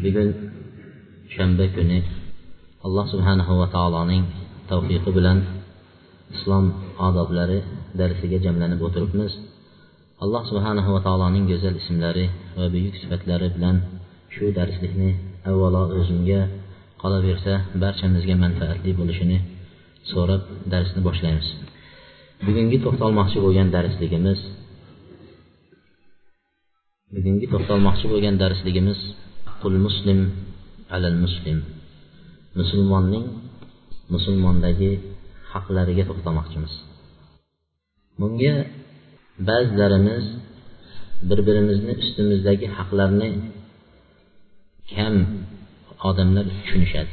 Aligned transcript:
Bugun 0.00 0.28
shanba 1.34 1.66
kuni 1.76 1.98
alloh 2.86 3.06
subhanahu 3.12 3.52
va 3.60 3.66
taoloning 3.76 4.24
tavfiqi 4.70 5.10
bilan 5.18 5.38
islom 6.36 6.64
odoblari 7.08 7.58
darsiga 8.00 8.38
jamlanib 8.44 8.80
o'tiribmiz 8.86 9.32
alloh 10.24 10.42
subhanahu 10.50 10.90
va 10.94 11.00
taoloning 11.06 11.44
go'zal 11.50 11.74
ismlari 11.82 12.26
va 12.58 12.66
buyuk 12.74 12.94
sifatlari 13.02 13.48
bilan 13.56 13.76
shu 14.34 14.44
darslikni 14.58 15.10
avvalo 15.50 15.82
o'zimga 16.00 16.40
qolaversa 17.02 17.52
barchamizga 17.82 18.34
manfaatli 18.44 18.90
bo'lishini 19.00 19.38
so'rab 20.10 20.42
darsni 20.72 21.00
boshlaymiz. 21.08 21.48
Bugungi 22.46 22.78
to'xtalmoqchi 22.84 23.38
bo'lgan 23.44 23.68
darsligimiz 23.76 24.38
bugungi 27.14 27.46
to'xtalmoqchi 27.52 28.06
bo'lgan 28.12 28.36
darsligimiz 28.42 28.98
haqqul 29.62 29.78
muslim 29.88 30.20
alal 30.90 31.16
muslim. 31.24 31.58
Musulmonning 32.60 33.26
musulmondagi 34.14 34.90
haqlariga 35.52 36.04
to'xtamoqchimiz. 36.10 36.74
Bunga 38.20 38.54
ba'zilarimiz 39.48 40.24
bir 41.28 41.38
birimizni 41.46 41.92
ustimizdagi 42.02 42.66
haqlarni 42.76 43.28
kam 44.92 45.14
odamlar 46.08 46.44
tushunishadi. 46.58 47.12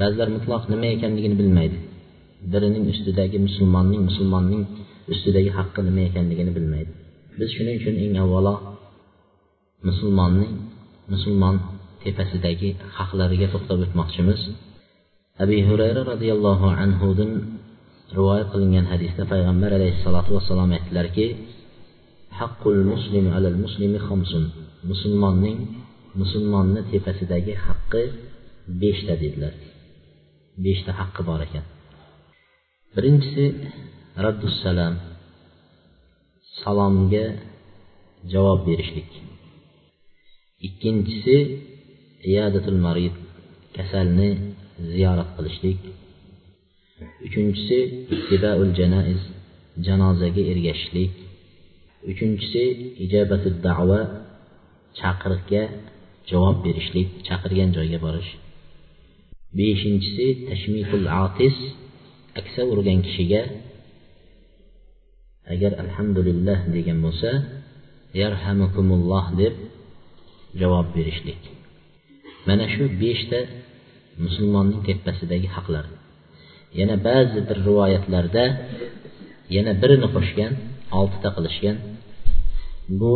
Ba'zilar 0.00 0.28
mutloq 0.36 0.62
nima 0.72 0.86
ekanligini 0.96 1.36
bilmaydi. 1.40 1.76
Birining 2.52 2.84
ustidagi 2.92 3.38
musulmonning 3.46 4.00
musulmonning 4.08 4.62
ustidagi 5.12 5.50
haqqi 5.58 5.80
nima 5.88 6.02
ekanligini 6.10 6.52
bilmaydi. 6.58 6.92
Biz 7.38 7.48
shuning 7.56 7.74
uchun 7.80 7.94
eng 8.04 8.14
avvalo 8.24 8.54
musulmonning 9.88 10.52
musulmon 11.12 11.56
tepasidagi 12.06 12.70
haqlariga 12.98 13.46
to'xtab 13.54 13.78
o'tmoqchimiz. 13.84 14.40
Abi 15.42 15.58
hurayra 15.68 16.02
roziyallohu 16.12 16.66
anhudan 16.82 17.30
rivoyat 18.16 18.48
qilingan 18.52 18.86
hadisda 18.92 19.22
payg'ambar 19.32 19.70
alayhissalotu 19.78 20.30
vassalom 20.36 20.70
aytdilarki 20.76 21.26
haqqul 22.40 22.80
muslim 22.92 23.24
alal 23.36 23.58
muslimi 23.64 23.98
xamsun. 24.08 24.44
Musulmonning 24.90 25.58
musulmonni 26.20 26.80
tepasidagi 26.92 27.54
haqqi 27.66 28.02
beshta 28.82 29.14
dedilar. 29.22 29.54
Beshta 30.64 30.92
haqqi 31.00 31.22
bor 31.28 31.40
ekan. 31.46 31.64
Birinchisi 32.94 33.44
raddussalam 34.24 34.94
salomga 36.60 37.26
javob 38.32 38.60
berishlik. 38.68 39.10
Ikkinchisi 40.66 41.36
iyadatul 42.30 42.80
marid 42.86 43.14
kasalni 43.76 44.28
ziyorat 44.90 45.30
qilishlik. 45.36 45.80
Uchinchisi 47.26 47.78
ittibaul 48.14 48.70
janaiz 48.78 49.22
janozaga 49.86 50.42
ergashishlik. 50.52 51.12
Uchinchisi 52.10 52.64
ijobatul 53.04 53.56
da'va 53.66 54.00
chaqiriqga 54.98 55.62
javob 56.30 56.56
berishlik 56.64 57.08
chaqirgan 57.26 57.70
joyga 57.76 57.98
borish. 58.06 58.30
Beshinchisi 59.56 60.26
tashmiqul 60.48 61.06
atis 61.24 61.56
aksa 62.40 62.62
urgan 62.72 62.98
kishiga 63.06 63.42
agar 65.52 65.72
alhamdulillah 65.82 66.58
degan 66.74 66.98
bo'lsa 67.04 67.30
yarhamukumulloh 68.20 69.26
deb 69.40 69.54
javob 70.60 70.86
berishlik. 70.96 71.42
Mana 72.48 72.66
shu 72.74 72.84
beshta 73.02 73.40
musulmonning 74.24 74.82
tepasidagi 74.88 75.48
haqlar. 75.56 75.84
Yana 76.78 76.96
ba'zi 77.08 77.40
bir 77.48 77.58
rivoyatlarda 77.68 78.44
yana 79.56 79.72
birini 79.82 80.08
qo'shgan 80.16 80.52
oltita 80.98 81.28
qilishgan. 81.36 81.76
Bu 83.00 83.12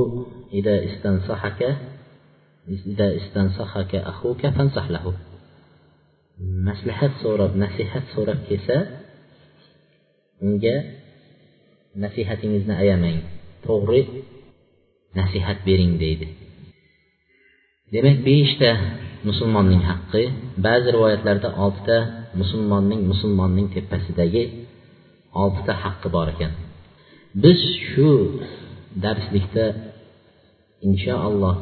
ida 0.58 0.74
istansahaka 0.88 1.70
ida 2.92 3.06
istansahaka 3.20 3.98
ahuka 4.12 4.48
fansahlahu. 4.56 5.12
Maslahat 6.68 7.12
so'rab 7.22 7.52
nasihat 7.64 8.04
so'rab 8.14 8.41
kelsa 8.48 8.76
unga 10.47 10.76
nasihatingizni 12.02 12.74
ayamang 12.82 13.18
to'g'ri 13.66 14.02
nasihat 15.18 15.58
bering 15.66 15.92
deydi. 16.02 16.28
Demak 17.92 18.18
beshta 18.28 18.70
müsəlmanın 19.28 19.82
haqqı, 19.91 20.22
bəzi 20.64 20.88
rivayətlərdə 20.97 21.48
6-da 21.66 21.98
müsəlmanın 22.41 23.00
müsəlmanın 23.10 23.66
təpəsidəki 23.75 24.42
6-da 25.44 25.75
haqqı 25.84 26.08
var 26.16 26.28
ekan. 26.34 26.53
Biz 27.42 27.60
şu 27.91 28.09
dərslikdə 29.04 29.66
inşaallah 30.88 31.56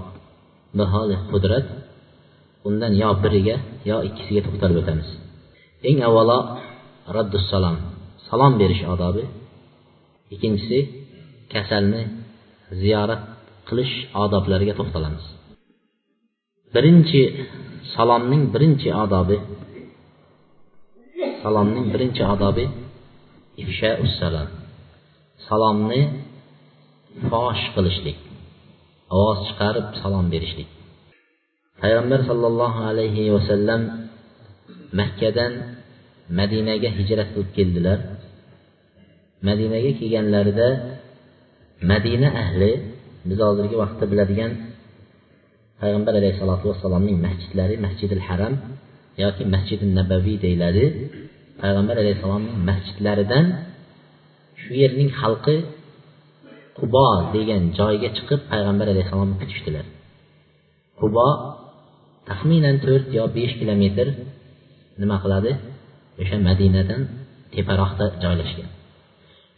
nihayət 0.81 1.23
qudrat 1.33 1.67
undan 2.69 2.93
yo 3.03 3.11
biriga 3.25 3.57
yo 3.91 3.97
ikkisiga 4.09 4.41
to'xtalib 4.47 4.79
o'tamiz. 4.83 5.09
Eng 5.89 5.99
avvalo 6.09 6.39
raddus 7.17 7.45
salom 7.53 7.77
salom 8.29 8.55
berish 8.61 8.85
odobi. 8.95 9.25
İkkinchisi 10.35 10.79
kasalni 11.53 12.03
ziyorat 12.81 13.23
qilish 13.69 13.95
odoblariga 14.25 14.75
to'xtalamiz 14.81 15.25
birinchi 16.75 17.23
salomning 17.95 18.45
birinchi 18.55 18.89
odobi 19.05 19.39
salomning 21.43 21.87
birinchi 21.95 22.23
odobi 22.35 22.65
ifshaussalom 23.63 24.49
salomni 25.49 26.01
fosh 27.31 27.65
qilishlik 27.75 28.19
ovoz 29.17 29.39
chiqarib 29.49 29.87
salom 30.03 30.27
berishlik. 30.35 30.69
Payg'ambar 31.81 32.21
sollallohu 32.31 32.81
alayhi 32.91 33.33
vasallam 33.37 33.83
makkadan 35.01 35.53
madinaga 36.39 36.89
hijrat 36.99 37.29
qilib 37.35 37.51
keldilar. 37.57 37.99
Madinaga 39.49 39.91
kelganlarida 40.01 40.69
madina 41.91 42.29
ahli 42.43 42.73
biz 43.29 43.39
hozirgi 43.47 43.77
vaqtda 43.83 44.05
biladigan 44.13 44.53
Peyğəmbər 45.81 46.19
əleyhissalatu 46.21 46.73
vesselamın 46.73 47.19
məscidləri 47.25 47.77
Məscidül 47.85 48.23
Hərəm 48.29 48.55
ya 49.23 49.33
ki 49.37 49.47
Məscidin 49.55 49.95
Nəbəvi 49.99 50.35
deyiləri 50.45 50.87
Peyğəmbər 51.63 52.03
əleyhissalamın 52.03 52.65
məscidlərindən 52.71 53.53
şu 54.63 54.73
yerinin 54.83 55.11
xalqı 55.21 55.57
Quba 56.79 57.07
degan 57.35 57.63
joyga 57.79 58.09
chiqib 58.17 58.41
payg'ambar 58.51 58.87
alayhissalomni 58.93 59.37
kutishdilar 59.41 59.87
qubo 61.01 61.29
taxminan 62.29 62.77
to'rt 62.85 63.07
yo 63.19 63.25
besh 63.37 63.55
kilometr 63.61 64.07
nima 65.01 65.17
qiladi 65.25 65.53
o'sha 66.23 66.37
madinadan 66.49 67.01
teparoqda 67.55 68.07
joylashgan 68.25 68.71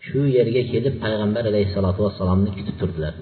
shu 0.07 0.21
yerga 0.37 0.63
kelib 0.73 0.95
payg'ambar 1.05 1.45
alayhissalotu 1.51 2.01
vassalomni 2.07 2.51
kutib 2.57 2.77
turdilar 2.81 3.15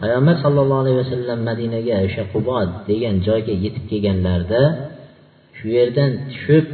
payg'ambar 0.00 0.36
sollallohu 0.44 0.80
alayhi 0.84 0.98
vasallam 1.02 1.38
madinaga 1.50 1.96
o'sha 2.06 2.22
qubo 2.34 2.58
degan 2.88 3.14
joyga 3.28 3.54
yetib 3.64 3.84
kelganlarida 3.90 4.62
shu 5.56 5.66
yerdan 5.76 6.10
tushib 6.30 6.66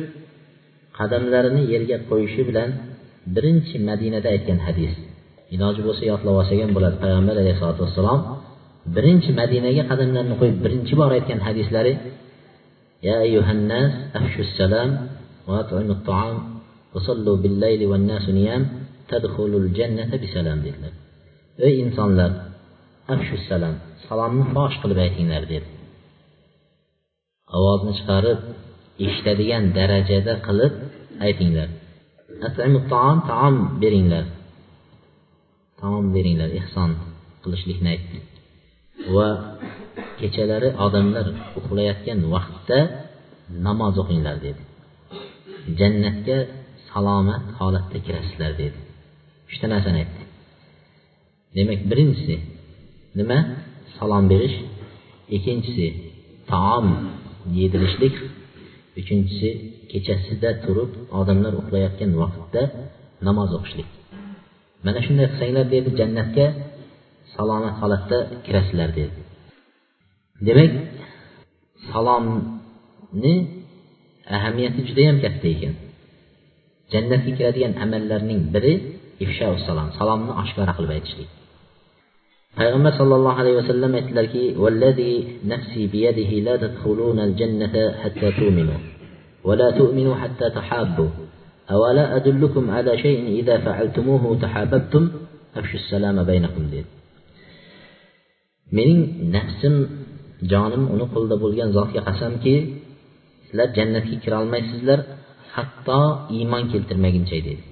qadamlarini 0.99 1.63
yerga 1.73 1.97
qo'yishi 2.11 2.43
bilan 2.49 2.71
birinchi 3.35 3.77
madinada 3.89 4.29
aytgan 4.35 4.59
hadis. 4.67 4.93
Iloji 5.55 5.81
bo'lsa 5.87 6.03
yodlab 6.13 6.35
olsak 6.41 6.59
ham 6.65 6.73
bo'ladi. 6.77 6.97
Payg'ambar 7.05 7.35
alayhisalotu 7.43 7.81
vassalom 7.87 8.21
birinchi 8.97 9.31
madinaga 9.41 9.83
qadamlarini 9.91 10.37
qo'yib 10.41 10.59
birinchi 10.65 10.95
bor 11.01 11.11
aytgan 11.17 11.41
hadislari 11.47 11.95
ya 13.05 13.21
أيها 13.21 13.53
الناس 13.53 13.93
أفشوا 14.17 14.45
va 14.67 14.83
وأطعموا 15.49 16.05
ta'am 16.09 16.37
وصلوا 16.95 17.37
بالليل 17.37 17.81
bil 17.85 18.01
layli 18.09 18.65
تدخلوا 19.09 19.61
الجنة 19.61 20.09
بسلام 20.09 20.15
tadkhulul 20.15 20.17
jannata 20.17 20.17
bisalam 20.23 20.59
dedilar. 20.65 20.93
Ey 21.59 21.81
insonlar 21.85 22.31
Əfşüssələm, 23.13 23.75
salamını 24.07 24.53
faş 24.55 24.79
qılıb 24.83 25.01
etdinlərdir. 25.07 25.65
Avazını 27.57 27.95
çıxarıb, 27.99 28.47
işlədiyən 29.07 29.73
dərəcədə 29.77 30.39
qılıb 30.47 30.79
etdinlər. 31.29 31.75
Ətəmü 32.49 32.81
taam, 32.93 33.21
taam 33.29 33.59
verinlər. 33.83 34.31
Taam 35.83 36.15
verinlər, 36.17 36.57
ihsan 36.61 36.97
qılışlikni 37.45 37.93
etdin. 37.97 38.25
Və 39.15 39.29
keçələri 40.21 40.71
adamlar 40.87 41.27
uxlayatgan 41.59 42.21
vaqtda 42.35 42.79
namoz 43.67 43.97
o'qinglar 44.03 44.37
dedi 44.47 44.63
jannatga 45.81 46.39
salomat 46.91 47.45
holatda 47.59 47.99
kirasizlar 48.07 48.53
dedi 48.63 48.79
uchta 49.51 49.67
narsani 49.73 49.99
aytdi 50.03 50.23
demak 51.57 51.81
birinchisi 51.91 52.37
nima? 53.19 53.39
Salom 53.97 54.25
berish. 54.33 54.57
İkkinchisi 55.37 55.87
taom 56.51 56.87
yedirishlik 57.59 58.15
uchinchisi 59.01 59.51
kechasida 59.91 60.51
turib 60.65 60.93
odamlar 61.21 61.53
uxlayotgan 61.61 62.11
vaqtda 62.23 62.63
namoz 63.27 63.51
o'qishlik. 63.59 63.89
Mana 64.85 65.01
shunday 65.07 65.27
qilsanglar 65.31 65.67
dedi 65.75 65.89
jannatga 66.01 66.47
salomat 67.35 67.75
holatda 67.83 68.19
kirasizlar 68.45 68.91
dedi 68.99 69.21
demak 70.47 70.73
salomni 71.91 73.35
ahamiyati 74.37 74.81
judayam 74.89 75.17
katta 75.25 75.47
ekan. 75.55 75.75
Jannatga 76.93 77.31
kiradigan 77.39 77.73
amallarning 77.85 78.41
biri 78.55 78.73
ifsha 79.25 79.47
salom 79.67 79.89
salomni 79.99 80.33
oshkora 80.43 80.73
qilib 80.79 80.93
aytishlik 80.99 81.31
payg'ambar 82.59 82.93
sollallohu 83.01 83.39
alayhi 83.43 83.59
vasallam 83.63 83.93
aytdilarki 84.01 84.45
vallazi 84.63 85.11
nafsi 85.53 85.83
biyadihi 85.95 86.37
la 86.47 86.55
tadkhuluna 86.63 87.21
al-jannata 87.29 87.83
hatta 88.03 88.29
tu'minu 88.41 88.77
ولا 89.49 89.69
تؤمنوا 89.71 90.15
حتى 90.23 90.47
تحابوا 90.51 91.11
أولا 91.71 92.17
أدلكم 92.17 92.65
على 92.71 92.93
شيء 93.05 93.21
إذا 93.41 93.57
فعلتموه 93.59 94.39
تحاببتم 94.43 95.05
أفشوا 95.57 95.81
السلام 95.81 96.17
بينكم 96.25 96.63
dedi 96.73 96.91
mening 98.73 99.01
nafsim 99.37 99.75
jonim 100.53 100.85
uni 100.95 101.07
qo'lida 101.15 101.37
bo'lgan 101.45 101.69
zotga 101.77 102.01
qasamki 102.09 102.55
sizlar 103.47 103.69
jannatga 103.77 104.17
kirolmaysizlar 104.25 105.01
hatto 105.55 106.01
iymon 106.37 106.63
keltirmaguncha 106.73 107.37
dedi 107.49 107.65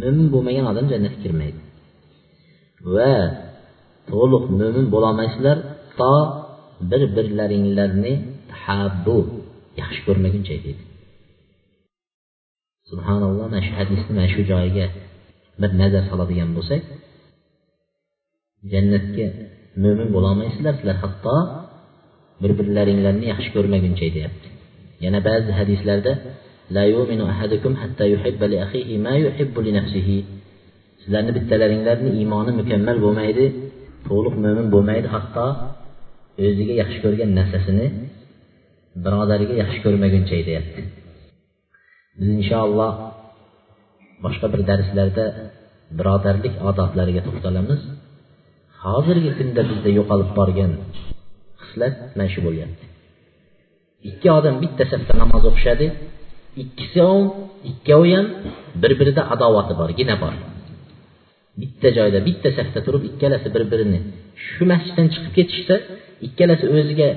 mo'min 0.00 0.26
bo'lmagan 0.34 0.64
odam 0.72 0.86
jannatga 0.92 1.20
kirmaydi 1.24 1.60
va 2.94 3.12
to'liq 4.10 4.44
mo'min 4.60 4.86
bo'lolmaysizlar 4.94 5.56
to 5.98 6.12
bir 6.90 7.02
birlaringlarni 7.16 8.12
habbu 8.64 9.16
yaxshi 9.80 10.00
ko'rmaguncha 10.06 10.54
deydi 10.64 10.82
subhanalloh 12.90 13.46
mana 13.46 13.60
shu 13.66 13.72
hadisni 13.78 14.12
mana 14.16 14.28
shu 14.34 14.40
joyiga 14.50 14.86
bir 15.60 15.70
nazar 15.80 16.02
soladigan 16.10 16.50
bo'lsak 16.56 16.82
jannatga 18.72 19.26
mo'min 19.82 20.08
bo'lolmaysizlar 20.16 20.72
sizlar 20.78 20.96
hatto 21.04 21.36
bir 22.42 22.50
birlaringlarni 22.58 23.26
yaxshi 23.32 23.50
ko'rmaguncha 23.56 24.06
deyapti 24.16 24.48
yana 25.04 25.18
ba'zi 25.28 25.50
hadislarda 25.60 26.12
la 26.70 26.84
yu'minu 26.94 27.24
ahadukum 27.32 27.72
hatta 27.82 28.04
yuhibba 28.14 28.46
li 28.52 28.56
akhihi 28.64 28.94
ma 29.06 29.14
yuhibbu 29.24 29.60
li 29.66 29.72
nafsihi. 29.78 30.18
Sizlarni 31.02 31.32
bittalaringlarni 31.36 32.10
iymoni 32.20 32.52
mukammal 32.60 32.96
bo'lmaydi 33.04 33.44
to'liq 34.08 34.34
mo'min 34.44 34.66
bo'lmaydi 34.74 35.08
hatto 35.16 35.46
o'ziga 36.46 36.74
yaxshi 36.82 36.98
ko'rgan 37.04 37.30
narsasini 37.38 37.86
birodariga 39.04 39.54
yaxshi 39.62 39.78
ko'rmaguncha 39.84 40.36
deyapti 40.48 40.80
biz 42.18 42.28
inshaalloh 42.38 42.92
boshqa 44.24 44.46
bir 44.52 44.60
darslarda 44.70 45.24
birodarlik 45.98 46.54
odoblariga 46.70 47.22
to'xtalamiz 47.26 47.80
hozirgi 48.84 49.30
kunda 49.38 49.62
bizda 49.70 49.90
yo'qolib 49.98 50.30
borgan 50.38 50.72
xislat 51.62 51.94
mana 52.16 52.26
shu 52.32 52.40
bo'lyapti. 52.46 52.84
Ikki 54.10 54.28
odam 54.38 54.54
bitta 54.62 54.84
safda 54.92 55.14
namoz 55.22 55.42
o'qishadi 55.50 55.86
ikkisi 56.62 57.00
ikkovi 57.70 58.10
ham 58.16 58.26
bir 58.82 58.92
birida 59.00 59.22
adovati 59.34 59.74
bor 59.80 59.90
gina 59.98 60.16
bor. 60.22 60.34
Bitta 61.60 61.88
joyda 61.98 62.18
bitta 62.28 62.48
safda 62.58 62.80
turib 62.86 63.02
ikkalasi 63.10 63.48
bir 63.54 63.62
birini 63.72 63.98
shu 64.46 64.62
masjiddan 64.72 65.06
chiqib 65.12 65.32
ketishsa 65.38 65.74
ikkalasi 66.26 66.64
o'ziga 66.76 67.08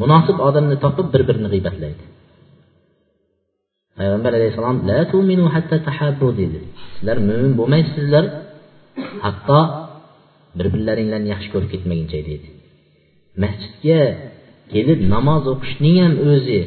munosib 0.00 0.38
odamni 0.48 0.76
topib 0.84 1.06
bir 1.14 1.22
birini 1.28 1.48
g'iybatlaydi. 1.52 2.04
Payg'ambar 3.98 4.32
alayhissalom 4.38 4.78
la 4.90 4.98
tuminu 5.12 5.44
hatta 5.54 5.76
tahabbu 5.88 6.28
dedi. 6.40 6.58
Sizlar 6.94 7.18
mo'min 7.28 7.52
bo'lmaysizlar 7.60 8.24
hatto 9.24 9.60
bir 10.58 10.66
birlaringlarni 10.74 11.28
yaxshi 11.34 11.48
ko'rib 11.54 11.70
ketmaguncha 11.74 12.18
dedi. 12.30 12.48
Masjidga 13.42 14.00
kelib 14.72 15.00
namoz 15.14 15.42
o'qishning 15.52 15.96
ham 16.04 16.14
o'zi 16.32 16.60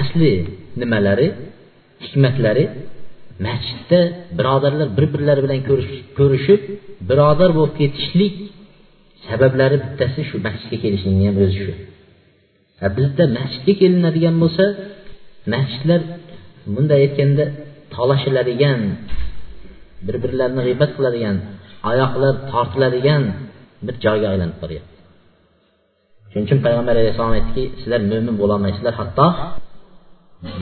asli 0.00 0.32
nimalari 0.80 1.28
hikmatlari 2.04 2.64
masjidda 3.44 4.00
birodarlar 4.38 4.88
bir 4.96 5.06
birlari 5.14 5.40
bilan 5.46 5.60
ko'rishib 6.18 6.62
birodar 7.08 7.50
bo'lib 7.56 7.74
ketishlik 7.80 8.34
sabablari 9.28 9.76
bittasi 9.84 10.20
shu 10.28 10.36
masjidga 10.46 10.76
kelishlikni 10.84 11.24
ham 11.28 11.36
o'zi 11.44 11.56
shu. 11.64 11.72
Bizda 12.96 13.24
masjidga 13.38 13.74
kelinadigan 13.80 14.36
bo'lsa 14.42 14.64
masjidlar 15.54 16.00
bunday 16.74 16.98
aytganda 17.06 17.44
talashiladigan 17.94 18.80
bir 20.06 20.16
birlarini 20.24 20.62
g'iybat 20.66 20.90
qiladigan 20.96 21.36
oyoqlar 21.90 22.34
tortiladigan 22.52 23.22
bir 23.86 23.94
joyga 24.04 24.26
aylanib 24.32 24.58
boryapti. 24.62 24.94
Shuning 26.30 26.46
uchun 26.48 26.60
payg'ambar 26.66 26.94
alayhissalom 26.96 27.34
aytdiki 27.38 27.64
sizlar 27.80 28.00
mo'min 28.10 28.34
bo'lolmaysizlar 28.42 28.94
hatto 29.00 29.26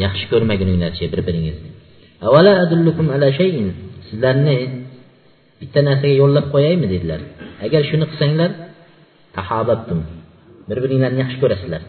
yaxshi 0.04 0.24
ko'rmaguninglarcha 0.32 1.04
bir 1.14 1.20
biringizni 1.28 1.73
Əvvələ 2.22 2.52
ədullukum 2.66 3.10
ələ 3.16 3.30
şeyin. 3.38 3.70
Sizlərini 4.10 4.56
bittə 5.60 5.82
nəsəyə 5.86 6.20
yollab 6.20 6.50
qoyayım 6.52 6.84
dedilər. 6.86 7.24
Əgər 7.66 7.88
şunu 7.90 8.08
qısanglar, 8.12 8.54
təhabbətdim. 9.34 10.04
Bir-birinlərini 10.68 11.24
yaxşı 11.24 11.40
görəsizlər. 11.42 11.88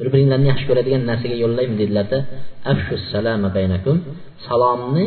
Bir-birinlərini 0.00 0.50
yaxşı 0.52 0.68
görədigən 0.70 1.06
nəsəyə 1.08 1.38
yollayım 1.40 1.78
dedilər 1.80 2.10
də, 2.12 2.20
əfşus 2.72 3.08
salamə 3.14 3.52
beynakum. 3.56 4.02
Salamını 4.46 5.06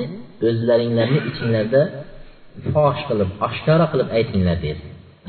özlərinlərini 0.50 1.22
içinlərdə 1.32 1.84
faş 2.74 3.06
qılıb, 3.10 3.38
aşkara 3.48 3.90
qılıb 3.92 4.12
aytinglar 4.18 4.62
deyir. 4.62 4.82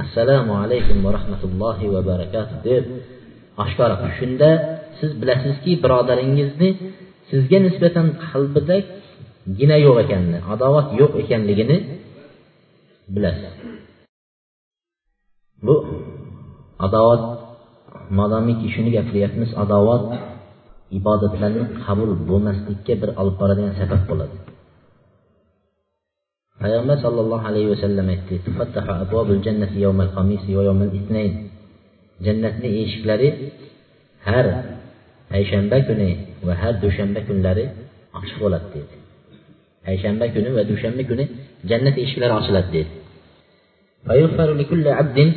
Assalamu 0.04 0.56
alaykum 0.64 1.04
va 1.04 1.12
rahmatullahi 1.18 1.92
va 1.94 2.00
barakatuh 2.10 2.64
deyib 2.64 2.86
aşkara. 3.64 4.10
Shunda 4.18 4.50
siz 5.00 5.10
bilasizki, 5.22 5.72
birodaringizni 5.82 6.70
sizga 7.30 7.58
nisbatan 7.66 8.06
qalbida 8.28 8.76
gina 9.58 9.76
yo'q 9.86 9.96
ekanini 10.04 10.38
adovat 10.52 10.86
yo'q 11.00 11.12
ekanligini 11.22 11.76
bilasiz. 13.14 13.54
Bu 15.66 15.74
adovat 16.86 17.22
modomiki 18.18 18.66
shuni 18.74 18.90
gapiryapmiz 18.96 19.50
adovat 19.62 20.04
ibodatlarni 20.98 21.64
qabul 21.84 22.10
bo'lmaslikka 22.28 22.94
bir 23.00 23.10
olib 23.20 23.36
boradigan 23.40 23.74
sabab 23.80 24.02
bo'ladi. 24.10 24.36
Payg'ambar 26.62 26.96
sollallohu 27.04 27.44
alayhi 27.50 27.68
vasallam 27.74 28.06
aytdi 28.14 28.34
jannatni 32.26 32.68
eshiklari 32.82 33.28
har 34.26 34.46
payshanba 35.30 35.78
kuni 35.88 36.10
və 36.46 36.58
hər 36.62 36.78
düşənbə 36.84 37.24
günləri 37.28 37.64
açıq 38.20 38.44
olad 38.48 38.68
deyir. 38.74 39.00
Peyşənbə 39.86 40.30
günü 40.36 40.54
və 40.58 40.64
düşənbə 40.70 41.06
günü 41.10 41.26
cənnət 41.70 42.00
eşqləri 42.04 42.36
açılad 42.40 42.70
deyir. 42.72 42.92
Və 44.08 44.20
yughfaru 44.20 44.56
li 44.58 44.66
kulli 44.70 44.92
abdin 45.02 45.34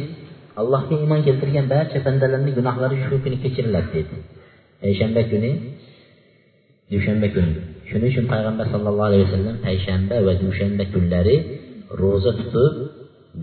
Allah'a 0.61 0.99
iman 1.03 1.23
gətirən 1.27 1.67
barcha 1.71 2.03
bəndələrin 2.05 2.53
günahları 2.59 2.99
şu 3.07 3.21
günü 3.23 3.41
keçirilad 3.43 3.91
deyir. 3.93 4.21
Peyşənbə 4.83 5.23
günü 5.31 5.51
düşənbə 6.91 7.31
günü. 7.35 7.65
Şunun 7.89 8.07
üçün 8.11 8.27
Peyğəmbər 8.31 8.71
sallallahu 8.73 9.11
əleyhi 9.11 9.27
və 9.27 9.33
səlləm 9.35 9.57
peyşənbə 9.65 10.21
və 10.27 10.33
düşənbə 10.43 10.87
günləri 10.93 11.35
roza 12.01 12.33
tutub 12.39 12.79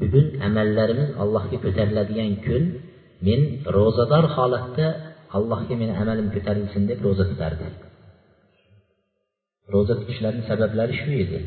bütün 0.00 0.42
əməllərimiz 0.48 1.14
Allah'a 1.22 1.60
götəriləcəyin 1.64 2.36
gün 2.46 2.64
men 3.26 3.44
rozador 3.76 4.28
holatda 4.36 4.88
allohga 5.36 5.74
meni 5.80 5.94
amalim 6.02 6.26
ko'tarilsin 6.34 6.82
deb 6.90 6.98
ro'za 7.06 7.24
tutardi. 7.30 7.66
Ro'za 9.72 9.94
tutishlarini 10.00 10.44
sabablari 10.50 10.94
shu 11.00 11.10
edi. 11.24 11.38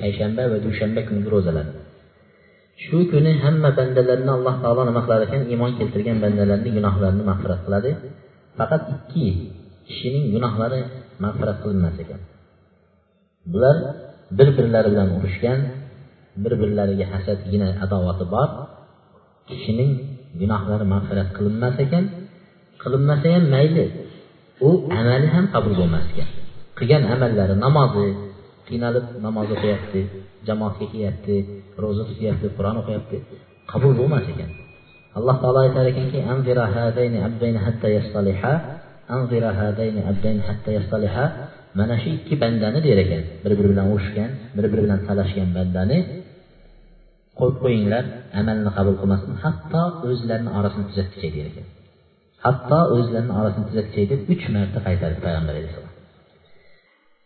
Payshanba 0.00 0.42
va 0.52 0.58
dushanba 0.66 1.00
kungi 1.08 1.28
ro'zalar. 1.34 1.66
Shu 2.84 2.98
kuni 3.12 3.32
hamma 3.44 3.70
bandalarni 3.78 4.30
alloh 4.36 4.54
taolo 4.62 4.82
nima 4.88 5.00
qilar 5.04 5.20
ekan 5.26 5.42
iymon 5.52 5.72
keltirgan 5.78 6.18
bandalarni 6.24 6.70
gunohlarini 6.76 7.24
mag'firat 7.30 7.60
qiladi. 7.66 7.90
Faqat 8.58 8.82
ikki 8.94 9.26
kishining 9.88 10.24
gunohlari 10.34 10.80
mag'firat 11.24 11.56
qilinmas 11.62 11.96
ekan. 12.04 12.20
Bular 13.52 13.76
bir 14.38 14.48
birlari 14.56 14.88
bilan 14.94 15.08
urushgan 15.16 15.58
bir 16.42 16.52
birlariga 16.60 17.06
hasadgina 17.12 17.68
adovati 17.84 18.24
bor. 18.34 18.48
Kishining 19.48 19.90
gunohlari 20.40 20.84
mag'firat 20.94 21.28
qilinmas 21.36 21.76
ekan. 21.86 22.04
Qilinmasa 22.86 23.26
ham 23.34 23.44
mayli. 23.54 23.86
U 24.68 24.70
amali 24.98 25.26
ham 25.34 25.44
qabul 25.54 25.74
bo'lmas 25.80 26.06
ekan 26.12 26.28
qilgan 26.78 27.02
amallari 27.14 27.54
namozi 27.66 28.06
qiynalib 28.68 29.06
namoz 29.26 29.48
o'qiyapti 29.54 30.00
jamoatga 30.48 30.86
kelyapti 30.92 31.34
ro'za 31.82 32.02
tutyapti 32.10 32.46
qur'on 32.56 32.76
o'qiyapti 32.82 33.16
qabul 33.72 33.92
bo'lmas 34.00 34.24
ekan. 34.32 34.50
Alloh 35.18 35.36
taolo 35.42 35.58
aytar 35.66 35.84
ekanki 35.92 36.18
mana 41.78 41.96
shu 42.02 42.08
ikki 42.18 42.34
bandani 42.42 42.80
der 42.86 42.98
ekan. 43.04 43.22
Bir 43.44 43.52
biri 43.58 43.68
bilan 43.72 43.86
urushgan 43.94 44.30
bir 44.56 44.64
biri 44.70 44.82
bilan 44.86 45.00
talashgan 45.08 45.48
bandani. 45.56 45.98
Qo'yib 47.38 47.56
qo'yinglar 47.64 48.04
amalni 48.40 48.70
qabul 48.78 48.96
qilmasin 49.00 49.32
hatto 49.44 49.82
o'zlarini 50.08 50.50
orasini 50.58 50.84
tuzatgichay 50.90 51.30
der 51.36 51.46
ekan. 51.50 51.66
Hatto 52.44 52.78
o'zlarini 52.96 53.32
orasini 53.40 53.64
tuzatgichay 53.68 54.06
deb 54.12 54.20
uch 54.32 54.44
marta 54.56 54.78
qaytardi 54.86 55.18
payg'ambar 55.26 55.54
alayhissalom 55.54 55.92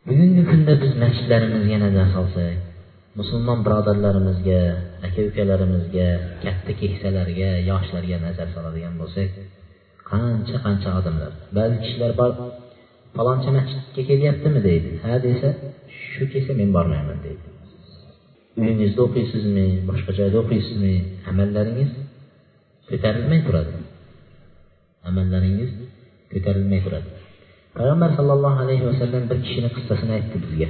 bugungi 0.08 0.42
kunda 0.50 0.72
biz 0.82 0.92
masjidlarimizga 1.04 1.76
nazar 1.84 2.06
solsak 2.16 2.56
musulmon 3.20 3.58
birodarlarimizga 3.66 4.60
aka 5.06 5.20
ukalarimizga 5.30 6.08
katta 6.44 6.72
keksalarga 6.80 7.50
yoshlarga 7.70 8.16
nazar 8.26 8.48
soladigan 8.54 8.94
bo'lsak 9.00 9.30
qancha 10.10 10.56
qancha 10.66 10.88
odamlar 11.00 11.32
ba'zi 11.56 11.76
kishilar 11.82 12.12
bor 12.20 12.30
falonchi 13.16 13.50
masjidga 13.58 14.02
kelyaptimi 14.10 14.60
deydi 14.68 14.90
ha 15.04 15.12
desa 15.26 15.48
shu 16.10 16.22
kelsa 16.32 16.52
men 16.60 16.70
bormayman 16.76 17.18
deydi. 17.26 17.46
Uyingizda 18.60 19.00
o'qiysizmi 19.06 19.66
boshqa 19.88 20.12
joyda 20.18 20.36
o'qiysizmi 20.42 20.94
amallaringiz 21.30 21.90
ko'tarilmay 22.88 23.40
turadi 23.46 23.72
amallaringiz 25.08 25.70
ko'tarilmay 26.32 26.80
turadi. 26.86 27.08
Payg'ambar 27.76 28.10
sallallohu 28.18 28.58
alayhi 28.64 28.84
vasallam 28.90 29.22
bir 29.30 29.38
kishini 29.44 29.68
qissasini 29.76 30.12
aytdi 30.18 30.36
bizga. 30.44 30.68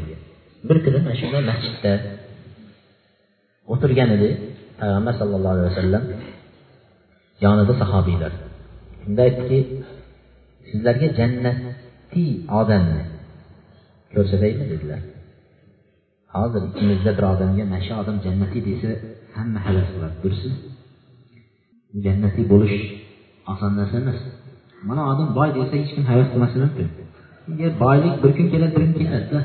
Bir 0.68 0.78
kuni 0.84 0.98
mana 1.04 1.14
shunday 1.20 1.42
masjidda 1.50 1.92
o'tirgan 3.72 4.10
edi 4.16 4.28
payg'ambar 4.80 5.14
sallallohu 5.20 5.54
alayhi 5.56 5.70
vasallam 5.72 6.04
yonida 7.44 7.74
sahobiylar. 7.82 8.32
Shunda 9.00 9.20
aytdiki 9.28 9.58
sizlarga 10.68 11.08
jannatiy 11.18 12.30
odamni 12.60 13.02
ko'rsataymi 14.14 14.64
dedilar. 14.72 15.00
Hozir 16.36 16.62
ichimizda 16.70 17.10
bir 17.18 17.24
odamga 17.34 17.64
mana 17.72 17.82
shu 17.86 17.92
odam 18.02 18.16
jannatiy 18.26 18.62
desa 18.68 18.90
hamma 19.36 19.60
havas 19.66 19.88
qiladi 19.94 20.16
dursiz 20.24 20.54
jannatiy 22.04 22.44
bo'lish 22.52 22.76
oson 23.52 23.72
narsa 23.78 23.96
emas. 24.02 24.18
Mana 24.88 25.02
odam 25.12 25.28
boy 25.38 25.48
desa 25.56 25.74
hech 25.80 25.90
kim 25.94 26.04
havas 26.10 26.28
qilmasligi 26.32 26.62
mumkin 26.66 26.88
unga 27.48 27.68
boylik 27.84 28.14
bir 28.22 28.30
kun 28.36 28.46
keladi 28.52 28.74
bir 28.76 28.84
kun 28.86 28.94
ketadida 29.00 29.40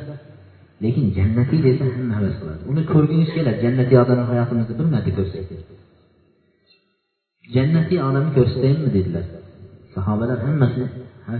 lekin 0.84 1.06
jannatiy 1.18 1.60
desa 1.68 1.84
hamma 1.96 2.14
havas 2.20 2.36
qiladi. 2.40 2.62
Uni 2.72 2.82
ko'rgingiz 2.94 3.30
keladi. 3.38 3.58
Jannatiy 3.66 3.98
odamni 4.04 4.26
hayotimizda 4.32 4.74
bir 4.80 4.88
marta 4.94 5.12
ko'rsak 5.18 5.46
jannatiy 7.56 8.00
odamni 8.10 8.32
ko'rsataymi 8.38 8.90
dedilar. 8.98 9.26
Sahobalar 9.96 10.38
hammasi 10.46 10.82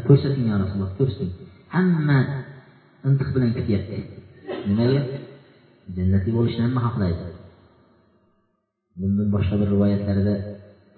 ko'rsating 0.08 0.46
yo 0.52 0.56
rasululloh 0.62 0.92
ko'rsating. 1.00 1.32
Hamma 1.76 2.20
intiq 3.08 3.30
bilan 3.36 3.52
kutyapti 3.58 3.98
nimaga? 4.70 5.02
Jannatiy 5.98 6.32
bo'lishni 6.38 6.62
hamma 6.66 6.82
xohlaydi. 6.88 7.24
Bundan 9.00 9.28
boshqa 9.36 9.56
bir 9.62 9.68
rivoyatlarida 9.74 10.34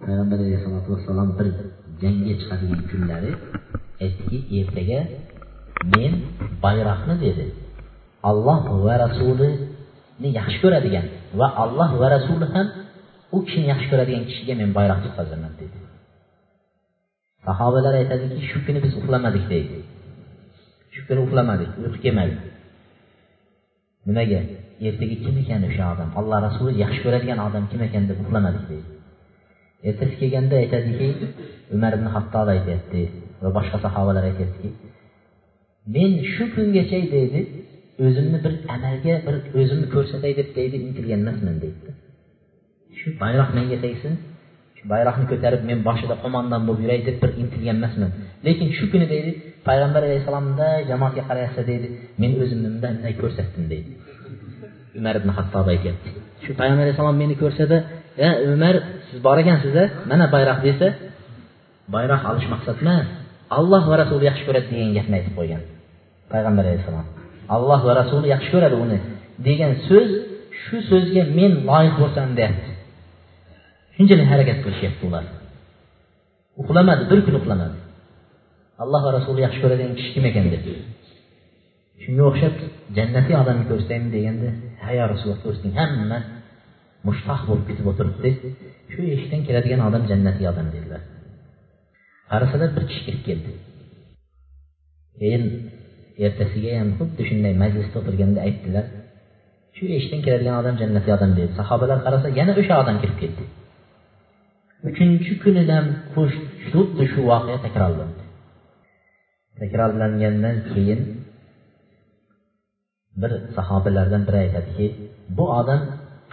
payg'ambar 0.06 0.38
alayhisalotu 0.44 0.89
vassalom 0.94 1.30
bir 1.38 1.48
jangga 2.01 2.34
chiqadigan 2.42 2.82
kunlari 2.92 3.32
aytdiki 4.06 4.38
ertaga 4.60 5.00
men 5.94 6.13
bayroqni 6.66 7.16
dedi 7.25 7.46
alloh 8.30 8.60
va 8.86 8.94
rasulini 9.06 10.30
yaxshi 10.39 10.58
ko'radigan 10.63 11.06
va 11.39 11.48
alloh 11.63 11.89
va 12.01 12.08
rasuli 12.16 12.46
ham 12.56 12.68
u 13.36 13.38
kishini 13.46 13.68
yaxshi 13.74 13.88
ko'radigan 13.92 14.24
kishiga 14.30 14.54
men 14.62 14.70
bayroq 14.77 15.00
tutqazaman 15.06 15.54
dedi. 15.62 15.77
Sahobalar 17.46 17.94
aytadiki 18.01 18.39
shu 18.50 18.58
kuni 18.66 18.80
biz 18.86 18.94
uxlamadik 19.00 19.46
deydi. 19.54 19.77
Shu 20.94 21.01
kuni 21.08 21.20
uxlamadik 21.25 21.72
uyqu 21.82 21.98
kelmadi. 22.06 22.36
Nimaga? 24.08 24.42
Ertaga 24.88 25.16
kim 25.24 25.36
ekan 25.44 25.62
o'sha 25.70 25.86
odam? 25.94 26.10
Alloh 26.20 26.38
rasuli 26.48 26.72
yaxshi 26.84 27.00
ko'radigan 27.06 27.39
odam 27.48 27.63
kim 27.72 27.82
ekan 27.88 28.04
deb 28.10 28.18
uxlamadik 28.24 28.63
deydi. 28.72 28.97
Ertasi 29.84 30.15
kelganda 30.22 30.55
aytadiki 30.63 31.07
umar 31.75 31.91
ibn 31.98 32.07
hattob 32.15 32.48
aytyapti 32.55 33.01
va 33.43 33.50
boshqa 33.57 33.77
sahobalar 33.86 34.24
aytyaptiki 34.29 34.69
men 35.96 36.12
shu 36.34 36.43
kungacha 36.55 37.00
deydi 37.15 37.41
o'zimni 38.05 38.39
bir 38.46 38.53
amalga 38.75 39.15
bir 39.27 39.36
o'zimni 39.60 39.88
ko'rsatay 39.96 40.31
deb 40.39 40.50
deydi 40.57 40.75
intilgan 40.88 41.19
emasman 41.24 41.55
deydi. 41.63 41.91
Shu 43.00 43.07
bayroq 43.22 43.50
menga 43.57 43.77
tegsin 43.86 44.13
shu 44.77 44.84
bayroqni 44.93 45.25
ko'tarib 45.31 45.62
men 45.69 45.79
boshida 45.88 46.15
qo'mondon 46.24 46.62
bo'lib 46.67 46.81
yuray 46.86 47.00
deb 47.07 47.17
bir 47.24 47.31
intilgan 47.41 47.77
emasman 47.79 48.12
lekin 48.48 48.67
shu 48.77 48.86
kuni 48.91 49.07
deydi 49.13 49.31
payg'ambar 49.67 50.01
alayhissalom 50.07 50.48
jamoatga 50.89 51.24
qarayapsa 51.29 51.62
deydi 51.69 51.88
men 52.22 52.31
o'zimni 52.41 52.67
bunday 52.74 52.91
bunday 52.96 53.13
ko'rsatdim 53.22 53.65
deydi. 53.74 53.89
Umar 55.00 55.15
ibn 55.19 55.29
hattob 55.38 55.67
aytyapti. 55.74 56.10
Shu 56.43 56.51
payg'ambar 56.60 56.84
alayhissalom 56.86 57.17
meni 57.24 57.36
ko'rsada 57.43 57.77
ya 58.24 58.29
umar 58.53 58.75
siz 59.07 59.19
bor 59.27 59.38
ekansiz 59.43 59.74
a 59.83 59.86
mana 60.09 60.25
bayroq 60.36 60.59
desa 60.67 60.88
bayroq 61.95 62.21
olish 62.31 62.47
maqsad 62.53 62.77
emas 62.83 63.07
alloh 63.57 63.83
va 63.91 63.95
rasuli 64.03 64.24
yaxshi 64.29 64.43
ko'radi 64.47 64.67
degan 64.74 64.91
gapni 64.97 65.15
aytib 65.19 65.36
qo'ygan 65.39 65.63
payg'ambar 66.31 66.63
alayhissalom. 66.69 67.07
Alloh 67.55 67.79
va 67.88 67.93
rasuli 68.01 68.27
yaxshi 68.33 68.50
ko'radi 68.55 68.75
uni 68.83 68.97
degan 69.47 69.71
so'z 69.88 70.09
shu 70.63 70.77
so'zga 70.89 71.24
men 71.39 71.51
loyiq 71.69 71.95
bo'lsam 72.01 72.27
deyapti. 72.39 72.71
Shunchalik 73.95 74.27
harakat 74.33 74.57
qilishyapti 74.63 75.03
ular. 75.09 75.25
Uxlamadi 76.62 77.03
bir 77.12 77.19
kun 77.25 77.36
uxlamadi. 77.39 77.77
Alloh 78.83 79.01
va 79.05 79.12
rasuli 79.17 79.39
yaxshi 79.45 79.59
ko'radigan 79.63 79.93
kishi 80.00 80.12
kim 80.15 80.24
ekan 80.29 80.45
deb. 80.53 80.63
Shunga 82.03 82.24
o'xshab 82.29 82.55
jannatiy 82.97 83.36
odamni 83.41 83.65
ko'rsataymi 83.71 84.09
deganda 84.15 84.50
ha 84.83 84.89
yo 84.97 85.03
rasululloh 85.12 85.41
ko'rsating 85.45 85.74
hamma 85.79 86.19
mushtaq 87.08 87.42
bo'lib 87.50 87.66
ketib 87.70 87.86
o'tiribdi. 87.92 88.30
Shu 88.92 89.01
eshikdan 89.13 89.42
keladigan 89.48 89.82
odam 89.88 90.04
jannatiy 90.12 90.48
odam 90.54 90.68
dedilar 90.75 91.01
qarasalar 92.32 92.70
bir 92.75 92.84
kishi 92.89 93.01
kirib 93.08 93.24
keldi. 93.27 93.51
Keyin 95.20 95.44
ertasiga 96.25 96.72
ham 96.80 96.89
xuddi 97.00 97.22
shunday 97.30 97.54
majlisda 97.63 97.96
o'tirganda 98.01 98.39
aytdilar 98.48 98.86
shu 99.75 99.84
eshikdan 99.98 100.22
keladigan 100.25 100.56
odam 100.62 100.75
jannatiy 100.82 101.13
odam 101.18 101.32
dedi 101.39 101.51
sahobalar 101.60 102.00
qarasa 102.06 102.27
yana 102.39 102.54
o'sha 102.62 102.75
odam 102.84 102.98
kirib 103.04 103.18
keldi 103.24 103.44
uchinchi 104.89 105.34
kunidan 105.44 105.86
xuddi 106.72 107.04
shu 107.12 107.20
voqea 107.32 107.58
takrorlandi. 107.66 108.24
Takrorlangandan 109.60 110.58
keyin 110.72 111.01
bir 113.22 113.32
sahobalardan 113.56 114.22
biri 114.27 114.38
aytadiki 114.46 114.88
bu 115.38 115.46
odam 115.60 115.82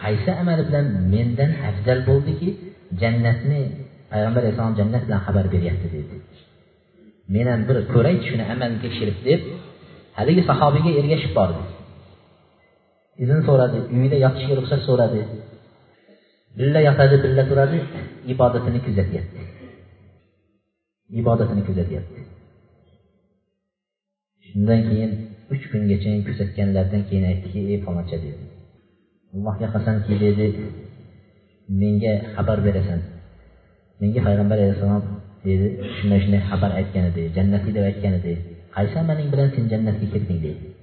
qaysi 0.04 0.30
amali 0.40 0.62
bilan 0.68 0.87
mendan 1.14 1.50
afzal 1.68 1.99
bo'ldiki 2.08 2.49
jannatni 3.00 3.61
payg'ambar 4.12 4.40
alayhissalom 4.42 4.75
jannat 4.80 5.02
bilan 5.06 5.20
xabar 5.26 5.44
beryapti 5.54 5.88
dedi. 5.96 6.16
Men 7.34 7.46
ham 7.52 7.61
bir 7.68 7.76
ko'ray 7.92 8.16
shuni 8.28 8.44
amalni 8.54 8.78
tekshirib 8.84 9.18
deb 9.28 9.40
haligi 10.18 10.42
sahobiyga 10.50 10.90
ergashib 11.00 11.32
bordi. 11.38 11.62
İzn 13.23 13.38
so'radi 13.49 13.78
uyida 13.96 14.16
yotishga 14.25 14.54
ruxsat 14.58 14.80
so'radi. 14.88 15.20
Birga 16.58 16.80
yotadi 16.88 17.16
birga 17.25 17.44
turadi 17.50 17.78
ibodatini 18.32 18.80
kuzatyapti. 18.87 19.40
İbodatini 21.20 21.62
kuzatyapti. 21.68 22.20
Shundan 24.46 24.80
keyin 24.88 25.12
uch 25.52 25.64
kungacha 25.70 26.11
kuzatganlaridan 26.26 27.02
keyin 27.08 27.25
aytdiki 27.30 27.61
ey 27.73 27.78
faloncha 27.87 28.18
dedi 28.26 28.53
allohga 29.34 29.66
qasamki 29.74 30.14
dedi. 30.24 30.46
Menga 31.80 32.12
xabar 32.34 32.58
berasan. 32.66 33.00
Menga 34.00 34.20
payg'ambar 34.26 34.56
alayhissalom 34.60 35.04
dedi 35.46 35.66
shunday 35.96 36.18
shunday 36.24 36.42
xabar 36.50 36.70
aytgan 36.80 37.04
edi 37.10 37.22
jannatiy 37.36 37.72
deb 37.76 37.84
aytgan 37.90 38.14
edi. 38.20 38.32
Qaysi 38.76 38.96
amaling 39.02 39.28
bilan 39.32 39.48
sen 39.54 39.64
jannatga 39.72 40.06
kirding 40.12 40.40
deydi 40.46 40.74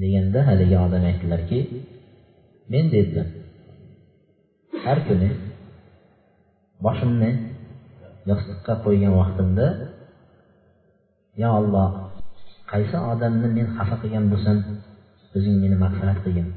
deganda 0.00 0.40
haligi 0.48 0.76
odam 0.86 1.04
aytdilarki 1.10 1.58
men 2.72 2.84
dedilar 2.94 3.28
har 4.84 4.98
kuni 5.08 5.30
boshimni 6.84 7.30
yostiqqa 8.30 8.74
qo'ygan 8.84 9.12
vaqtimda 9.20 9.66
yo 11.42 11.48
alloh 11.60 11.90
qaysi 12.72 12.96
odamni 13.12 13.48
men 13.56 13.66
xafa 13.76 13.96
qilgan 14.02 14.24
bo'lsam 14.32 14.56
o'zing 15.36 15.56
meni 15.62 15.76
mag'firat 15.84 16.18
qilgin. 16.24 16.48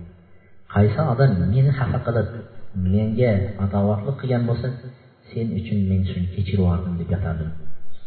Qaysi 0.73 0.99
odam 1.13 1.31
meni 1.53 1.71
xafa 1.79 1.99
qilib 2.05 2.27
menga 2.93 3.31
adovatlik 3.65 4.15
qilgan 4.21 4.43
bo'lsa 4.49 4.67
sen 5.29 5.47
uchun 5.59 5.79
men 5.89 6.01
shuni 6.09 6.27
kechirib 6.35 6.61
yubordim 6.63 6.93
deb 6.99 7.09
yotardim. 7.15 7.51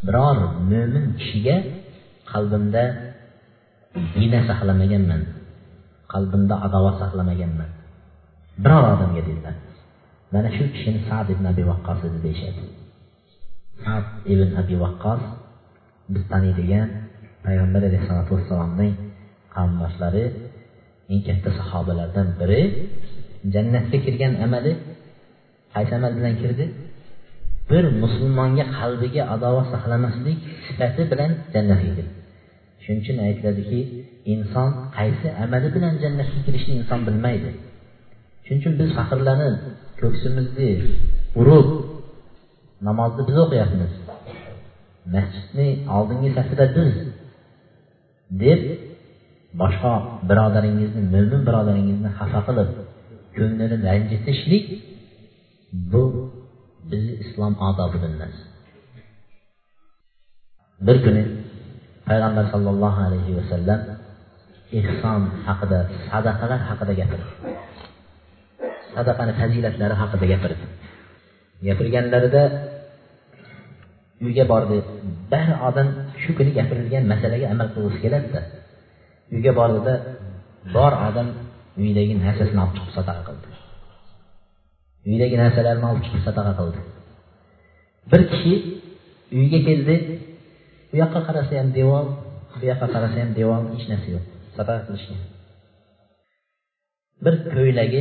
Biror 0.07 0.37
mo'min 0.71 1.04
kishiga 1.19 1.57
qalbimda 2.33 2.85
gina 4.21 4.40
saqlamaganman 4.49 5.23
qalbimda 6.12 6.54
adovat 6.66 6.95
saqlamaganman. 7.02 7.71
Biror 8.62 8.85
odamga 8.95 9.23
dedilar 9.28 9.57
mana 10.33 10.49
shu 10.57 10.64
kishini 10.75 11.00
sad 11.09 11.26
ibn 11.35 11.45
abi 11.52 11.62
vaqqos 11.71 12.00
edi 12.09 12.19
deyishadi. 12.26 12.62
Sad 13.85 14.07
ibn 14.33 14.49
abi 14.62 14.76
vaqqos 14.85 15.23
biz 16.12 16.23
taniydigan 16.33 16.88
payg'ambar 17.45 17.83
alayhisalotu 17.88 18.31
vassalomning 18.37 18.92
qarindoshlari 19.54 20.25
eng 21.12 21.23
katta 21.26 21.50
sahobalardan 21.59 22.28
biri 22.40 22.62
jannatga 23.54 23.99
kirgan 24.04 24.33
amali 24.45 24.73
qaysi 25.75 25.92
amal 25.99 26.12
bilan 26.19 26.35
kirdi? 26.42 26.64
Bir 27.71 27.85
musulmonga 28.02 28.64
qalbiga 28.78 29.23
adovat 29.35 29.66
saqlamaslik 29.75 30.38
sifati 30.66 31.02
bilan 31.12 31.31
jannatga 31.54 31.90
kirdi. 31.97 32.04
Shuning 32.83 33.00
uchun 33.02 33.16
aytiladiki 33.26 33.81
inson 34.35 34.71
qaysi 34.97 35.28
amali 35.45 35.69
bilan 35.76 35.95
jannatga 36.02 36.38
kirishni 36.47 36.73
inson 36.81 37.00
bilmaydi. 37.07 37.50
Shuning 38.45 38.61
uchun 38.62 38.75
biz 38.81 38.88
faxrlanib 38.99 39.57
ko'ksimizni 40.00 40.71
urib 41.40 41.69
namozni 42.87 43.23
biz 43.28 43.37
o'qiyapmiz. 43.45 43.92
Masjidni 45.14 45.69
oldingi 45.97 46.31
safida 46.37 46.66
biz 46.76 46.92
deb 48.42 48.61
boshqa 49.61 49.92
birodaringizni 50.28 51.02
mo'min 51.14 51.42
birodaringizni 51.49 52.11
xafa 52.18 52.40
qilib 52.47 52.68
ko'nglini 53.37 53.76
ranjitishlik 53.88 54.64
bu 55.92 56.04
bizni 56.90 57.14
islom 57.25 57.52
odobidan 57.68 58.12
emas 58.16 58.37
bir 60.87 60.97
kuni 61.04 61.23
payg'ambar 62.09 62.44
sollallohu 62.52 63.00
alayhi 63.09 63.32
vasallam 63.38 63.80
ehson 64.78 65.23
haqida 65.47 65.78
sadaqalar 66.09 66.61
haqida 66.68 66.92
gapirdi. 67.00 67.26
Sadaqani 68.94 69.32
fazilatlari 69.40 69.94
haqida 70.02 70.25
gapirdi. 70.32 70.64
Gapirganlarida 71.66 72.42
uyga 74.25 74.44
bordi. 74.52 74.78
Bir 75.32 75.47
odam 75.68 75.88
shu 76.23 76.30
kuni 76.38 76.50
gapirilgan 76.59 77.04
masalaga 77.12 77.47
amal 77.54 77.68
qilgisi 77.75 77.99
keladida. 78.04 78.40
Uyga 79.35 79.53
bordida 79.61 79.95
bor 80.77 80.93
odam 81.09 81.29
uydagi 81.83 82.15
narsasini 82.25 82.61
olib 82.65 82.75
chiqib 82.77 82.93
sadaqa 82.99 83.23
qildi. 83.29 83.49
Uydagi 85.11 85.37
narsalarni 85.43 85.87
olib 85.91 86.03
chiqib 86.07 86.23
sadaqa 86.29 86.53
qildi. 86.61 86.81
Bir 88.11 88.23
kishi 88.33 88.55
uyga 89.39 89.61
keldi 89.69 89.97
bu 90.91 90.95
yoqqa 91.03 91.21
qarasa 91.27 91.53
ham 91.61 91.69
devor 91.79 92.05
bu 92.59 92.65
yoqqa 92.71 92.87
qarasa 92.95 93.17
ham 93.23 93.31
devor 93.39 93.61
hech 93.75 93.87
narsa 93.93 94.09
yo'q 94.15 94.25
sadaqa 94.57 94.83
qilishgan 94.87 95.21
bir 97.25 97.35
ko'ylagi 97.55 98.01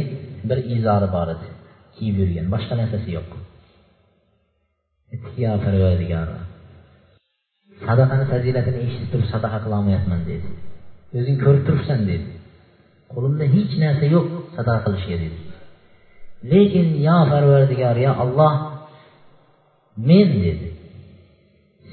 bir 0.49 0.59
izori 0.75 1.07
bor 1.15 1.27
edi 1.35 1.47
kiyib 1.95 2.15
yurgan 2.21 2.47
boshqa 2.53 2.73
narsasi 2.81 3.09
yo'q. 3.17 3.29
E, 5.13 5.15
Yo 5.43 5.51
parvardigor 5.65 6.29
sadaqani 7.85 8.25
fazilatini 8.33 8.79
eshitib 8.85 9.09
turib 9.11 9.27
sadaqa 9.33 9.57
qilolmayapman 9.65 10.21
dedi. 10.31 10.47
O'zing 11.17 11.37
ko'rib 11.43 11.63
turibsan 11.67 11.99
dedi. 12.09 12.27
Qo'limda 13.13 13.45
hech 13.55 13.73
narsa 13.83 14.05
yo'q 14.15 14.27
sadaqa 14.55 14.81
qilishga 14.85 15.17
dedi 15.23 15.39
lekin 16.51 16.87
yo 17.07 17.17
parvardigor 17.31 17.97
yo 18.05 18.11
alloh 18.23 18.53
men 20.09 20.27
dedi. 20.45 20.69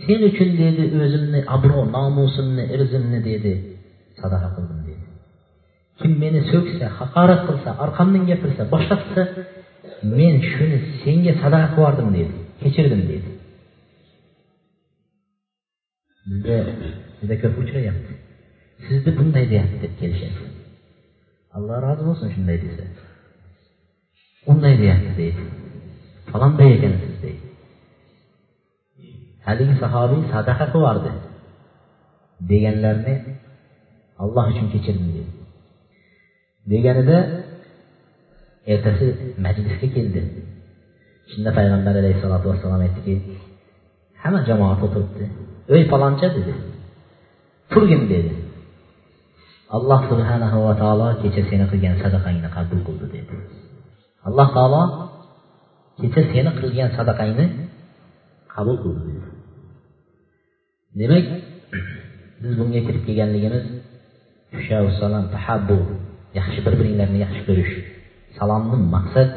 Sen 0.04 0.20
uchun 0.30 0.50
dedi 0.62 0.82
o'zimni 1.04 1.40
obro' 1.56 1.84
nomusimni 1.96 2.64
irzimni 2.74 3.18
dedi 3.30 3.52
sadaqa 4.20 4.48
qildim 4.56 4.80
dedi. 4.88 5.04
Kim 5.98 6.12
meni 6.22 6.40
so'ksa 6.52 6.86
haqorat 6.98 7.40
qilsa 7.48 7.70
orqamdan 7.84 8.24
gapirsa 8.30 8.62
boshqa 8.74 8.96
qilsa 9.02 9.22
men 10.18 10.34
shuni 10.52 10.78
senga 11.02 11.32
sadaqa 11.42 11.68
qilib 11.76 12.08
dedi 12.16 12.34
kechirdim 12.62 13.02
dedi. 13.12 13.30
Bizda 16.28 16.56
juda 17.18 17.34
ko'p 17.42 17.54
uchrayapti 17.62 18.12
sizni 18.86 19.10
bunday 19.18 19.44
deyapti 19.52 19.76
deb 19.84 19.94
kelishadi 20.00 20.48
alloh 21.56 21.78
rozi 21.84 22.02
bo'lsin 22.08 22.28
shunday 22.34 22.58
desa. 22.64 22.84
Unday 24.50 24.74
deyapti 24.82 25.12
deydi. 25.20 25.42
Falonday 26.30 26.68
ekansiz 26.76 27.16
deydi. 27.24 27.46
Haligi 29.46 29.74
sahobiy 29.82 30.22
sadaqa 30.32 30.64
qilib 30.72 30.76
yubordi 30.76 31.12
deganlarni 32.50 33.14
alloh 34.22 34.44
uchun 34.52 34.66
kechirdim 34.74 35.08
dedi 35.16 35.32
deganida 36.72 37.18
ertasi 38.72 39.06
majlisga 39.44 39.88
keldi. 39.96 40.22
Shunda 41.30 41.50
payg'ambar 41.58 41.94
alayhissalotu 42.00 42.46
vassalom 42.50 42.80
aytdiki 42.86 43.14
hamma 44.22 44.40
jamoat 44.48 44.80
o'tiribdi. 44.86 45.24
Ey 45.74 45.82
faloncha 45.92 46.28
dedi. 46.36 46.52
Turgin 47.72 48.02
dedi 48.12 48.32
alloh 49.76 50.00
subhanahu 50.10 50.58
va 50.66 50.74
taolo 50.82 51.08
kecha 51.22 51.42
seni 51.50 51.64
qilgan 51.72 51.94
sadaqangni 52.02 52.48
qabul 52.56 52.80
qildi 52.86 53.06
dedi. 53.14 53.34
Alloh 54.28 54.48
taolo 54.56 54.82
kecha 56.00 56.22
seni 56.32 56.50
qilgan 56.60 56.90
sadaqangni 56.96 57.46
qabul 58.54 58.76
qildi 58.84 59.02
dedi. 59.08 59.28
Demak 61.00 61.26
biz 62.42 62.52
bunga 62.58 62.80
kirib 62.86 63.02
kelganligimiz 63.08 63.64
salom 65.00 65.24
tahabbu 65.34 65.78
yaxshi 66.38 66.60
bir 66.66 66.74
biringlarni 66.80 67.18
yaxshi 67.26 67.42
ko'rish 67.48 67.72
salomni 68.38 68.76
maqsad. 68.94 69.30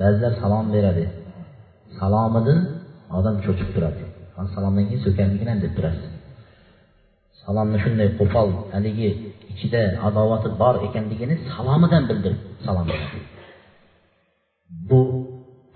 Ba'zilar 0.00 0.32
salom 0.42 0.66
beradi. 0.74 1.04
Salomidan 1.98 2.58
odam 3.18 3.36
cho'chib 3.44 3.68
turadi. 3.74 4.02
Salomdan 4.54 4.84
keyin 4.88 5.02
so'karmikinan 5.06 5.58
deb 5.64 5.72
turasiz. 5.76 6.19
Salomni 7.44 7.78
shunday 7.84 8.08
qo'pol 8.18 8.48
haligi 8.74 9.10
ichida 9.52 9.82
adovati 10.08 10.48
bor 10.62 10.74
ekanligini 10.86 11.34
salomidan 11.54 12.02
bildirib 12.10 12.40
salom 12.66 12.86
bu 14.88 15.00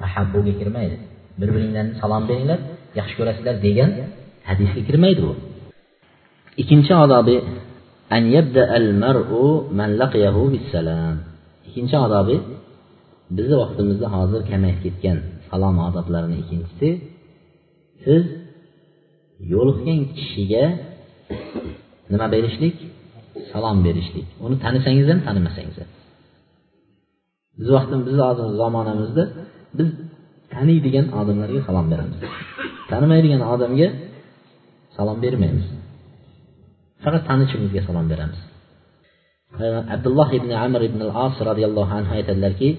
tahabbuga 0.00 0.52
kirmaydi. 0.60 0.96
Bir 1.40 1.48
biringlarni 1.54 1.92
salom 2.02 2.22
beringlar 2.30 2.58
yaxshi 2.98 3.14
ko'rasizlar 3.18 3.54
degan 3.66 3.90
hadisga 4.48 4.80
kirmaydi 4.88 5.20
bu. 5.26 5.32
İkkinchi 6.62 6.92
odobi 7.04 7.36
ikkinchi 11.68 11.96
odobi 12.06 12.36
bizni 13.36 13.56
vaqtimizda 13.62 14.06
hozir 14.16 14.40
kamayib 14.50 14.78
ketgan 14.84 15.18
salom 15.48 15.76
odoblarini 15.88 16.36
ikkinchisi 16.42 16.88
siz 18.04 18.24
yo'liqqan 19.52 20.00
kishiga 20.16 20.64
nima 22.11 22.27
berishlik 22.35 22.75
salom 23.51 23.77
berishlik 23.87 24.27
uni 24.45 24.55
tanisangiz 24.63 25.05
ham 25.11 25.19
tanimasangiz 25.27 25.75
ham 25.81 25.89
biz 27.59 27.67
vaqtimiz 27.75 28.03
bizni 28.07 28.23
hozir 28.29 28.45
zamonamizda 28.61 29.23
biz 29.77 29.89
taniydigan 30.53 31.05
odamlarga 31.19 31.59
salom 31.67 31.85
beramiz 31.93 32.17
tanimaydigan 32.91 33.41
odamga 33.53 33.87
salom 34.97 35.17
bermaymiz 35.25 35.67
faqat 37.03 37.23
tanishimizga 37.29 37.81
salom 37.87 38.05
beramiz 38.13 38.41
abdulloh 39.95 40.29
ibn 40.39 40.51
amr 40.65 40.81
ibn 40.89 40.99
al 41.07 41.11
as 41.25 41.35
roziyallohu 41.49 41.91
anhu 41.99 42.11
aytadilarki 42.17 42.69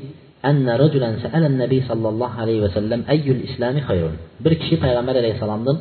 أن 0.50 0.66
رجلا 0.84 1.10
سأل 1.24 1.44
النبي 1.52 1.78
صلى 1.90 2.08
الله 2.12 2.30
عليه 2.42 2.58
وسلم 2.64 3.00
أي 3.12 3.26
الإسلام 3.36 3.80
خير 3.88 4.10
bir 4.44 4.52
kishi 4.60 4.76
payg'ambar 4.84 5.14
alayhissalomdan 5.22 5.76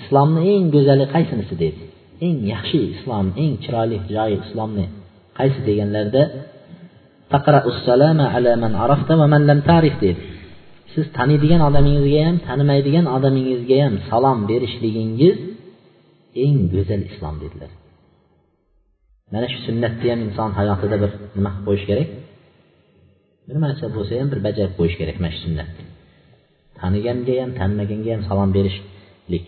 islomni 0.00 0.40
eng 0.54 0.64
go'zali 0.74 1.04
qaysinisi 1.14 1.54
dedi 1.64 1.82
eng 2.27 2.37
yaxshi 2.53 2.79
islom 2.95 3.25
eng 3.43 3.53
chiroyli 3.63 3.97
joyi 4.15 4.35
islomni 4.45 4.85
qaysi 5.37 5.59
deganlarida 5.69 6.23
dedi 10.03 10.21
siz 10.95 11.05
taniydigan 11.17 11.61
odamingizga 11.69 12.21
ham 12.27 12.37
tanimaydigan 12.47 13.05
odamingizga 13.17 13.77
ham 13.85 13.95
salom 14.09 14.39
berishligingiz 14.49 15.35
eng 16.43 16.57
go'zal 16.73 17.01
islom 17.11 17.35
dedilar. 17.43 17.71
Mana 19.33 19.47
shu 19.51 19.59
sunnatni 19.67 20.07
ham 20.11 20.19
inson 20.27 20.49
hayotida 20.59 20.95
bir 21.03 21.11
nima 21.37 21.51
qilib 21.53 21.65
qo'yish 21.67 21.85
kerak? 21.89 22.09
Bir 23.47 23.55
narsa 23.65 23.85
bo'lsa 23.95 24.13
ham 24.21 24.27
bir 24.33 24.39
bajarib 24.47 24.73
qo'yish 24.79 24.97
kerak 24.99 25.17
mana 25.21 25.31
shu 25.35 25.41
sunnatni. 25.47 25.83
Taniganga 26.79 27.35
ham 27.41 27.51
tanimaganga 27.59 28.11
ham 28.15 28.21
salom 28.29 28.49
berishlik. 28.57 29.45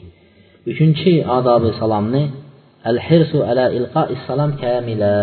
Uchinchi 0.72 1.12
odobi 1.38 1.70
salomni 1.82 2.24
Əl-hirsu 2.90 3.44
ələ 3.52 3.66
ilqa'is 3.80 4.24
salam 4.28 4.56
kəmilə. 4.62 5.14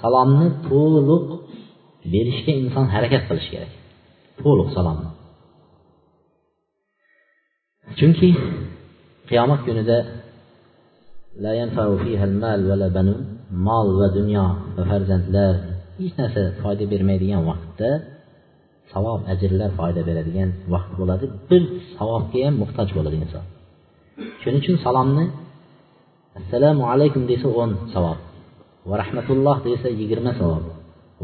Salamını 0.00 0.48
tuluq 0.66 1.28
verişdə 2.12 2.52
insan 2.62 2.90
hərəkət 2.94 3.28
qilish 3.28 3.48
kerak. 3.52 3.72
Tuluq 4.40 4.72
salamını. 4.76 5.12
Çünki 7.98 8.30
qiyamət 9.30 9.62
günüdə 9.68 9.98
la 11.44 11.52
yanfa'u 11.60 11.96
fiha 12.02 12.26
mal 12.42 12.60
və 12.68 12.76
la 12.82 12.88
banun, 12.96 13.22
mal 13.68 13.88
və 14.00 14.10
dünya 14.16 14.44
və 14.76 14.84
fərzəndlər 14.90 15.56
heç 15.98 16.12
nəsə 16.20 16.44
fayda 16.62 16.88
verməyən 16.92 17.44
vaxtda 17.48 17.90
savab, 18.92 19.24
əcirlər 19.32 19.74
fayda 19.78 20.04
verədigən 20.08 20.52
vaxt 20.72 20.92
болады. 21.00 21.30
Bir 21.50 21.62
savabğa 21.96 22.50
muhtac 22.60 22.96
olur 23.00 23.12
insan. 23.12 23.44
Şunun 24.42 24.58
üçün 24.62 24.76
salamını 24.84 25.24
assalomu 26.40 26.82
alaykum 26.92 27.22
desa 27.30 27.48
o'n 27.60 27.70
savob. 27.94 28.18
Va 28.88 28.94
rahmatulloh 29.02 29.56
desa 29.68 29.88
yigirma 30.00 30.32
savob. 30.40 30.64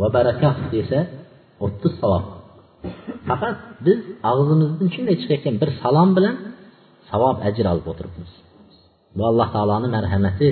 Va 0.01 0.09
barakat 0.16 0.57
desa 0.75 0.98
o'ttiz 1.64 1.92
savob. 2.03 2.25
Faqat 3.29 3.57
biz 3.87 3.98
og'zimizdan 4.31 4.88
shunday 4.94 5.16
chiqayotgan 5.20 5.55
bir 5.62 5.70
salom 5.83 6.11
bilan 6.16 6.35
savob 7.11 7.37
ajr 7.48 7.64
olib 7.72 7.87
o'tiribmiz. 7.92 8.31
Bu 9.16 9.22
alloh 9.31 9.48
taoloni 9.55 9.88
marhamati. 9.96 10.51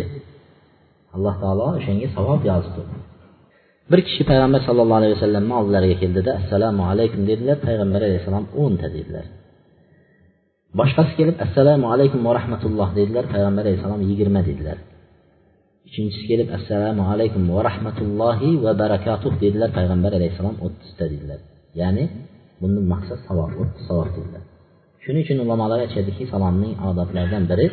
Alloh 1.16 1.35
taolo 1.42 1.66
o'shanga 1.79 2.09
savob 2.16 2.40
yozdi. 2.51 2.83
Bir 3.90 4.01
kishi 4.07 4.23
payg'ambar 4.31 4.61
sallallohu 4.68 4.99
alayhi 5.01 5.14
vasallamni 5.16 5.55
oldilariga 5.61 5.96
keldida 6.03 6.31
assalomu 6.40 6.83
alaykum 6.92 7.20
dedilar. 7.31 7.57
Payg'ambar 7.66 8.01
alayhissalom 8.09 8.44
o'nta 8.62 8.88
dedilar 8.96 9.27
boshqasi 10.78 11.12
kelib 11.18 11.37
assalomu 11.46 11.87
alaykum 11.94 12.20
va 12.26 12.33
rahmatulloh 12.38 12.88
dedilar 12.98 13.24
payg'ambar 13.35 13.64
alayhissalom 13.66 14.00
yigirma 14.11 14.40
dedilar 14.48 14.78
uchinchisi 15.88 16.24
kelib 16.30 16.48
assalomu 16.59 17.02
alaykum 17.12 17.42
va 17.54 17.61
rahmatullohi 17.68 18.50
va 18.64 18.72
barakatuh 18.83 19.33
dedilar 19.44 19.70
payg'ambar 19.78 20.12
alayhissalom 20.18 20.56
o'ttizta 20.66 21.04
dedilar 21.12 21.40
ya'ni 21.80 22.04
bundan 22.61 22.85
maqsad 22.92 23.18
savob 23.28 23.50
o'ttiz 23.62 23.83
savob 23.90 24.09
dedilar 24.16 24.42
shuning 25.04 25.22
uchun 25.26 25.38
ulamolar 25.44 25.78
aytishadiki 25.85 26.24
salomning 26.33 26.72
odatlaridan 26.88 27.44
biri 27.50 27.66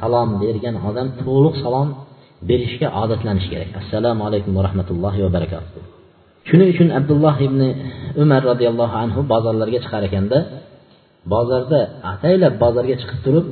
salom 0.00 0.28
bergan 0.42 0.76
odam 0.88 1.08
to'liq 1.22 1.54
salom 1.64 1.88
berishga 2.48 2.88
odatlanishi 3.02 3.48
kerak. 3.52 3.70
Assalomu 3.80 4.22
alaykum 4.28 4.52
va 4.58 4.62
rahmatullohi 4.68 5.18
va 5.24 5.30
barakatuh. 5.36 5.82
Shuning 6.48 6.68
uchun 6.74 6.88
abdulloh 6.98 7.36
ibn 7.46 7.60
umar 8.22 8.42
roziyallohu 8.50 8.94
anhu 9.04 9.20
bozorlarga 9.32 9.78
chiqar 9.84 10.02
ekanda 10.08 10.38
bozorda 11.32 11.80
ataylab 12.12 12.54
bozorga 12.62 12.94
chiqib 13.02 13.20
turib 13.26 13.46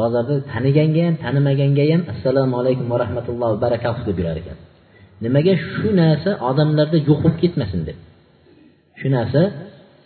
bozorda 0.00 0.34
taniganga 0.52 1.02
ham 1.06 1.14
tanimaganga 1.24 1.84
ham 1.92 2.02
assalomu 2.12 2.54
alaykum 2.60 2.86
va 2.92 2.96
rahmatullohi 3.04 3.52
va 3.54 3.60
barakatuh 3.66 4.02
deb 4.08 4.16
yurar 4.20 4.36
ekan. 4.42 4.56
Nimaga 5.24 5.52
shu 5.70 5.88
narsa 6.00 6.30
odamlarda 6.50 6.98
yo'q 7.08 7.18
bo'lib 7.24 7.38
ketmasin 7.42 7.80
deb? 7.88 7.96
Shu 9.00 9.08
narsa 9.16 9.42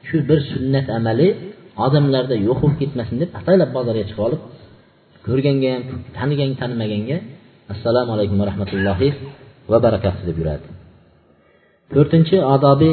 shu 0.08 0.16
bir 0.28 0.38
sunnat 0.52 0.86
amali 0.98 1.28
odamlarda 1.86 2.34
yo'q 2.48 2.58
bo'lib 2.62 2.78
ketmasin 2.82 3.16
deb 3.22 3.30
ataylab 3.40 3.70
bozorga 3.76 4.04
chiqib 4.08 4.24
olib 4.28 4.40
ko'rganga 5.26 5.70
ham 5.74 5.82
tanigan 6.18 6.50
tanimaganga 6.60 7.16
assalomu 7.72 8.10
alaykum 8.16 8.36
va 8.40 8.46
rahmatullohi 8.50 9.08
va 9.70 9.78
barakatuh 9.86 10.22
deb 10.28 10.36
yuradi 10.40 10.66
to'rtinchi 11.92 12.36
odobi 12.54 12.92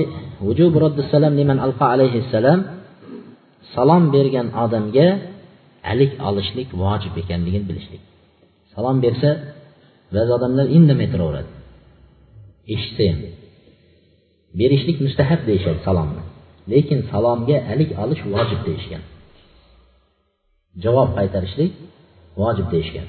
liman 1.39 1.58
alayhi 1.65 1.86
alayhissalom 1.96 2.60
salom 3.75 4.03
bergan 4.15 4.47
odamga 4.63 5.08
alik 5.91 6.12
olishlik 6.27 6.69
vojib 6.84 7.13
ekanligini 7.21 7.65
bilishlik. 7.69 8.01
Salom 8.73 8.97
bersa 9.05 9.29
ba'zi 10.15 10.32
odamlar 10.38 10.65
indamay 10.77 11.08
turaveradi 11.13 11.51
eshitsa 12.73 13.03
ham. 13.12 13.19
Berishlik 14.60 14.97
mustahab 15.05 15.41
deyishadi 15.49 15.79
salomni. 15.88 16.23
Lekin 16.71 16.99
salomga 17.12 17.58
alik 17.71 17.89
olish 18.03 18.21
vojib 18.34 18.60
deyishgan. 18.67 19.03
Javob 20.84 21.10
qaytarishlik 21.17 21.71
vojib 22.41 22.67
deyishgan. 22.73 23.08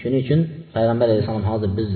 Shuning 0.00 0.20
uchun 0.24 0.40
payg'ambar 0.74 1.06
alayhissalom 1.10 1.44
hozir 1.50 1.70
biz 1.78 1.90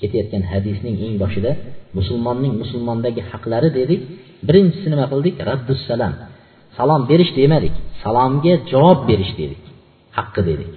ketayotgan 0.00 0.42
hadisning 0.52 0.96
eng 1.06 1.14
boshida 1.22 1.50
musulmonning 1.98 2.54
musulmondagi 2.62 3.22
haqlari 3.30 3.68
dedik. 3.78 4.00
Birinchisi 4.48 4.88
nima 4.92 5.06
qildik? 5.12 5.34
Raddussalam 5.48 6.12
salom 6.76 7.02
berish 7.10 7.32
demadik. 7.38 7.74
Salomga 8.02 8.54
javob 8.70 8.98
berish 9.08 9.32
dedik. 9.40 9.62
Haqqi 10.16 10.42
dedik. 10.48 10.72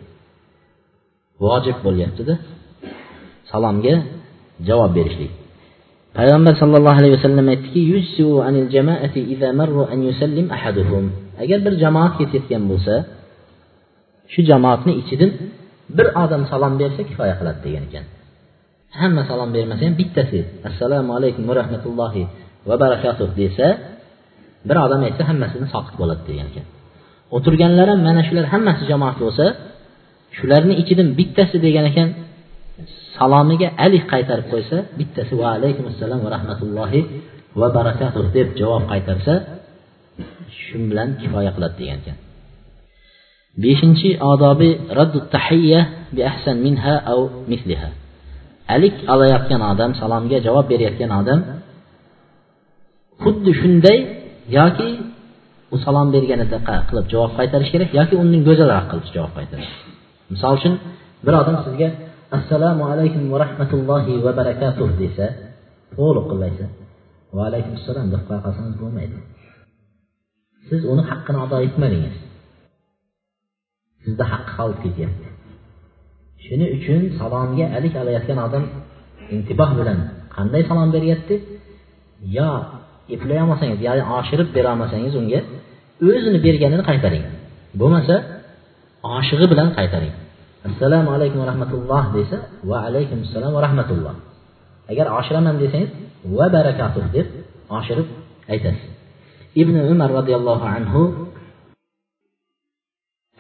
Vojib 1.43 1.77
bo'lyaptida. 1.85 2.33
Salomga 3.51 3.93
javob 4.67 4.91
berishlik. 4.97 5.31
Payg'ambar 6.17 6.53
sallallohu 6.61 6.97
alayhi 6.99 7.13
vasallam 7.17 7.45
aytdiki 7.53 7.81
agar 11.43 11.59
bir 11.65 11.73
jamoat 11.83 12.13
ketayotgan 12.19 12.63
bo'lsa 12.71 12.93
shu 14.31 14.39
jamoatni 14.51 14.93
ichidan 15.01 15.31
bir 15.97 16.07
odam 16.23 16.43
salom 16.51 16.73
bersa 16.81 17.01
kifoya 17.09 17.35
qiladi 17.39 17.59
degan 17.65 17.83
ekan. 17.89 18.05
Hamma 18.99 19.21
salom 19.29 19.49
bermasa 19.55 19.81
ham 19.87 19.95
bittasi 20.01 20.39
assalomu 20.69 21.11
alaykum 21.17 21.43
va 21.49 21.53
rahmatullohi 21.61 22.23
va 22.67 22.75
barakatuh 22.83 23.27
desa 23.41 23.67
bir 24.67 24.77
odam 24.85 25.01
aytsa 25.07 25.23
hammasini 25.29 25.67
soqit 25.73 25.95
bo'ladi 26.01 26.23
degan 26.29 26.47
ekan. 26.51 26.65
O'tirganlar 27.35 27.87
ham 27.91 27.99
mana 28.07 28.21
shular 28.27 28.45
hammasi 28.53 28.83
jamoat 28.91 29.17
bo'lsa 29.23 29.45
shularni 30.37 30.73
ichidan 30.81 31.09
bittasi 31.19 31.57
degan 31.65 31.85
ekan 31.91 32.07
salomiga 33.15 33.67
alik 33.85 34.03
qaytarib 34.13 34.47
qo'ysa 34.53 34.77
bittasi 34.99 35.33
va 35.41 35.47
alaykum 35.57 35.85
assalom 35.91 36.19
va 36.25 36.29
rahmatullohi 36.35 37.01
va 37.59 37.67
barakatuh 37.77 38.23
deb 38.37 38.47
javob 38.59 38.83
qaytarsa 38.91 39.33
shu 40.61 40.77
bilan 40.89 41.09
kifoya 41.19 41.51
qiladi 41.55 41.75
degan 41.81 41.97
ekan. 42.03 42.17
Beshinchi 43.63 44.09
odobi 44.31 44.69
raddu 44.99 45.19
tahiyya 45.35 45.81
bi 46.15 46.21
ahsan 46.31 46.57
minha 46.65 46.95
au 47.11 47.21
misliha 47.51 47.89
alik 48.75 48.95
olayotgan 49.13 49.61
odam 49.71 49.91
salomga 50.01 50.37
javob 50.47 50.65
berayotgan 50.71 51.11
odam 51.19 51.39
xuddi 53.23 53.51
shunday 53.61 53.97
yoki 54.57 54.89
u 55.73 55.75
salom 55.85 56.07
berganida 56.15 56.57
qilib 56.89 57.05
javob 57.13 57.31
qaytarish 57.39 57.71
kerak 57.73 57.89
yoki 57.99 58.15
undan 58.21 58.41
go'zalroq 58.47 58.85
qilib 58.91 59.07
javob 59.15 59.33
qaytarish. 59.37 59.71
Misol 60.33 60.53
uchun 60.59 60.73
bir 61.25 61.33
odam 61.41 61.57
sizga 61.65 61.89
assalomu 62.37 62.83
alaykum 62.93 63.23
va 63.31 63.37
rahmatullohi 63.45 64.13
va 64.25 64.31
barakatuh 64.39 64.87
desa 65.01 65.25
to'liq 65.95 66.25
qilib 66.31 66.57
va 67.35 67.41
alaykum 67.49 67.73
assalom 67.79 68.07
deb 68.13 68.21
qo'ya 68.27 68.39
qolsangiz 68.45 68.75
bo'lmaydi. 68.81 69.17
Siz 70.67 70.81
uni 70.91 71.03
haqqini 71.09 71.39
ado 71.45 71.57
etmadingiz. 71.67 72.15
Sizda 74.03 74.25
haqqi 74.33 74.51
qolib 74.59 74.79
ketyapti. 74.85 75.27
Shuning 76.45 76.69
uchun 76.77 77.01
salomga 77.19 77.65
alik 77.77 77.93
olayotgan 78.01 78.39
odam 78.47 78.63
intiboh 79.35 79.71
bilan 79.79 79.99
qanday 80.35 80.61
salom 80.69 80.89
beryapti? 80.95 81.35
Yo 82.37 82.49
eplay 83.15 83.37
olmasangiz 83.43 83.79
ya'ni 83.87 84.03
oshirib 84.17 84.49
berolmasangiz 84.57 85.13
unga 85.21 85.39
o'zini 86.09 86.39
berganini 86.45 86.83
qaytaring. 86.89 87.23
Bo'lmasa 87.79 88.15
oshig'i 89.17 89.45
bilan 89.51 89.69
qaytaring. 89.77 90.13
Assalomu 90.67 91.09
alaykum 91.15 91.37
va 91.43 91.47
rahmatulloh 91.51 92.03
desa 92.17 92.37
va 92.69 92.77
alaykum 92.87 93.17
assalom 93.25 93.51
va 93.55 93.61
rahmatulloh. 93.67 94.15
Agar 94.91 95.05
oshiraman 95.19 95.55
desangiz 95.63 95.89
va 96.37 96.45
barakatuh 96.57 97.03
deb 97.15 97.27
oshirib 97.77 98.07
aytasiz. 98.53 98.89
Ibn 99.61 99.75
umar 99.93 100.09
roziyallohu 100.19 100.65
anhu 100.77 101.01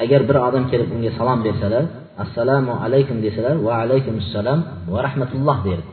agar 0.03 0.21
bir 0.29 0.37
odam 0.47 0.63
kelib 0.71 0.89
unga 0.95 1.11
salom 1.19 1.39
bersalar 1.47 1.83
assalomu 2.23 2.73
alaykum 2.85 3.17
desalar 3.25 3.55
va 3.65 3.73
alaykum 3.83 4.15
assalom 4.23 4.59
va 4.93 4.99
rahmatulloh 5.07 5.57
derdi. 5.67 5.91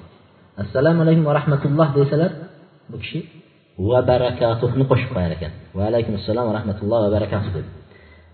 Assalomu 0.62 1.00
alaykum 1.04 1.24
va 1.28 1.34
rahmatulloh 1.40 1.88
desalar 1.98 2.30
bu 2.90 2.96
kishi 3.02 3.18
ekan 5.36 5.52
va 5.76 5.82
alaykum 5.90 6.14
assalom 6.20 6.44
va 6.48 6.52
rahmatulloh 6.58 6.98
va 7.04 7.10
barakatuh 7.16 7.50
dedi 7.56 7.70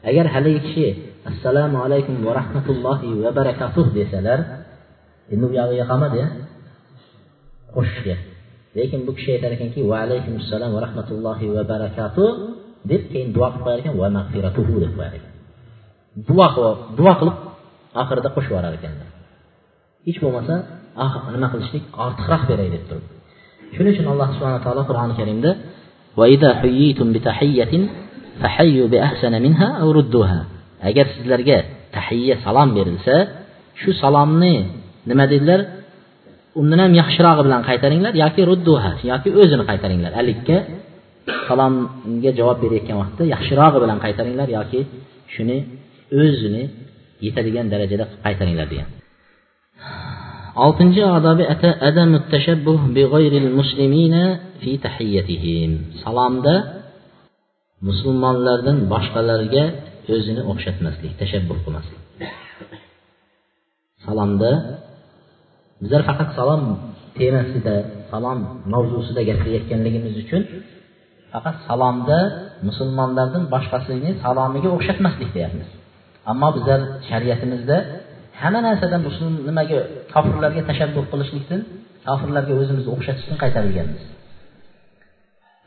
agar 0.09 0.27
haligi 0.35 0.61
kishi 0.67 0.87
assalomu 1.31 1.77
alaykum 1.87 2.15
va 2.27 2.33
rahmatullohi 2.41 3.09
va 3.23 3.31
barakatuh 3.39 3.85
desalar 3.99 4.39
endi 5.33 5.45
u 5.47 5.51
yog'iga 5.59 5.85
qolmadi 5.91 6.19
qo'shishga 7.75 8.17
lekin 8.77 9.01
bu 9.07 9.11
kishi 9.17 9.31
aytar 9.37 9.51
ekanki 9.57 9.81
va 9.91 9.97
alaykum 10.07 10.35
assalom 10.43 10.71
va 10.77 10.81
rahmatullohi 10.87 11.47
va 11.57 11.63
barakatuh 11.73 12.29
deb 12.91 13.03
keyin 13.13 13.29
duo 13.37 13.47
qilib 13.53 13.63
qo'yar 13.65 13.79
ekan 13.83 13.95
va 14.03 14.09
mag'firatuhu 14.19 14.75
deb 14.85 14.93
qo'yar 14.99 15.15
ekan 15.19 15.33
duo 16.29 16.47
duo 16.99 17.13
qilib 17.21 17.37
oxirida 18.01 18.29
qo'shib 18.35 18.51
yuborar 18.53 18.75
ekanlar 18.79 19.09
hech 20.07 20.19
bo'lmasa 20.25 20.55
nima 21.35 21.49
qilishlik 21.53 21.85
ortiqroq 22.05 22.43
beray 22.51 22.69
deb 22.75 22.85
turib 22.91 23.22
shuning 23.75 23.93
uchun 23.95 24.07
alloh 24.13 24.29
subhana 24.37 24.59
taolo 24.65 24.83
qur'oni 24.89 25.15
karimda 25.21 25.51
agar 30.89 31.07
sizlarga 31.15 31.59
tahiyya 31.97 32.35
salom 32.45 32.69
berilsa 32.77 33.17
shu 33.81 33.91
salomni 34.03 34.55
nima 35.11 35.25
dedilar? 35.33 35.61
Undan 36.61 36.79
ham 36.85 36.93
yaxshirog'i 37.01 37.43
bilan 37.47 37.63
qaytaringlar 37.69 38.13
yoki 38.25 38.43
rudduha 38.51 38.91
yoki 39.11 39.29
o'zini 39.41 39.65
qaytaringlar. 39.71 40.13
Alikka 40.21 40.57
salomga 41.49 42.31
javob 42.39 42.59
berayotgan 42.65 42.97
vaqtda 43.03 43.23
yaxshirog'i 43.35 43.79
bilan 43.85 43.99
qaytaringlar 44.05 44.49
yoki 44.59 44.81
shuni 45.35 45.59
o'zini 46.23 46.63
yetadigan 47.27 47.67
darajada 47.73 48.05
qaytaringlar 48.25 48.67
degan. 48.73 48.89
Altıncı 50.53 51.05
adabı 51.09 51.47
ətə 51.55 51.71
ədəmü 51.89 52.19
təşəbbuh 52.33 52.91
bi 52.97 53.07
qayril 53.15 53.49
musliminə 53.57 54.25
fi 54.61 54.77
təhiyyətihim. 54.85 55.73
Salamda 56.05 56.55
müsəlmanlardan 57.89 58.79
başqalarına 58.93 59.65
özünü 60.17 60.43
oxşatmaslik, 60.53 61.13
təşəbbüh 61.23 61.59
qılmaslik. 61.65 62.01
Salamda 64.05 64.51
bizlər 65.83 66.03
faqat 66.09 66.37
salam 66.39 66.63
temasida, 67.17 67.77
salam 68.11 68.41
mavzusida 68.73 69.23
gapirayotganligimiz 69.29 70.15
uchun 70.23 70.43
faqat 71.33 71.57
salomda 71.69 72.19
musulmonlardan 72.69 73.45
boshqasini 73.55 74.11
salomiga 74.25 74.69
o'xshatmaslik 74.77 75.31
deyapmiz 75.37 75.69
ammo 76.31 76.49
bizlar 76.57 76.81
shariatimizda 77.09 77.77
hamma 78.43 78.61
narsada 78.69 78.97
muslim 79.07 79.33
nimaga 79.49 79.79
kofirlarga 80.15 80.63
tashabbuh 80.71 81.05
qilishlikdan 81.13 81.61
kofirlarga 82.09 82.53
o'zimizni 82.61 82.91
o'xshatishdan 82.95 83.37
qaytarilganmiz. 83.43 84.03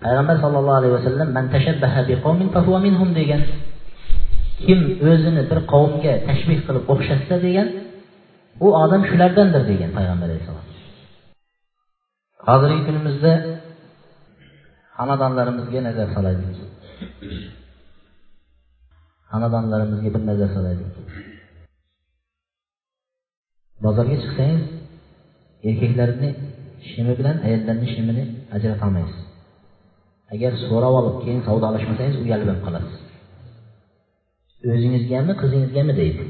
Payg'ambar 0.03 0.35
sallallohu 0.43 0.77
alayhi 0.79 0.95
vasallam 0.99 1.29
man 1.37 1.45
tashabbaha 1.55 1.99
biqawmin 2.09 2.47
fahuva 2.55 2.79
minhum 2.87 3.09
degan. 3.19 3.41
Kim 4.65 4.79
o'zini 5.09 5.43
bir 5.49 5.59
qavmga 5.73 6.13
tashbih 6.27 6.59
qilib 6.67 6.83
o'xshatsa 6.93 7.35
degan 7.47 7.67
u 8.65 8.67
odam 8.83 9.01
shulardandir 9.09 9.63
degan 9.71 9.91
payg'ambar 9.97 10.27
alayhissalom. 10.29 10.65
Hozirgi 12.47 12.81
kunimizda 12.87 13.33
xonadonlarimizga 14.97 15.79
nazar 15.87 16.07
solaylik. 16.15 16.57
Xonadonlarimizga 19.31 20.09
bir 20.15 20.21
nazar 20.29 20.49
solaylik. 20.57 20.93
Bozorga 23.83 24.15
chiqsangiz 24.23 24.63
erkaklarni 25.69 26.29
shimi 26.89 27.13
bilan 27.19 27.37
ayollarni 27.45 27.87
shimini 27.93 28.23
ajratolmaysiz. 28.55 29.19
Agar 30.33 30.51
so'rab 30.67 30.93
olib 30.99 31.15
keyin 31.23 31.41
savdolashmasangiz 31.47 32.15
uyalib 32.23 32.59
qolasiz. 32.65 32.95
O'zingizgami 34.73 35.33
qizingizgami 35.41 35.93
deydi? 36.01 36.23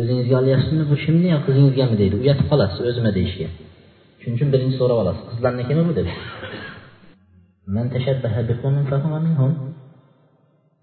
O'zingizga 0.00 0.34
olyapsizmi 0.42 0.84
bu 0.90 0.96
shimni 1.04 1.28
yo 1.34 1.38
qizingizgami 1.46 1.94
deydi? 2.02 2.14
Uyatib 2.22 2.46
qolasiz 2.52 2.78
o'zimi 2.90 3.10
deyishga. 3.18 3.48
Shuning 4.20 4.36
uchun 4.38 4.48
birinchi 4.54 4.76
so'rab 4.80 4.98
olasiz. 5.02 5.24
Qizlarnikimi 5.30 5.82
bu 5.88 5.92
deb 5.98 6.08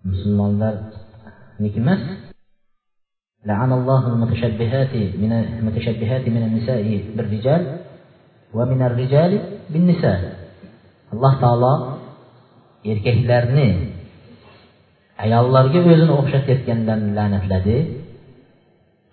musulmonlarniki 0.09 1.79
emas 1.83 2.01
لعن 3.46 3.72
الله 3.72 4.06
المتشبهات 4.06 4.94
من 5.22 5.32
المتشبهات 5.32 6.28
من 6.28 6.42
النساء 6.42 7.04
بالرجال 7.16 7.62
ومن 8.54 8.82
الرجال 8.82 9.32
بالنساء 9.70 10.42
alloh 11.12 11.34
taolo 11.44 11.74
erkaklarni 12.92 13.68
ayollarga 15.24 15.80
o'zini 15.90 16.12
o'xshatayotganlarni 16.20 17.10
la'natladi 17.18 17.76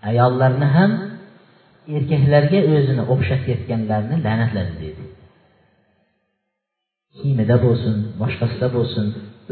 ayollarni 0.09 0.67
ham 0.75 0.91
erkaklarga 1.97 2.59
o'zini 2.73 3.03
o'xshatayotganlarni 3.13 4.15
la'natladi 4.25 4.73
dedi 4.83 5.03
kiyimida 7.17 7.55
bo'lsin 7.65 7.95
boshqasida 8.21 8.67
bo'lsin 8.77 9.05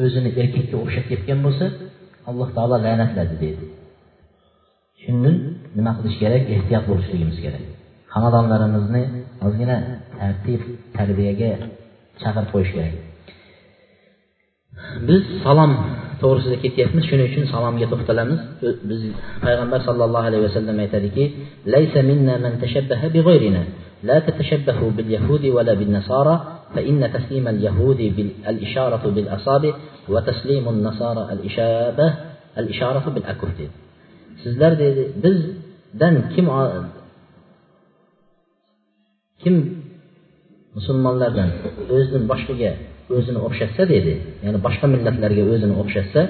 o'zini 0.03 0.29
erkakka 0.41 0.75
o'xshatayotgan 0.83 1.39
bo'lsa 1.45 1.65
alloh 2.29 2.49
taolo 2.55 2.75
la'natladi 2.85 3.35
dedi 3.45 3.65
shundan 5.03 5.35
nima 5.77 5.91
qilish 5.97 6.17
kerak 6.23 6.43
ehtiyot 6.55 6.83
bo'lishligimiz 6.89 7.37
kerak 7.45 7.63
xonadonlarimizni 8.13 9.03
ozgina 9.45 9.77
tartib 10.19 10.61
tarbiyaga 10.97 11.51
chaqirib 12.21 12.49
qo'yish 12.53 12.71
kerak 12.75 12.93
biz 15.07 15.21
salom 15.45 15.71
to'g'risida 16.21 16.57
ketyapmiz 16.63 17.03
shuning 17.09 17.27
uchun 17.31 17.45
salomga 17.53 17.87
to'xtalamiz 17.93 18.39
biz 18.89 19.01
payg'ambar 19.45 19.79
sallallohu 19.87 20.25
alayhi 20.29 20.43
vasallam 20.47 20.77
aytadiki 20.85 21.23
laysa 21.73 21.99
minna 22.09 22.33
man 22.45 22.53
tashabbaha 22.63 23.07
bighayrina 23.17 23.63
لا 24.09 24.19
تتشبهوا 24.19 24.91
باليهود 24.97 25.43
ولا 25.45 25.73
بالنصارى 25.73 26.35
فإن 26.75 27.11
تسليم 27.13 27.47
اليهود 27.47 27.99
الإشارة 28.47 29.03
بالأصابع 29.15 29.73
وتسليم 30.09 30.69
النصارى 30.69 31.23
الإشابة 31.33 32.13
الإشارة 32.57 33.05
بالأكف 33.09 33.49
sizlar 34.42 34.72
deydi 34.82 35.02
bizdan 35.24 36.14
kim 36.34 36.46
kim 39.42 39.54
musulmonlardan 40.76 41.48
o'zini 41.96 42.24
boshqaga 42.32 42.72
o'zini 43.16 43.40
o'xshatsa 43.46 43.82
deydi 43.92 44.14
ya'ni 44.44 44.58
boshqa 44.66 44.86
millatlarga 44.94 45.42
o'zini 45.52 45.74
o'xshatsa 45.82 46.20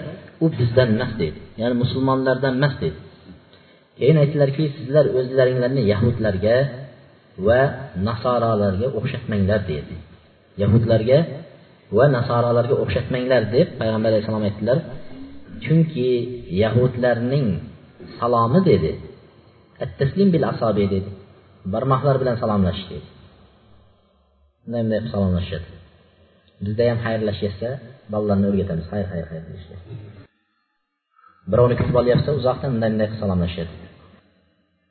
u 0.44 0.46
bizdan 0.58 0.88
emas 0.94 1.12
deydi. 1.20 1.38
Ya'ni 1.60 1.74
musulmonlardan 1.82 2.52
emas 2.58 2.74
deydi. 2.82 2.98
Keyin 3.98 4.16
aytdilarki 4.22 4.64
sizlar 4.76 5.04
o'zlaringlarni 5.18 5.82
yahudlarga 5.92 6.56
va 7.46 7.60
nasoralarga 8.08 8.88
o'xshatmanglar 8.98 9.60
deydi. 9.70 9.94
Yahudlarga 10.62 11.18
va 11.96 12.04
nasoralarga 12.16 12.74
o'xshatmanglar 12.82 13.42
deb 13.56 13.68
payg'ambar 13.80 14.08
alayhissalom 14.12 14.44
aytdilar. 14.48 14.78
Chunki 15.64 16.08
yahudlarning 16.62 17.46
salomi 18.20 18.60
dedi. 18.70 18.92
Taslim 19.98 20.28
bil 20.34 20.44
asobi 20.52 20.84
dedi. 20.94 21.10
Barmoqlar 21.72 22.16
bilan 22.22 22.36
salomlashish 22.42 22.86
dedi 22.92 23.08
bunday 24.66 24.82
qilib 24.88 25.06
salomlashishadi 25.14 25.68
bizda 26.64 26.82
ham 26.90 26.98
xayrlashyapsa 27.04 27.68
bolalarni 28.12 28.46
o'rgatamiz. 28.50 28.84
Xayr 28.92 29.06
xayr 29.12 29.24
xayr 29.30 29.42
deyishga 29.48 29.76
birovni 31.50 31.74
kutib 31.80 31.96
olyapsa 32.02 32.30
uzoqdan 32.38 32.68
bunday 32.74 32.90
bunday 32.92 33.08
qilib 33.08 33.20
salomlashishadi 33.22 33.74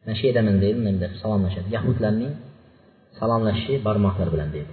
man 0.05 0.13
shu 0.19 0.23
yerdaman 0.27 0.55
deydi 0.63 0.77
bunday 0.77 0.93
bunday 0.93 1.07
qilib 1.09 1.21
salomlashadi. 1.23 1.67
Yahudlarning 1.75 2.33
salomlashishi 3.19 3.73
barmoqlar 3.87 4.27
bilan 4.33 4.49
deydi 4.55 4.71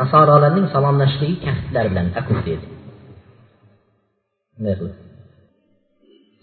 nasorolarning 0.00 0.66
salomlashishligi 0.74 1.36
kaftlar 1.46 1.84
bilan 1.92 2.06
akuf 2.20 2.38
deydi 2.46 2.66
bunday 4.54 4.74
qilib 4.80 4.96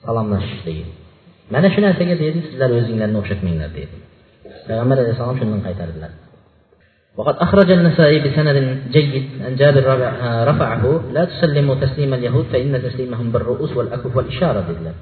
salomlashishligi 0.05 0.85
mana 1.54 1.68
shu 1.74 1.80
narsaga 1.86 2.14
deydi 2.22 2.38
sizlar 2.48 2.70
o'zinglarni 2.78 3.16
o'xshatmanglar 3.22 3.70
deydi 3.78 3.96
payg'ambar 4.68 4.96
alayhissalom 5.02 5.36
shundan 5.40 5.62
qaytardilar 5.68 6.12
وقد 7.18 7.36
أخرج 7.46 7.70
النسائي 7.78 8.18
بسند 8.24 8.56
جيد 8.94 9.24
عن 9.46 9.52
جابر 9.60 9.84
رفعه 10.50 10.84
لا 11.16 11.24
تسلموا 11.32 11.76
تسليم 11.84 12.10
اليهود 12.18 12.46
فإن 12.52 12.74
تسليمهم 12.86 13.26
بالرؤوس 13.32 13.72
والأكف 13.76 14.12
والإشارة 14.16 14.60
dedilar 14.68 14.94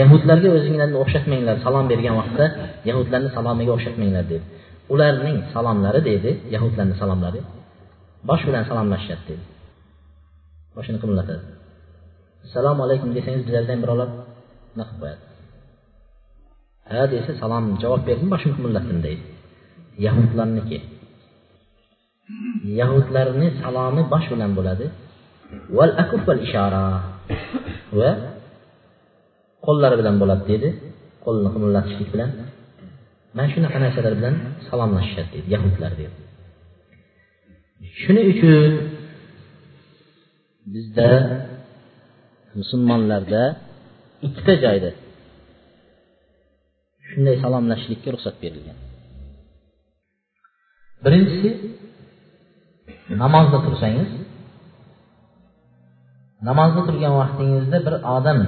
yahudlarga 0.00 0.48
o'zinglarni 0.56 0.96
o'xshatmanglar 1.02 1.56
salom 1.66 1.86
bergan 1.92 2.14
vaqtda 2.20 2.46
yahudlarni 2.88 3.30
salomiga 3.36 3.72
o'xshatmanglar 3.76 4.24
dedi 4.32 4.44
ularning 4.94 5.36
salomlari 5.54 6.00
deydi 6.08 6.30
yahudlarni 6.54 6.94
salomlari 7.02 7.40
bosh 8.28 8.42
bilan 8.48 8.64
salomlashishadi 8.70 9.22
dedi 9.30 9.44
boshini 10.76 10.98
qimlatadi 11.02 11.42
assalomu 12.46 12.80
alaykum 12.86 13.08
desangiz 13.16 13.42
bizlardan 13.46 13.78
birovlar 13.82 14.08
nima 14.74 14.84
qilib 14.88 14.98
qo'yadi 15.02 15.29
Ha 16.91 17.01
desa 17.13 17.31
salom 17.41 17.65
javob 17.83 18.01
berdim 18.07 18.29
boshim 18.33 18.51
qimillatdim 18.55 18.99
deydi. 19.05 19.23
Yahudlarniki. 20.05 20.77
Yahudlarni 22.79 23.47
salomi 23.61 24.03
bosh 24.13 24.27
bilan 24.33 24.51
bo'ladi. 24.57 24.85
Val 25.77 25.91
akuf 26.03 26.21
val 26.27 26.39
ishora 26.47 26.85
va 27.99 28.09
qo'llari 29.65 29.95
bilan 30.01 30.15
bo'ladi 30.21 30.43
deydi. 30.51 30.69
Qo'lni 31.25 31.49
qimillatishlik 31.53 32.09
bilan. 32.13 32.29
Mana 33.35 33.47
shunaqa 33.53 33.77
narsalar 33.85 34.13
bilan 34.19 34.35
salomlashishadi 34.67 35.29
deydi 35.33 35.47
yahudlar 35.55 35.91
deydi. 35.99 36.15
Shuning 38.01 38.27
uchun 38.33 38.71
bizda 40.73 41.09
musulmonlarda 42.59 43.43
ikkita 44.27 44.53
joyda 44.65 44.89
shunday 47.11 47.35
salomlashishlikka 47.43 48.09
ruxsat 48.15 48.35
berilgan. 48.43 48.77
Birinchisi 51.03 51.49
namozda 53.23 53.57
tursangiz 53.65 54.09
namozda 56.49 56.81
turgan 56.87 57.13
vaqtingizda 57.21 57.77
bir 57.85 57.95
odam 58.17 58.39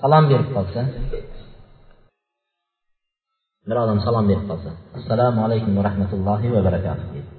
salom 0.00 0.24
berib 0.30 0.48
qolsa 0.56 0.80
bir 3.68 3.76
odam 3.84 3.98
salom 4.06 4.24
berib 4.30 4.46
qolsa 4.50 4.70
assalomu 4.98 5.40
alaykum 5.46 5.72
va 5.78 5.82
rahmatullohi 5.88 6.48
va 6.54 6.60
barakatuh 6.68 7.06
deydi. 7.14 7.30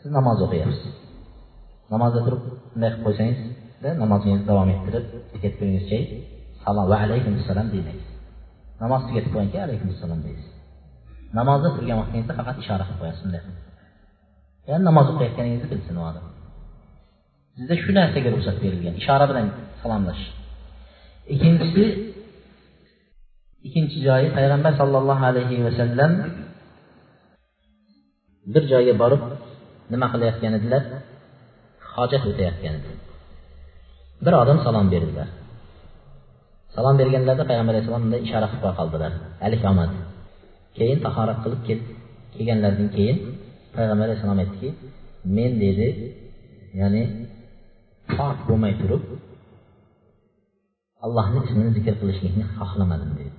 Siz 0.00 0.10
namoz 0.18 0.38
o'qiyapsiz. 0.46 0.94
Namozda 1.92 2.20
turib 2.26 2.40
bunday 2.72 2.90
qilib 2.92 3.02
qo'ysangizda 3.06 3.90
namozingizni 4.02 4.46
davom 4.50 4.68
ettirib 4.74 5.04
ketib 5.42 5.54
va 6.66 6.96
alaykum 7.06 7.32
assalom 7.40 7.68
demaysiz 7.74 8.12
namoz 8.82 9.00
tugatib 9.08 9.30
qo'ygan 9.34 9.50
keyin 9.52 9.64
alaykum 9.68 9.88
assalom 9.94 10.20
deysiz 10.26 10.50
namozda 11.38 11.68
turgan 11.76 11.96
vaqtingizda 12.00 12.32
faqat 12.38 12.56
ishora 12.62 12.84
qilib 12.86 12.98
qo'yasiz 13.02 13.22
bunday 13.24 13.42
ya'ni 14.68 14.84
namoz 14.90 15.06
o'qiyotganingizni 15.12 15.68
bilsin 15.72 15.94
u 16.00 16.02
odam 16.10 16.26
sizda 17.56 17.74
shu 17.82 17.90
narsaga 17.98 18.28
ruxsat 18.34 18.56
berilgan 18.64 18.94
ishora 19.02 19.24
bilan 19.30 19.46
salomlashish 19.82 20.30
ikkinchisi 21.34 21.84
ikkinchi 23.66 23.98
joyi 24.06 24.28
payg'ambar 24.36 24.72
sollallohu 24.80 25.24
alayhi 25.30 25.56
vasallam 25.66 26.12
bir 28.54 28.62
joyga 28.72 28.94
borib 29.02 29.22
nima 29.92 30.06
qilayotgan 30.12 30.52
edilar 30.58 30.82
hojat 31.94 32.22
o'tayotgan 32.30 32.74
edi 32.78 32.90
bir 34.24 34.34
odam 34.42 34.58
salom 34.66 34.86
berdilar 34.94 35.28
Salam 36.74 36.96
verənlərdə 36.98 37.44
Peyğəmbər 37.46 37.76
Əsəlamın 37.78 38.10
da 38.10 38.18
işarə 38.24 38.48
xutbə 38.50 38.72
qaldırır. 38.74 39.12
Əl-iqamət. 39.46 39.92
Keyin 40.74 41.02
taharət 41.04 41.44
qılıb 41.44 41.60
get. 41.68 41.84
Kiyənlərdən 42.34 42.88
keyin 42.96 43.20
Peyğəmbər 43.76 44.14
Əsəlam 44.16 44.40
etdi 44.42 44.56
ki, 44.62 44.70
"Mən 45.36 45.52
dedi, 45.60 45.86
yəni 46.80 47.02
pak 48.16 48.50
olmay 48.50 48.74
durub 48.80 49.04
Allahın 51.06 51.46
ismini 51.46 51.70
zikr 51.76 51.94
qilishlikni 52.00 52.44
xohlamadım" 52.58 53.12
dedi. 53.18 53.32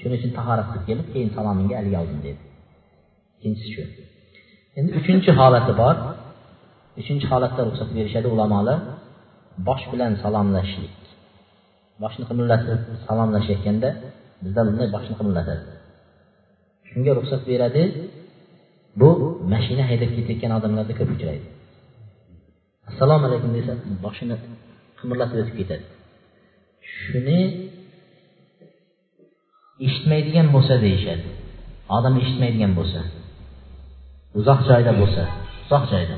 Şunun 0.00 0.16
üçün 0.18 0.32
taharət 0.38 0.68
qılıb 0.72 0.86
gəlib 0.90 1.12
keyin 1.12 1.30
salamınga 1.36 1.74
əl 1.80 1.88
yaldım 1.96 2.18
dedi. 2.26 2.40
İkincisi 3.38 3.72
şu. 3.74 3.82
Endi 4.76 4.90
üçüncü 5.00 5.32
halatı 5.32 5.78
var. 5.78 5.96
Üçüncü 6.96 7.26
halatda 7.26 7.66
ruxsat 7.66 7.90
verişədi 7.98 8.26
ulamalar 8.34 8.80
baş 9.58 9.82
bilan 9.92 10.14
salamlaşishlik. 10.22 10.99
Boshni 12.02 12.24
qimillatib 12.30 12.80
salomlashayotganda 13.06 13.88
bizda 14.44 14.60
bunday 14.68 14.88
boshni 14.96 15.14
qimillatadi 15.20 15.62
shunga 16.88 17.12
ruxsat 17.18 17.42
beradi 17.50 17.82
bu 19.00 19.08
mashina 19.52 19.84
haydab 19.90 20.10
ketayotgan 20.16 20.52
odamlarda 20.58 20.94
ko'p 21.00 21.10
uchraydi. 21.16 21.46
Assalomu 22.90 23.24
alaykum 23.28 23.50
desa 23.58 23.72
boshini 24.04 24.36
qimirlatib 25.00 25.36
o'tib 25.42 25.56
ketadi. 25.60 25.84
Shuni 26.98 27.40
eshitmaydigan 29.86 30.46
bo'lsa 30.54 30.74
deyishadi. 30.84 31.26
Odam 31.96 32.14
eshitmaydigan 32.22 32.72
bo'lsa 32.78 33.00
uzoq 34.38 34.60
joyda 34.70 34.92
bo'lsa 35.00 35.22
uzoq 35.64 35.84
joyda. 35.92 36.16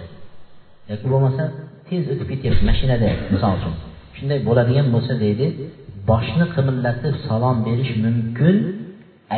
Yoki 0.90 1.06
bo'lmasa 1.12 1.42
tez 1.88 2.02
o'tib 2.12 2.28
ketyapti 2.32 2.62
mashinada 2.70 3.08
misol 3.34 3.52
uchun. 3.58 3.74
Shunday 4.16 4.38
bo'ladigan 4.48 4.86
bo'lsa 4.94 5.14
deydi 5.24 5.46
boshni 6.10 6.46
qimillatib 6.54 7.14
salom 7.28 7.56
berish 7.66 7.92
mumkin. 8.04 8.56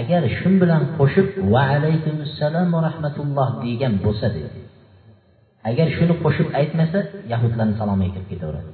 Agar 0.01 0.23
shu 0.39 0.49
bilan 0.63 0.83
qo'shib 0.99 1.29
va 1.53 1.63
alaykumussalom 1.77 2.67
va 2.75 2.81
rahmatulloh 2.89 3.49
degan 3.65 3.93
bo'lsa 4.05 4.27
deydi. 4.37 4.61
Agar 5.71 5.87
shuni 5.97 6.15
qo'shib 6.25 6.49
aytmasa 6.61 6.99
yahudlarni 7.33 7.75
salomiga 7.81 8.11
kirib 8.15 8.29
ketaveradi. 8.33 8.71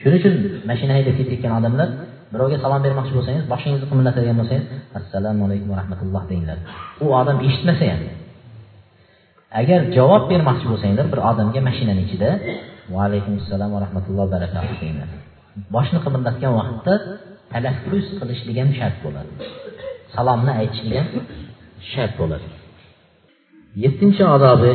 Shuning 0.00 0.18
uchun 0.20 0.34
mashina 0.70 0.92
haydab 0.96 1.14
ketayotgan 1.18 1.52
odamlar 1.58 1.88
birovga 2.32 2.56
salom 2.64 2.80
bermoqchi 2.86 3.12
bo'lsangiz 3.18 3.44
boshingizni 3.52 3.86
qimillatadigan 3.90 4.36
bo'lsangiz 4.40 4.66
assalomu 4.98 5.42
alaykum 5.48 5.68
va 5.72 5.76
rahmatulloh 5.82 6.22
denglar 6.30 6.58
u 7.04 7.06
odam 7.20 7.36
eshitmasa 7.48 7.84
ham. 7.92 8.02
Agar 9.60 9.80
javob 9.96 10.22
bermoqchi 10.32 10.66
bo'lsanglar 10.72 11.06
bir 11.12 11.20
odamga 11.30 11.60
mashinani 11.68 12.02
ichida 12.06 12.30
va 12.92 13.00
alaykum 13.08 13.32
assalom 13.40 13.68
va 13.74 13.78
rahmatulloh 13.84 14.26
barakatuh 14.34 14.76
denglar 14.82 15.10
boshni 15.74 15.98
qimirlatgan 16.04 16.52
vaqtda 16.60 16.94
talaffuz 17.52 18.06
qilishlik 18.18 18.56
ham 18.62 18.70
shart 18.78 18.96
bo'ladi. 19.04 19.32
Salomni 20.14 20.52
aytishlik 20.60 20.96
ham 21.00 21.08
shart 21.92 22.12
bo'ladi. 22.20 22.48
Yettinchi 23.84 24.22
odobi. 24.36 24.72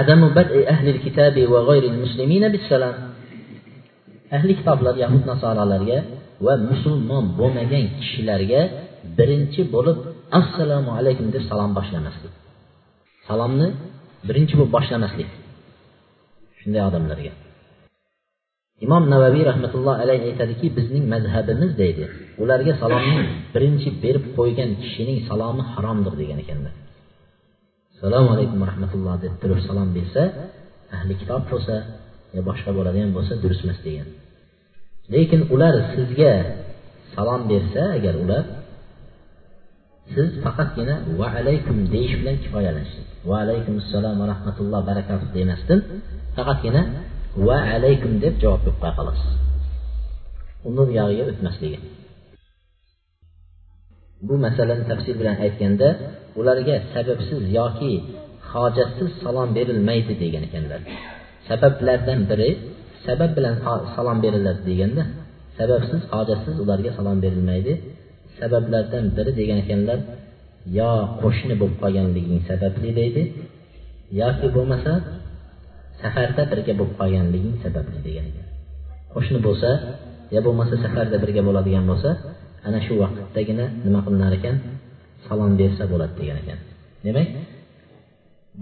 Adamu 0.00 0.26
bad'i 0.38 0.60
ahli 0.74 0.90
kitabi 1.04 1.42
va 1.52 1.60
g'ayril 1.68 1.98
muslimina 2.04 2.48
bisalam 2.56 2.94
ahli 4.36 4.52
kitoblar 4.58 4.94
yahud 5.04 5.22
nasoralarga 5.30 5.98
va 6.46 6.54
musulmon 6.70 7.24
bo'lmagan 7.40 7.84
kishilarga 7.98 8.60
birinchi 9.18 9.62
bo'lib 9.74 9.98
assalomu 10.40 10.90
alaykum 10.98 11.26
deb 11.34 11.42
salom 11.50 11.70
boshlamaslik. 11.78 12.32
Salomni 13.28 13.68
birinchi 14.28 14.54
bo'lib 14.58 14.72
boshlamaslik 14.78 15.30
shunday 16.66 16.82
odamlarga. 16.90 17.32
Imom 18.84 19.04
navaviy 19.12 19.44
rahmatulloh 19.50 19.96
alayhi 20.04 20.24
aytadiki 20.30 20.66
bizning 20.78 21.04
mazhabimiz 21.14 21.70
deydi 21.82 22.04
ularga 22.42 22.72
salomni 22.82 23.22
birinchi 23.54 23.88
berib 24.04 24.24
qo'ygan 24.36 24.70
kishining 24.82 25.18
salomi 25.28 25.62
haromdir 25.72 26.14
degan 26.20 26.38
ekanlar. 26.44 26.74
Assalomu 27.94 28.28
alaykum 28.34 28.60
rahmatulloh 28.70 29.14
deb 29.24 29.34
turib 29.40 29.60
salom 29.68 29.88
bersa 29.96 30.22
ahli 30.96 31.14
kitob 31.20 31.42
bo'lsa 31.50 31.74
yo 32.36 32.40
boshqa 32.48 32.70
bo'ladigan 32.78 33.10
bo'lsa 33.16 33.32
durust 33.42 33.62
emas 33.66 33.78
degan. 33.86 34.08
Lekin 35.14 35.40
ular 35.54 35.74
sizga 35.94 36.32
salom 37.14 37.42
bersa 37.52 37.82
agar 37.96 38.14
ular 38.24 38.44
siz 40.14 40.28
faqatgina 40.44 40.94
va 41.20 41.26
alaykum 41.40 41.76
deyish 41.94 42.14
bilan 42.20 42.36
kifoyalanishlik 42.42 43.08
va 43.28 43.36
alaykum 43.44 43.74
assalom 43.82 44.14
va 44.20 44.26
rahmatulloh 44.32 44.80
barakatuh 44.90 45.28
demasdan 45.36 45.80
faqatgina 46.36 46.82
va 47.46 47.58
alaykum 47.76 48.12
deb 48.24 48.34
javob 48.42 48.60
berib 48.64 48.78
qo'ya 48.82 48.94
qolasiz 48.98 49.30
uni 50.68 50.82
buyog'iga 50.88 51.24
o'tmasligi. 51.30 51.78
Bu 54.26 54.34
masalani 54.44 54.84
tafsil 54.90 55.14
bilan 55.20 55.36
aytganda 55.44 55.88
ularga 56.40 56.76
sababsiz 56.94 57.40
yoki 57.58 57.92
hojatsiz 58.52 59.10
salom 59.22 59.48
berilmaydi 59.56 60.12
degan 60.22 60.42
ekanlar. 60.48 60.80
Sabablardan 61.48 62.20
biri 62.30 62.50
sabab 63.06 63.30
bilan 63.38 63.54
salom 63.94 64.18
beriladi 64.24 64.62
deganda 64.70 65.02
sababsiz 65.58 66.00
hojatsiz 66.12 66.56
ularga 66.64 66.90
salom 66.98 67.18
berilmaydi. 67.24 67.72
Sabablardan 68.40 69.04
biri 69.16 69.32
degan 69.40 69.58
ekanlar 69.64 69.98
yo 70.78 70.90
qo'shni 71.22 71.54
bo'lib 71.60 71.78
qolganliging 71.82 72.40
sababli 72.50 72.90
deydi 73.00 73.22
yoki 74.22 74.46
bo'lmasa 74.56 74.92
safarda 76.02 76.42
birga 76.52 76.72
bo'lib 76.78 76.94
qolganliging 77.00 77.54
sababli 77.64 77.98
degan 78.06 78.24
ekan. 78.30 78.46
Qo'shni 79.14 79.38
bo'lsa 79.46 79.70
yo 80.34 80.40
bo'lmasa 80.46 80.74
safarda 80.84 81.16
birga 81.24 81.42
bo'ladigan 81.48 81.84
bo'lsa 81.90 82.10
ana 82.66 82.78
shu 82.86 82.94
vaqtdagina 83.02 83.64
nima 83.86 84.00
qilinar 84.06 84.32
ekan? 84.38 84.56
Salom 85.26 85.52
bersa 85.60 85.84
bo'ladi 85.92 86.14
degan 86.20 86.36
ekan. 86.42 86.58
Demak 87.06 87.28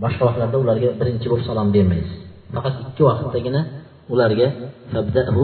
boshqa 0.03 0.23
vaqtlarda 0.29 0.57
ularga 0.65 0.89
birinchi 1.01 1.27
bo'lib 1.31 1.45
salom 1.51 1.69
bermaysiz. 1.77 2.13
Faqat 2.55 2.75
ikki 2.89 3.03
vaqtdagina 3.11 3.61
ularga 4.13 4.49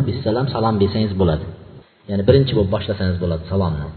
bisalom 0.09 0.47
salom 0.55 0.75
bersangiz 0.83 1.13
bo'ladi. 1.21 1.45
Ya'ni 2.11 2.23
birinchi 2.29 2.53
bo'lib 2.57 2.71
boshlasangiz 2.77 3.19
bo'ladi 3.23 3.45
salomni. 3.53 3.89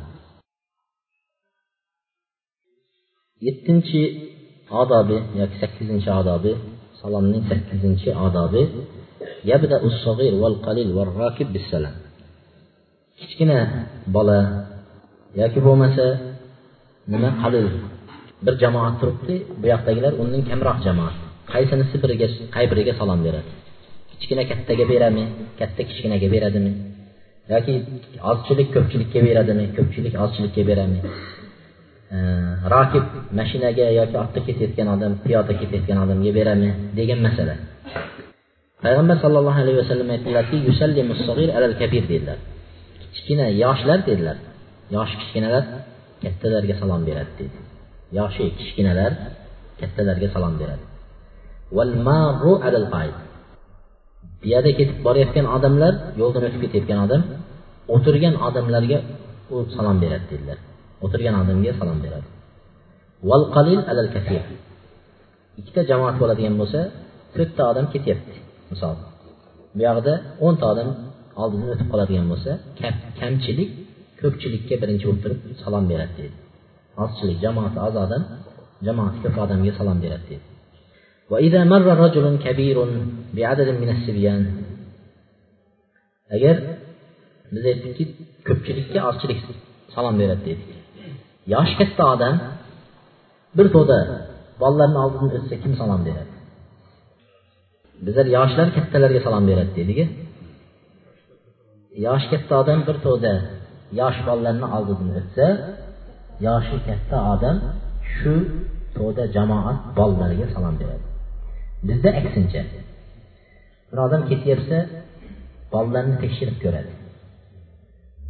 Yettinchi 3.47 4.01
odobi 4.82 5.18
yoki 5.39 5.55
sakkizinchi 5.61 6.09
odobi 6.22 6.51
salomning 7.04 7.43
sakkizinchi 7.49 8.10
odobi 8.26 8.64
kichkina 13.20 13.58
bola 14.16 14.39
yoki 15.41 15.60
bo'lmasa 15.68 16.06
nima 17.14 17.30
qalil 17.41 17.68
bir 18.45 18.54
jamoat 18.64 18.95
turibdi 19.01 19.36
bu 19.62 19.66
yoqdagilar 19.74 20.14
undan 20.22 20.41
kamroq 20.49 20.78
jamoat 20.88 21.16
qaysinisi 21.54 21.95
biriga 22.04 22.28
qay 22.56 22.66
biriga 22.72 22.93
salom 22.99 23.20
beradi? 23.28 23.51
Kichkina 24.20 24.43
kattaga 24.51 24.86
beradimi 24.91 25.24
katta 25.60 25.82
kichkinaga 25.89 26.28
beradimi? 26.36 26.72
Yoki 27.54 27.74
ozchilik 28.32 28.68
ko'pchilikka 28.76 29.20
beradimi 29.28 29.66
ko'pchilik 29.78 30.14
ozchilikka 30.26 30.62
beradimi? 30.70 31.01
Rokib 32.74 33.06
mashinaga 33.39 33.86
yoki 33.99 34.16
otda 34.24 34.39
ketayotgan 34.47 34.88
odam 34.95 35.12
piyoda 35.24 35.54
ketayotgan 35.62 35.97
odamga 36.04 36.32
beradimi 36.38 36.72
degan 36.99 37.20
masala. 37.28 37.56
Payg'ambar 38.84 39.18
sallallohu 39.24 39.60
alayhi 39.64 39.78
vasallam 39.82 40.08
aytdilarki 40.16 40.56
dedilar. 42.12 42.38
Kichkina 43.14 43.45
yoshlar 43.64 43.99
dedilar. 44.10 44.38
Yoshi 44.95 45.16
kichkinalar 45.22 45.64
kattalarga 46.24 46.76
salom 46.82 47.01
beradi 47.08 47.34
dedi. 47.39 47.58
Yoshi 48.18 48.43
kichkinalar 48.60 49.12
kattalarga 49.80 50.28
salom 50.36 50.54
beradi. 50.62 50.84
Piyoda 54.43 54.72
ketib 54.80 54.97
borayotgan 55.08 55.45
odamlar 55.56 55.93
yo'ldan 56.22 56.43
o'tib 56.47 56.62
ketayotgan 56.66 56.99
odam 57.06 57.22
o'tirgan 57.95 58.36
odamlarga 58.47 58.97
u 59.54 59.56
salom 59.76 59.97
beradi 60.04 60.26
dedilar 60.34 60.60
o'tirgan 61.05 61.34
odamga 61.43 61.72
salom 61.80 61.99
beradi 62.05 62.28
val 63.30 63.45
qalil 63.57 63.80
alal 63.91 64.09
kasir 64.14 64.43
ikkita 65.61 65.80
jamoat 65.91 66.16
bo'ladigan 66.22 66.55
bo'lsa 66.61 66.80
to'rtta 67.34 67.62
odam 67.70 67.86
ketyapti 67.95 68.36
misol 68.72 68.97
bu 69.76 69.80
yoqda 69.89 70.12
o'nta 70.47 70.64
odam 70.72 70.89
oldidan 71.43 71.68
o'tib 71.74 71.89
qoladigan 71.93 72.26
bo'lsa 72.32 72.51
kamchilik 73.20 73.70
ko'pchilikka 74.20 74.74
birinchi 74.82 75.05
bo'lib 75.09 75.22
turib 75.24 75.41
salom 75.62 75.84
beradi 75.93 76.14
deydi 76.20 76.36
ozchilik 77.05 77.39
jamoati 77.45 77.78
oz 77.86 77.95
odam 78.05 78.22
jamoati 78.86 79.18
ko'p 79.24 79.36
odamga 79.45 79.72
salom 79.80 80.01
beradi 80.07 80.26
deydi 80.30 80.47
وإذا 81.32 81.61
مر 81.72 81.86
رجل 82.05 82.26
كبير 82.47 82.76
بعدد 83.39 83.68
من 83.82 83.89
السبيان 83.97 84.43
agar 86.36 86.57
biz 87.53 87.64
aytdikki 87.70 88.05
ko'pchilikka 88.49 89.01
ozchilik 89.11 89.41
salom 89.95 90.14
beradi 90.20 90.43
dedik 90.49 90.68
Yoshi 91.54 91.76
katta 91.82 92.04
odam 92.14 92.36
bir 93.58 93.68
to'da 93.76 93.98
bolalarni 94.62 95.00
oldidan 95.04 95.30
o'tsa 95.38 95.56
kim 95.64 95.74
salom 95.82 96.02
beradi? 96.08 96.34
Bizlar 98.06 98.28
yoshlar 98.38 98.68
kattalarga 98.78 99.20
salom 99.28 99.44
beradi 99.50 99.72
deydiku 99.78 100.06
yoshi 102.08 102.28
katta 102.34 102.54
odam 102.62 102.80
bir 102.88 102.98
to'da 103.06 103.34
yosh 104.02 104.20
bolalarni 104.28 104.68
oldidan 104.76 105.10
o'tsa 105.20 105.48
yoshi 106.48 106.78
katta 106.88 107.18
odam 107.34 107.58
shu 108.16 108.34
to'da 108.98 109.24
jamoat 109.36 109.80
bolalariga 109.98 110.48
salom 110.56 110.76
beradi. 110.82 111.06
Bizda 111.88 112.10
aksincha 112.20 112.62
bir 113.89 114.00
odam 114.06 114.22
ketyapsa 114.30 114.78
bolalarni 115.74 116.16
tekshirib 116.24 116.58
ko'radi. 116.64 116.91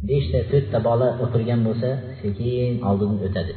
Beshta 0.08 0.38
to'rtta 0.50 0.78
bola 0.88 1.08
o'tirgan 1.24 1.60
bo'lsa 1.66 1.90
sekin 2.20 2.72
oldidan 2.88 3.18
o'tadi. 3.26 3.54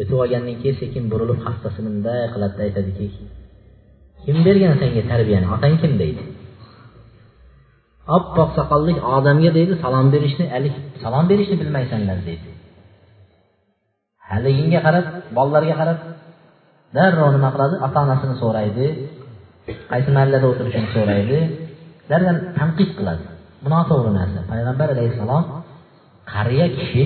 O'tib 0.00 0.16
olgandan 0.22 0.56
keyin 0.62 0.76
sekin 0.82 1.04
burilib 1.12 1.40
hassasini 1.46 1.88
bunday 1.94 2.20
qiladida 2.34 2.62
aytadiki 2.68 3.06
kim 4.24 4.36
bergan 4.46 4.74
senga 4.82 5.02
tarbiyani? 5.12 5.46
Otang 5.54 5.74
kim 5.82 5.92
deydi? 6.02 6.22
Oppoq 8.16 8.50
soqolli 8.58 8.92
odamga 9.16 9.50
deydi 9.58 9.72
salom 9.84 10.06
berishni 10.14 10.46
alik 10.56 10.74
salom 11.02 11.24
berishni 11.30 11.56
bilmaysanlar 11.62 12.18
deydi. 12.28 12.48
Haliginga 14.30 14.80
qarab 14.86 15.06
bolalarga 15.36 15.74
qarab 15.80 15.98
darrov 16.96 17.30
nima 17.36 17.48
qiladi? 17.54 17.74
Ota 17.86 17.98
onasini 18.06 18.34
so'raydi 18.42 18.86
qaysi 19.90 20.10
mahallada 20.16 20.46
o'tirishini 20.52 20.88
so'raydi 20.96 21.38
darrov 22.10 22.36
tanqid 22.58 22.90
qiladi. 22.98 23.24
Bu 23.62 23.68
noto'g'ri 23.74 24.10
narsa. 24.18 24.38
Payg'ambar 24.52 24.88
alayhissalom 24.94 25.44
qariya 26.32 26.66
kishi 26.78 27.04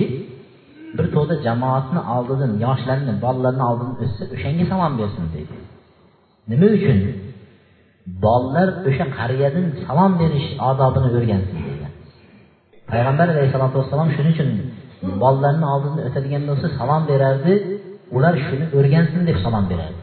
bir 0.97 1.05
to'da 1.15 1.35
jamoatni 1.47 2.01
oldidan 2.15 2.51
yoshlarni 2.65 3.13
bolalarni 3.25 3.63
oldidan 3.69 3.95
o'ssa 4.03 4.23
o'shanga 4.35 4.65
salom 4.71 4.93
bersin 5.01 5.25
deydi 5.35 5.55
nima 6.51 6.67
uchun? 6.77 6.99
Bolalar 8.25 8.67
o'sha 8.89 9.05
qariyadan 9.17 9.65
salom 9.85 10.11
berish 10.21 10.47
odobini 10.69 11.09
o'rgansin 11.17 11.57
degan 11.67 11.91
payg'ambar 12.91 13.27
alayhissalotu 13.33 13.75
vassalom 13.81 14.09
shuning 14.15 14.33
uchun 14.35 14.49
bolalarni 15.23 15.65
oldidan 15.73 16.01
o'tadigan 16.07 16.43
bo'lsa 16.49 16.67
salom 16.79 17.03
berardi. 17.11 17.53
Ular 18.15 18.35
shuni 18.47 18.65
o'rgansin 18.77 19.21
deb 19.29 19.37
salom 19.45 19.65
berardi. 19.71 20.01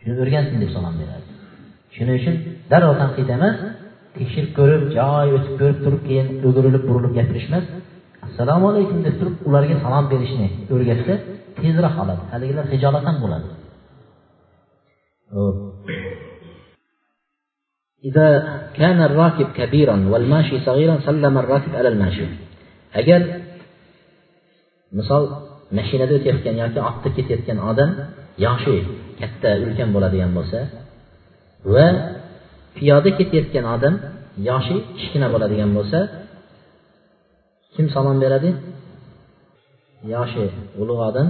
Shuni 0.00 0.14
o'rgansin 0.22 0.56
deb 0.62 0.70
salom 0.76 0.94
berardi. 1.00 1.30
Shuning 1.96 2.16
uchun 2.20 2.34
darrov 2.70 2.94
tanqid 3.02 3.28
emas 3.36 3.56
tekshirib 4.17 4.51
ko'rib 4.59 4.83
joy 4.97 5.27
o'tib 5.37 5.53
ko'rib 5.61 5.79
turib 5.85 6.01
keyin 6.07 6.27
o'girilib 6.47 6.83
burilib 6.89 7.13
gapirish 7.17 7.47
emas 7.51 7.65
assalomu 8.27 8.65
alaykum 8.71 8.97
deb 9.07 9.15
turib 9.19 9.35
ularga 9.49 9.75
salom 9.85 10.05
berishni 10.13 10.47
o'rgatsa 10.73 11.13
tezroq 11.61 11.95
oladi 12.03 12.23
haligilar 12.33 12.65
hijolat 12.73 13.03
ham 13.09 13.17
bo'ladi 13.25 13.47
إذا 18.09 18.27
كان 18.79 18.99
الراكب 19.09 19.47
كبيرا 19.59 19.97
والماشي 20.11 20.55
صغيرا 20.67 20.95
سلم 21.07 21.37
الراكب 21.37 21.71
على 21.79 21.89
الماشي 21.93 22.25
agar 22.99 23.21
misol 24.97 25.23
mashinada 25.77 26.13
o'tayotgan 26.19 26.55
yoki 26.63 26.79
otda 26.89 27.09
ketayotgan 27.15 27.57
odam 27.71 27.89
yoshi 28.45 28.75
katta 29.19 29.49
ulkan 29.65 29.89
bo'ladigan 29.95 30.31
bo'lsa 30.37 30.59
va 31.73 31.87
piyoda 32.76 33.10
ketayotgan 33.18 33.66
odam 33.74 33.94
yoshi 34.48 34.76
kichkina 34.98 35.26
bo'ladigan 35.34 35.70
bo'lsa 35.76 35.98
kim 37.74 37.86
salom 37.94 38.16
beradi? 38.24 38.50
Yoshi 40.14 40.44
ulug' 40.82 41.02
odam 41.08 41.28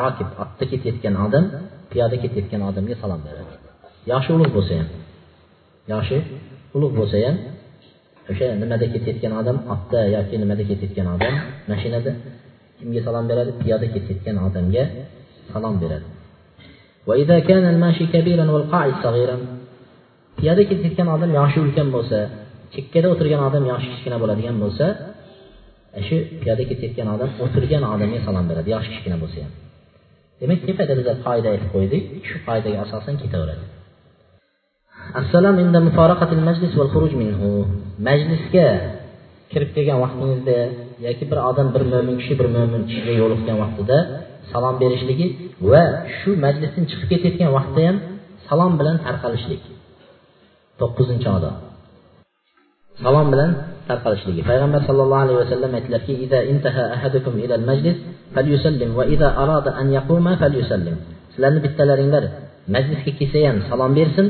rokib 0.00 0.28
otda 0.42 0.64
ketayotgan 0.72 1.14
odam 1.26 1.44
piyoda 1.90 2.16
ketayotgan 2.22 2.60
odamga 2.68 2.94
salom 3.02 3.20
beradi. 3.26 3.52
Yoshi 4.10 4.30
ulug' 4.36 4.52
bo'lsa 4.56 4.72
ham 4.80 4.88
yoshi 5.92 6.16
ulug' 6.76 6.94
bo'lsa 6.98 7.16
ham 7.26 7.36
o'sha 8.30 8.46
nimada 8.62 8.86
ketayotgan 8.94 9.32
odam 9.40 9.56
otda 9.74 10.00
yoki 10.16 10.34
nimada 10.42 10.62
ketayotgan 10.70 11.06
odam 11.14 11.34
mashinada 11.70 12.12
kimga 12.78 13.00
salom 13.06 13.24
beradi? 13.30 13.50
Piyoda 13.60 13.86
ketayotgan 13.94 14.36
odamga 14.46 14.84
salom 15.52 15.76
beradi 15.82 16.08
piyoda 20.40 20.62
ketayotgan 20.70 21.08
odam 21.16 21.30
yoshi 21.38 21.58
ulkan 21.64 21.88
bo'lsa 21.96 22.18
chekkada 22.74 23.06
o'tirgan 23.12 23.42
odam 23.48 23.64
yoshi 23.72 23.88
kichkina 23.92 24.16
bo'ladigan 24.22 24.56
bo'lsa 24.62 24.86
e, 25.98 26.00
shu 26.06 26.16
piyoda 26.42 26.62
ketayotgan 26.70 27.08
odam 27.14 27.30
o'tirgan 27.44 27.82
odamga 27.94 28.18
salom 28.26 28.44
beradi 28.50 28.68
yoshi 28.74 28.90
kichkina 28.94 29.16
bo'lsa 29.22 29.38
ham. 29.44 29.52
Demak 30.40 30.60
tepada 30.68 30.92
biza 31.00 31.12
qoida 31.26 31.48
aytib 31.52 31.68
qo'ydik 31.74 32.02
shu 32.28 32.36
qoidaga 32.46 32.78
asosan 32.84 33.14
ketaveradi. 33.22 33.64
Assalom 35.20 35.56
inda 35.64 35.80
muforaqatil 35.88 36.42
majlis 36.48 36.72
val 36.78 36.90
xuruj 36.94 37.12
minhu. 37.22 37.50
Majlisga 38.08 38.66
kirib 39.52 39.70
kelgan 39.76 39.98
vaqtingizda 40.04 40.58
yoki 41.06 41.24
bir 41.30 41.38
odam 41.50 41.68
bir 41.74 41.82
mo'min 41.92 42.16
kishi 42.20 42.34
bir 42.40 42.48
mo'min 42.56 42.82
kishiga 42.88 43.14
yo'liqqan 43.22 43.56
vaqtida 43.62 43.98
salom 44.52 44.74
berishligi 44.82 45.26
va 45.70 45.84
shu 46.18 46.30
majlisdan 46.44 46.84
chiqib 46.90 47.08
ketayotgan 47.12 47.50
vaqtda 47.58 47.80
ham 47.88 47.96
salom 48.48 48.72
bilan 48.80 48.96
tarqalishlik. 49.06 49.62
To'qqizinchi 50.80 51.28
odob 51.38 51.56
salom 53.02 53.26
bilan 53.32 53.50
tarqalishligi. 53.88 54.42
Payg'ambar 54.50 54.80
sallallohu 54.88 55.22
alayhi 55.24 55.40
vasallam 55.42 55.70
aytdilarki 55.78 56.12
sizlarni 61.32 61.60
bittalaringlar 61.66 62.24
majlisga 62.74 63.12
kelsa 63.18 63.38
ham 63.48 63.56
salom 63.70 63.92
bersin 63.98 64.26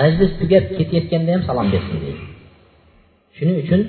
majlis 0.00 0.30
tugab 0.40 0.64
ketayotganda 0.78 1.30
ham 1.34 1.42
salom 1.48 1.66
bersin 1.74 1.96
deydi. 2.02 2.22
Shuning 3.36 3.56
uchun 3.64 3.80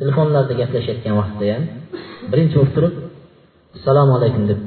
telefonlarda 0.00 0.52
gaplashayotgan 0.60 1.14
vaqtda 1.20 1.44
ham 1.54 1.64
birinchi 2.30 2.54
bo'lib 2.58 2.72
turib 2.76 2.94
assalomu 3.76 4.12
alaykum 4.18 4.42
deb 4.50 4.60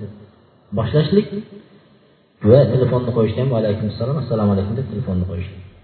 boshlashlik 0.78 1.28
va 2.50 2.60
telefonni 2.74 3.12
qo'yishda 3.18 3.40
ham 3.44 3.52
alaykum 3.62 3.86
assalom 3.94 4.18
assalomu 4.24 4.52
alaykum 4.56 4.74
deb 4.80 4.88
telefonni 4.94 5.26
qo'yishlik 5.32 5.75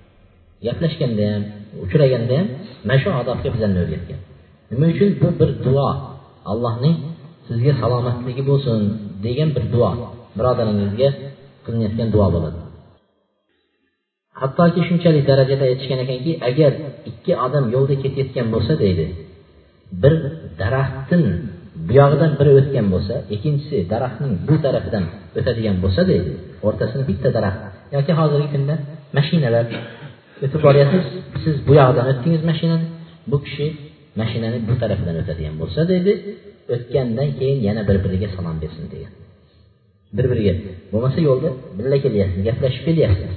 gaplashganda 0.65 1.23
ham 1.31 1.43
uchraganda 1.83 2.33
ham 2.39 2.47
mana 2.87 2.97
shu 3.01 3.09
odobga 3.21 3.49
bizlarni 3.53 3.79
o'rgatgan. 3.83 4.19
Nima 4.71 4.85
uchun? 4.93 5.09
Bu 5.21 5.27
bir 5.39 5.49
duo. 5.65 5.89
Allohning 6.51 6.95
sizga 7.47 7.73
salomatligi 7.81 8.43
bo'lsin 8.49 8.79
degan 9.25 9.49
bir 9.55 9.65
duo. 9.73 9.91
Birodaringizga 10.37 11.09
qilinayotgan 11.65 12.09
duo 12.15 12.27
bo'ladi. 12.35 12.59
Hattoki 14.41 14.81
shunchalik 14.87 15.23
darajada 15.29 15.63
aytishgan 15.71 15.99
ekanki 16.05 16.31
agar 16.49 16.71
ikki 17.09 17.33
odam 17.45 17.65
yo'lda 17.75 17.95
ketayotgan 18.03 18.47
bo'lsa 18.53 18.73
deydi 18.83 19.05
bir 20.03 20.13
daraxtdan 20.61 21.23
buyog'idan 21.89 22.31
biri 22.39 22.51
o'tgan 22.59 22.87
bo'lsa 22.93 23.15
ikkinchisi 23.35 23.77
daraxtning 23.93 24.33
bu 24.47 24.55
tarafidan 24.65 25.05
o'tadigan 25.39 25.77
bo'lsa 25.83 26.01
deydi 26.11 26.31
o'rtasini 26.67 27.03
bitta 27.09 27.29
daraxt 27.37 27.61
yoki 27.95 28.13
hozirgi 28.19 28.47
kunda 28.53 28.75
mashinalar 29.17 29.65
Ötüb 30.45 30.61
bariyəsiniz, 30.65 31.07
siz 31.43 31.55
bu 31.67 31.73
yağdan 31.79 32.07
ötdünüz 32.11 32.43
məşinəni, 32.49 32.87
bu 33.31 33.37
kişi 33.45 33.67
məşinəni 34.21 34.59
bu 34.69 34.77
tərəfdən 34.81 35.19
ötə 35.21 35.35
deyən 35.39 35.59
olsa 35.63 35.85
dedi, 35.93 36.15
ötgəndən 36.75 37.35
keyin 37.39 37.59
yenə 37.67 37.83
bir-biriga 37.89 38.31
salam 38.35 38.57
versin 38.63 38.89
degan. 38.93 39.13
Bir-biriga 40.17 40.53
bo'lmasa 40.91 41.19
yo'lda 41.27 41.49
birga 41.77 41.97
kelyapsiz 42.05 42.41
gaplashib 42.47 42.83
kelyapsiz. 42.89 43.31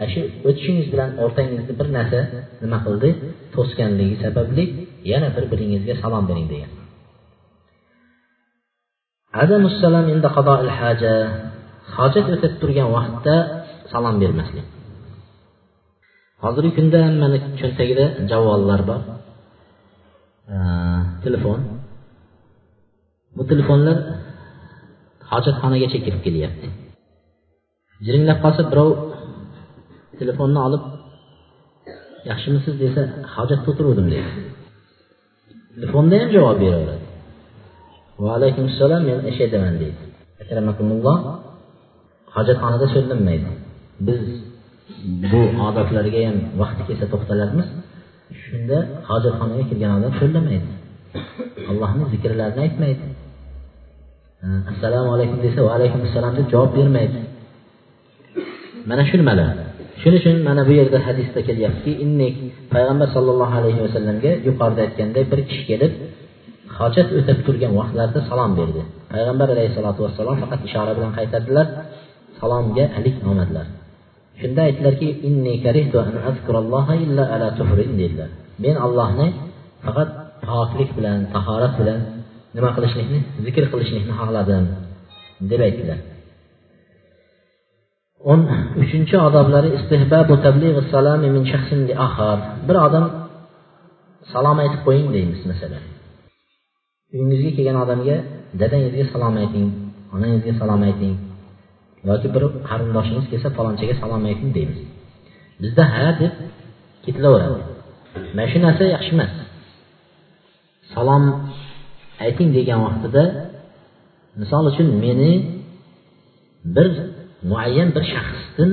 Ana 0.00 0.08
shu 0.12 0.20
o'tishingiz 0.48 0.86
bilan 0.92 1.10
o'rtangizni 1.24 1.74
bir 1.80 1.88
narsa 1.96 2.20
nima 2.62 2.78
qildi? 2.86 3.10
To'sganligi 3.54 4.16
sababli 4.24 4.64
yana 5.12 5.28
bir 5.36 5.44
biringizga 5.52 5.94
salom 6.02 6.24
bering 6.30 6.48
degan. 6.54 6.72
Hojat 11.96 12.26
o'tib 12.34 12.52
turgan 12.60 12.88
vaqtda 12.96 13.34
salom 13.92 14.16
bermaslik. 14.22 14.66
Hozirgi 16.42 16.72
kunda 16.78 16.98
hammani 17.06 17.38
cho'ntagida 17.60 18.04
javonlar 18.30 18.80
bor. 18.90 19.00
Telefon. 21.24 21.58
Bu 23.36 23.42
telefonlar 23.50 23.96
hojatxonagacha 25.30 25.98
kirib 26.04 26.20
kelyapti. 26.26 26.68
Jiringlab 28.04 28.38
qolsa 28.44 28.62
birov 28.70 28.90
telefonni 30.20 30.60
olib 30.66 30.82
yaxshimisiz 32.30 32.74
desa 32.84 33.02
hojatda 33.36 33.68
o'tiruvdim 33.72 34.06
deydi. 34.14 34.30
Telefonda 35.74 36.14
ham 36.20 36.28
javob 36.36 36.56
beraveradi. 36.62 37.06
Va 38.22 38.28
alaykum 38.38 38.64
assalom 38.70 39.02
men 39.08 39.18
ish 39.30 39.40
edaman 39.46 39.74
deydi. 39.82 40.02
Akramakumulloh 40.42 41.18
hojatxonada 42.36 42.86
so'zlanmaydi 42.94 43.50
biz 44.08 44.22
bu 45.32 45.40
odatlarga 45.68 46.20
ham 46.28 46.36
vaqti 46.60 46.82
kelsa 46.88 47.06
to'xtalarmiz 47.12 47.68
shunda 48.42 48.78
hojatxonaga 49.08 49.64
kirgan 49.70 49.92
odam 49.98 50.12
so'zlamaydi 50.20 50.68
allohni 51.70 52.04
zikrlarini 52.12 52.60
aytmaydi. 52.66 53.04
Assalomu 54.72 55.10
alaykum 55.16 55.38
desa 55.46 55.60
va 55.66 55.70
alaykum 55.78 56.00
assalom 56.06 56.32
deb 56.38 56.46
javob 56.52 56.70
bermaydi. 56.78 57.18
Mana 58.90 59.02
shu 59.08 59.16
nimalar 59.20 59.48
shuning 60.02 60.20
uchun 60.20 60.36
mana 60.48 60.62
bu 60.68 60.72
yerda 60.80 60.98
hadisda 61.06 61.40
kelyaptiki 61.48 62.28
payg'ambar 62.74 63.08
sollallohu 63.16 63.54
alayhi 63.60 63.80
vasallamga 63.86 64.32
yuqorida 64.48 64.80
aytganday 64.86 65.24
bir 65.32 65.40
kishi 65.48 65.64
kelib 65.70 65.92
hojat 66.78 67.08
o'tab 67.18 67.38
turgan 67.46 67.72
vaqtlarda 67.80 68.20
salom 68.30 68.52
berdi. 68.60 68.80
Payg'ambar 69.12 69.48
alayhissalotu 69.54 70.00
vassalom 70.06 70.36
faqat 70.42 70.60
ishora 70.68 70.92
bilan 70.98 71.12
qaytardilar 71.18 71.66
salomga 72.40 72.84
alik 72.98 73.16
olmadilar 73.28 73.66
shunda 74.40 74.60
aytdilarki 74.68 75.08
dedilar 78.02 78.30
men 78.64 78.76
allohni 78.86 79.26
faqat 79.84 80.08
poklik 80.46 80.90
bilan 80.98 81.18
tahorat 81.34 81.72
bilan 81.80 82.00
nima 82.56 82.70
qilishlikni 82.76 83.18
zikr 83.46 83.64
qilishlikni 83.72 84.12
xohladim 84.20 84.64
deb 85.50 85.60
aytdilar 85.68 85.98
o'n 88.30 88.40
uchinchi 88.82 89.16
odoblari 89.28 89.68
bir 92.68 92.76
odam 92.86 93.04
salom 94.32 94.56
aytib 94.62 94.80
qo'ying 94.86 95.08
deymiz 95.16 95.40
masalan 95.50 95.84
uyingizga 97.12 97.50
kelgan 97.56 97.78
odamga 97.84 98.16
dadangizga 98.60 99.04
salom 99.12 99.34
ayting 99.42 99.68
onangizga 100.14 100.52
salom 100.60 100.82
ayting 100.88 101.14
yoki 102.06 102.28
bir 102.34 102.42
qarindoshimiz 102.68 103.24
kelsa 103.30 103.48
falonchaga 103.56 103.94
salom 104.02 104.22
ayting 104.30 104.50
deymiz. 104.56 104.80
Bizda 105.62 105.84
ha 105.94 106.06
deb 106.20 106.34
ketilaveradi. 107.04 107.60
Mana 108.36 108.46
shu 108.52 108.58
narsa 108.66 108.84
yaxshi 108.94 109.12
emas. 109.16 109.32
Salom 110.94 111.24
ayting 112.24 112.48
degan 112.56 112.78
vaqtida 112.86 113.24
misol 114.40 114.64
uchun 114.70 114.88
meni 115.04 115.32
bir 116.76 116.88
muayyan 117.50 117.88
bir 117.96 118.04
shaxsdan 118.12 118.70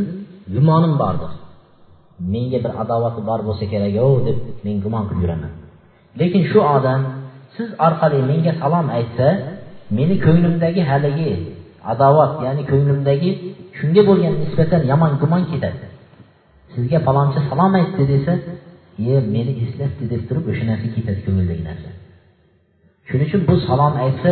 gumonim 0.55 0.93
bordir. 1.01 1.31
Menga 2.33 2.59
bir 2.65 2.73
adovati 2.83 3.21
bor 3.29 3.39
bo'lsa 3.47 3.65
kerak 3.71 3.95
o 4.05 4.07
deb 4.27 4.37
men 4.65 4.75
gumon 4.83 5.03
qilib 5.09 5.21
yuraman. 5.23 5.53
Lekin 6.19 6.43
shu 6.51 6.59
odam 6.75 7.01
siz 7.55 7.69
orqali 7.87 8.19
menga 8.31 8.53
salom 8.61 8.87
aytsa 8.97 9.27
meni 9.97 10.15
ko'nglimdagi 10.25 10.81
haligi 10.91 11.31
adovat 11.91 12.31
ya'ni 12.45 12.63
ko'nglimdagi 12.71 13.29
shunga 13.77 14.01
bo'lgan 14.09 14.33
nisbatan 14.41 14.81
yomon 14.91 15.11
gumon 15.21 15.43
ketadi. 15.51 15.85
Sizga 16.73 16.99
falonchi 17.07 17.39
salom 17.49 17.71
aytdi 17.79 18.03
desa 18.13 18.33
ye 19.07 19.15
meni 19.33 19.53
eslatdi 19.65 20.03
deb 20.13 20.21
turib 20.27 20.45
o'sha 20.51 20.63
narsa 20.71 20.87
ketadi 20.95 21.19
ko'ngildagi 21.27 21.63
narsa. 21.69 21.89
Shuning 23.09 23.27
uchun 23.29 23.41
bu 23.49 23.55
salom 23.69 23.93
aytsa 24.05 24.29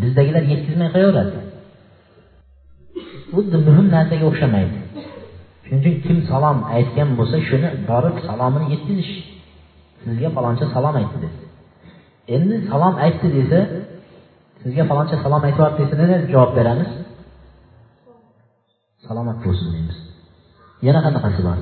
bizdagilar 0.00 0.42
yetkazmay 0.52 0.88
qo'yaveradi. 0.94 1.38
Xuddi 3.34 3.56
muhim 3.68 3.86
narsaga 3.96 4.24
o'xshamaydi. 4.30 4.76
Shuning 5.66 5.80
uchun 5.82 5.96
kim 6.06 6.18
salom 6.30 6.58
aytgan 6.76 7.08
bo'lsa 7.18 7.36
shuni 7.48 7.68
borib 7.90 8.16
salomini 8.28 8.66
yetkazish. 8.74 9.12
Sizga 10.02 10.28
faloncha 10.36 10.66
salom 10.76 10.96
aytdi 11.02 11.28
endi 12.34 12.56
salom 12.70 12.94
aytdi 13.04 13.28
desa 13.38 13.58
sizga 14.66 14.84
faloncha 14.90 15.16
salom 15.22 15.42
aytyapti 15.48 15.80
desa 15.82 15.94
nima 16.00 16.16
javob 16.32 16.50
beramiz. 16.58 16.90
Salomat 19.06 19.38
bo'lsin 19.44 19.68
deymiz. 19.74 19.98
Yana 20.86 21.00
qanaqasi 21.06 21.40
bor? 21.46 21.58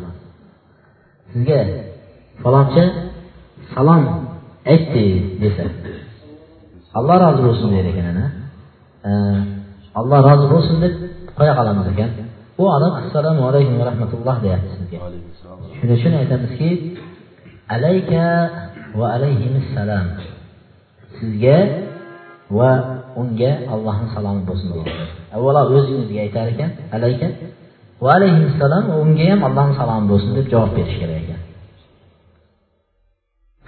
Sizga 1.33 1.61
faloncha 2.43 2.85
salom 3.75 4.03
aytdi 4.73 5.07
desa. 5.43 5.65
Alloh 6.99 7.17
rozi 7.25 7.43
bo'lsin 7.49 7.69
der 7.75 7.87
ekan 7.93 8.07
ana. 8.13 8.27
Alloh 10.01 10.21
rozi 10.29 10.47
bo'lsin 10.55 10.77
deb 10.85 10.95
qo'ya 11.39 11.53
qolamiz 11.59 11.87
ekan. 11.93 12.11
U 12.61 12.63
odam 12.77 12.93
assalomu 13.01 13.43
alaykum 13.51 13.75
va 13.81 13.85
rahmatulloh 13.91 14.37
deyapti 14.45 14.71
sizga. 14.79 14.99
Shuning 15.79 15.97
uchun 15.99 16.13
aytamizki 16.21 16.71
alayka 17.77 18.25
va 18.99 19.07
alayhimissalom 19.17 20.07
sizga 21.19 21.59
va 22.59 22.70
unga 23.20 23.51
allohni 23.74 24.09
salomi 24.14 24.42
bo'lsin 24.49 24.68
deydi 24.74 24.92
avvalo 25.36 25.61
o'zingizga 25.78 26.20
aytar 26.26 26.47
ekan 26.55 26.70
alayka 26.97 27.28
va 28.05 28.11
alayhissalom 28.18 28.84
unga 29.03 29.24
ham 29.30 29.40
allohni 29.49 29.74
salomi 29.80 30.07
bo'lsin 30.12 30.30
deb 30.38 30.47
javob 30.53 30.70
berish 30.76 30.97
kerak 31.01 31.18
ekan. 31.24 31.40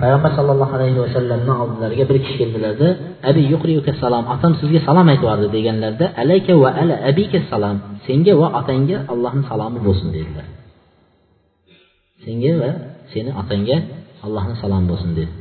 Payg'ambar 0.00 0.30
sallallohu 0.38 0.72
alayhi 0.78 0.98
vasallamni 1.04 1.52
oldilariga 1.62 2.04
bir 2.10 2.16
kishi 2.24 2.36
keldilarda 2.40 2.88
abi 3.30 3.42
yuqriuka 3.52 3.92
salom 4.02 4.24
otam 4.34 4.52
sizga 4.60 4.80
salom 4.88 5.06
aytyapti 5.14 5.46
deganlarida 5.56 6.06
alayka 6.22 6.52
va 6.62 6.70
ala 6.82 6.94
abika 7.10 7.38
salom 7.50 7.76
senga 8.06 8.34
va 8.40 8.48
otangga 8.60 8.96
allohni 9.12 9.42
salomi 9.50 9.78
bo'lsin 9.86 10.08
dedilar. 10.16 10.46
Senga 12.24 12.52
va 12.62 12.70
seni 13.12 13.30
otangga 13.40 13.76
allohni 14.26 14.54
salomi 14.62 14.86
bo'lsin 14.92 15.10
dedi. 15.18 15.32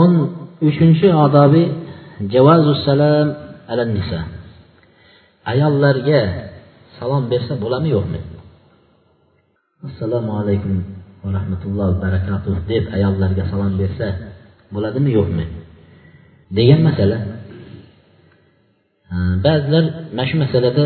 O'n 0.00 0.12
uchinchi 0.68 1.08
odobiy 1.24 1.66
javazussalam 2.20 3.28
ala 3.70 3.84
nisa 3.96 4.20
ayollarga 5.52 6.20
salom 6.98 7.24
bersa 7.32 7.52
bo'ladimi 7.62 7.90
yo'qmi? 7.96 8.20
Assalomu 9.88 10.32
alaykum 10.40 10.74
va 11.22 11.28
rahmatulloh 11.38 11.90
barakatuh 12.04 12.54
deb 12.70 12.84
ayollarga 12.96 13.42
salom 13.52 13.72
bersa 13.80 14.06
bo'ladimi 14.74 15.10
yo'qmi? 15.18 15.44
Degan 16.56 16.80
masala. 16.88 17.18
Ba'zilar 19.44 19.84
mana 20.16 20.24
shu 20.28 20.36
masalada 20.44 20.84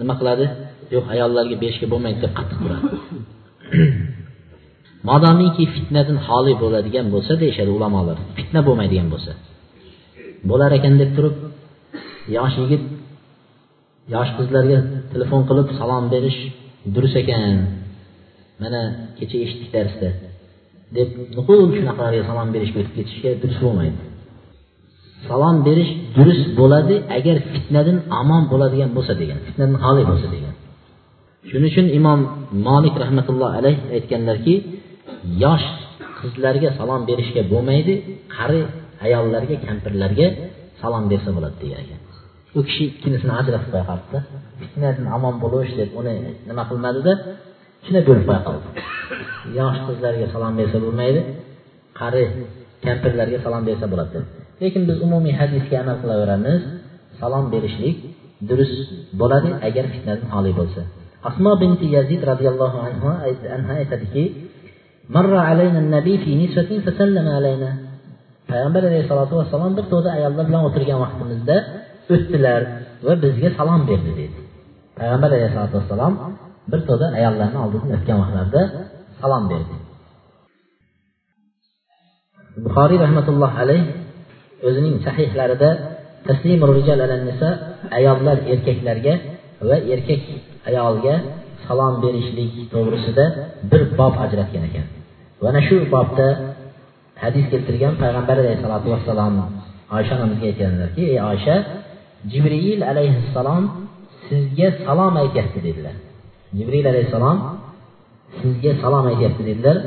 nima 0.00 0.14
qiladi? 0.20 0.46
Yo'q 0.94 1.06
ayollarga 1.14 1.56
berishga 1.62 1.86
bo'lmaydi 1.92 2.18
deb 2.24 2.32
qattiq 2.38 2.58
turadi. 2.62 2.88
Modomiki 5.08 5.64
fitnadan 5.74 6.18
xoli 6.26 6.52
bo'ladigan 6.62 7.06
bo'lsa 7.14 7.32
deyishadi 7.42 7.70
ulamolar. 7.78 8.16
Fitna 8.36 8.60
bo'lmaydigan 8.68 9.08
bo'lsa. 9.14 9.32
Bo'lar 10.50 10.70
ekan 10.78 10.94
deb 11.02 11.10
turib 11.16 11.36
yosh 12.36 12.56
yigit 12.62 12.84
yosh 14.14 14.30
qizlarga 14.38 14.78
telefon 15.12 15.42
qilib 15.48 15.68
salom 15.78 16.04
berish 16.14 16.40
durust 16.94 17.16
ekan. 17.22 17.42
Mana 18.62 18.80
kecha 19.18 19.36
eshitdik 19.44 19.70
darsda 19.76 20.08
deb 20.96 21.08
nuqul 21.36 21.58
shunaqalarga 21.76 22.22
salom 22.30 22.48
berishga 22.54 22.78
o'tib 22.82 22.94
ketishga 22.98 23.30
durust 23.42 23.60
bo'lmaydi. 23.64 24.00
Salom 25.28 25.56
berish 25.68 25.90
durust 26.16 26.44
bo'ladi 26.60 26.96
agar 27.18 27.36
fitnadan 27.52 27.98
amon 28.20 28.42
bo'ladigan 28.52 28.90
bo'lsa 28.96 29.12
degan 29.22 29.38
fitnadan 29.46 29.76
xoli 29.84 30.02
bo'lsa 30.10 30.28
degan. 30.34 30.54
Shuning 31.48 31.70
uchun 31.72 31.86
imom 31.98 32.20
molik 32.68 32.94
rahmatulloh 33.02 33.50
alayh 33.58 33.76
aytganlarki 33.96 34.54
yosh 35.44 35.66
qizlarga 36.20 36.68
salom 36.78 37.02
berishga 37.10 37.42
bo'lmaydi 37.52 37.94
qari 38.36 38.60
ayollarga 39.04 39.56
kampirlarga 39.66 40.26
salom 40.80 41.04
bersa 41.12 41.30
bo'ladi 41.36 41.56
degan 41.62 41.80
ekan. 41.84 42.00
U 42.58 42.60
kishi 42.68 42.82
ikkinisini 42.90 43.32
ajratib 43.40 43.70
qo'ya 43.72 43.84
qolibdi 43.90 44.18
fitnadan 44.60 45.06
amon 45.16 45.34
bo'lish 45.44 45.72
deb 45.80 45.90
uni 46.00 46.14
nima 46.48 46.62
qilmadida 46.70 47.12
shunday 47.84 48.02
bo'lib 48.08 48.24
qo'ya 48.28 48.40
qoldi 48.48 48.68
yosh 49.58 49.78
qizlarga 49.88 50.26
salom 50.34 50.52
bersa 50.60 50.76
bo'lmaydi 50.84 51.20
qari 52.00 52.22
kampirlarga 52.86 53.38
salom 53.44 53.62
bersa 53.68 53.86
bo'ladi 53.92 54.10
deb. 54.16 54.24
Lekin 54.62 54.82
biz 54.88 54.98
umumiy 55.06 55.34
hadisga 55.40 55.76
amal 55.82 55.96
qilaveramiz 56.02 56.60
salom 57.20 57.44
berishlik 57.52 57.96
durust 58.48 58.78
bo'ladi 59.20 59.50
agar 59.68 59.84
fitnadan 59.92 60.28
xoli 60.34 60.52
bo'lsa. 60.60 60.82
Asmo 61.28 61.52
binti 61.62 61.86
yazid 61.96 62.20
roziyallohu 62.30 62.78
anhu 62.88 63.08
anha 63.56 63.72
aytadiki 63.82 64.24
marra 65.14 65.40
alayna 65.50 65.78
النبي 65.84 66.14
fi 66.22 66.30
نسوة 66.40 66.70
فسلم 66.84 67.26
alayna. 67.38 67.70
Payg'ambar 68.50 68.82
alayhissalotu 68.88 69.34
vassalom 69.40 69.72
bir 69.78 69.84
to'da 69.92 70.08
ayollar 70.18 70.44
bilan 70.48 70.62
o'tirgan 70.68 70.98
vaqtimizda 71.04 71.56
o'tdilar 72.14 72.60
va 73.06 73.12
bizga 73.24 73.48
salom 73.58 73.80
berdi 73.90 74.10
dedi 74.20 74.38
payg'ambar 74.98 75.30
alayhisalotu 75.36 75.74
vassalom 75.80 76.14
bir 76.72 76.80
to'da 76.88 77.06
ayollarni 77.18 77.58
oldidan 77.64 77.90
o'tgan 77.96 78.16
vaqtlarida 78.22 78.62
salom 79.20 79.44
berdi. 79.52 79.74
Buxoriy 82.64 82.98
rahmatulloh 83.04 83.52
alayh 83.62 83.82
o'zining 84.68 84.96
sahihlarida 85.06 85.70
ayollar 87.98 88.36
erkaklarga 88.52 89.14
va 89.68 89.76
erkak 89.94 90.22
ayolga 90.70 91.14
salom 91.66 91.94
berishlik 92.04 92.52
to'g'risida 92.72 93.24
bir 93.70 93.82
bob 93.98 94.14
ajratgan 94.24 94.62
ekan. 94.68 94.86
Mana 95.44 95.60
shu 95.68 95.76
bobda 95.94 96.26
hədis 97.20 97.48
gətirirəm, 97.52 97.96
Peyğəmbər 98.00 98.42
əleyhissalatu 98.42 98.92
vesselam 98.92 99.38
Ayşə 99.86 100.16
anamız 100.16 100.40
gətirirlər 100.42 100.94
ki, 100.96 101.04
ey 101.14 101.20
Ayşə, 101.22 101.56
Cibril 102.30 102.82
əleyhissalam 102.82 103.68
sizə 104.26 104.72
salam 104.80 105.18
ayətdi 105.20 105.62
dedilər. 105.62 106.00
Cibril 106.50 106.88
əleyhissalam 106.90 107.42
sizə 108.40 108.74
salam 108.82 109.06
ayətdi 109.12 109.46
dedilər. 109.50 109.80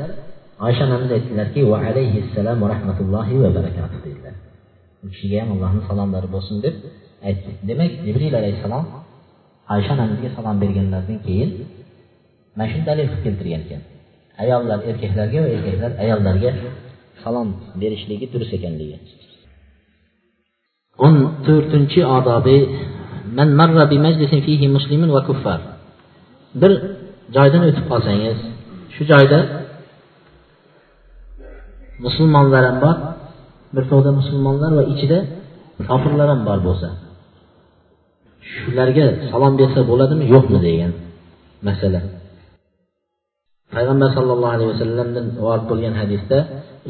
Ayşə 0.60 0.86
anamız 0.88 1.12
etdilər 1.18 1.52
ki, 1.54 1.66
və 1.68 1.82
aleyhissalam 1.90 2.64
və 2.64 2.72
rəhmətullahi 2.72 3.42
və 3.44 3.52
bərəkatuhu 3.58 4.02
dedilər. 4.06 4.40
Bu 5.02 5.12
kişiyə 5.12 5.46
Allahın 5.52 5.84
salamları 5.88 6.32
olsun 6.36 6.62
deyib 6.64 6.82
aytdı. 7.24 7.56
Demək 7.68 8.00
Cibril 8.06 8.36
əleyhissalam 8.40 8.90
Ayşə 9.76 9.94
anamızə 9.96 10.34
salam 10.36 10.60
vergəndən 10.64 11.20
keyin 11.26 11.56
mən 12.58 12.72
şimdi 12.72 12.88
dəlil 12.88 13.16
gətirəyəm. 13.26 13.82
Ayollar 14.40 14.86
erkəklərə 14.92 15.42
və 15.44 15.50
erkəklər 15.58 15.98
ayollara 16.04 16.54
salom 17.22 17.48
berishligi 17.80 18.26
durust 18.32 18.52
ekanligi. 18.58 18.96
O'n 21.04 21.14
to'rtinchi 21.46 22.00
odobi 22.16 22.58
man 23.38 23.48
marra 23.60 23.84
bi 23.92 23.96
majlisin 24.06 24.40
fihi 24.46 24.66
muslimun 24.76 25.10
va 25.16 25.20
kuffar. 25.28 25.60
Bir 26.60 26.72
joydan 27.36 27.62
o'tib 27.68 27.84
qolsangiz 27.90 28.38
shu 28.94 29.02
joyda 29.12 29.38
musulmonlar 32.06 32.62
ham 32.68 32.78
bor 32.84 32.96
bir 33.74 33.84
to'da 33.90 34.10
musulmonlar 34.20 34.70
va 34.78 34.84
ichida 34.92 35.18
kofirlar 35.88 36.28
ham 36.32 36.40
bor 36.48 36.58
bo'lsa. 36.66 36.88
Shularga 38.52 39.06
salom 39.30 39.54
bersa 39.60 39.80
bo'ladimi? 39.90 40.24
Yo'qmi 40.34 40.58
degan 40.66 40.92
masala. 41.68 42.00
Payg'ambar 43.74 44.08
sallallohu 44.16 44.54
alayhi 44.56 44.70
vasallamdan 44.74 45.26
vorid 45.44 45.64
bo'lgan 45.70 45.94
hadisda 46.00 46.38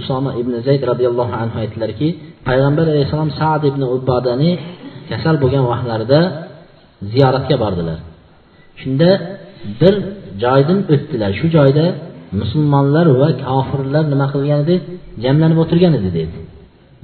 usoma 0.00 0.30
ibn 0.40 0.52
zayd 0.66 0.82
roziyallohu 0.90 1.32
anhu 1.42 1.56
aytdilarki 1.62 2.08
payg'ambar 2.48 2.86
alayhissalom 2.92 3.30
sad 3.40 3.62
ibn 3.70 3.82
Ubadani 3.96 4.50
kasal 5.10 5.36
bo'lgan 5.42 5.64
vaqtlarida 5.72 6.20
ziyoratga 7.12 7.56
bordilar. 7.64 7.98
Shunda 8.80 9.08
bir 9.80 9.94
joydan 10.44 10.78
o'tdilar. 10.94 11.30
Shu 11.40 11.46
joyda 11.56 11.84
musulmonlar 12.40 13.06
va 13.20 13.28
kofirlar 13.46 14.04
nima 14.12 14.26
qilgan 14.34 14.58
edi? 14.64 14.76
Jamlanib 15.24 15.58
o'tirgan 15.64 15.92
edi 15.98 16.10
dedi. 16.18 16.38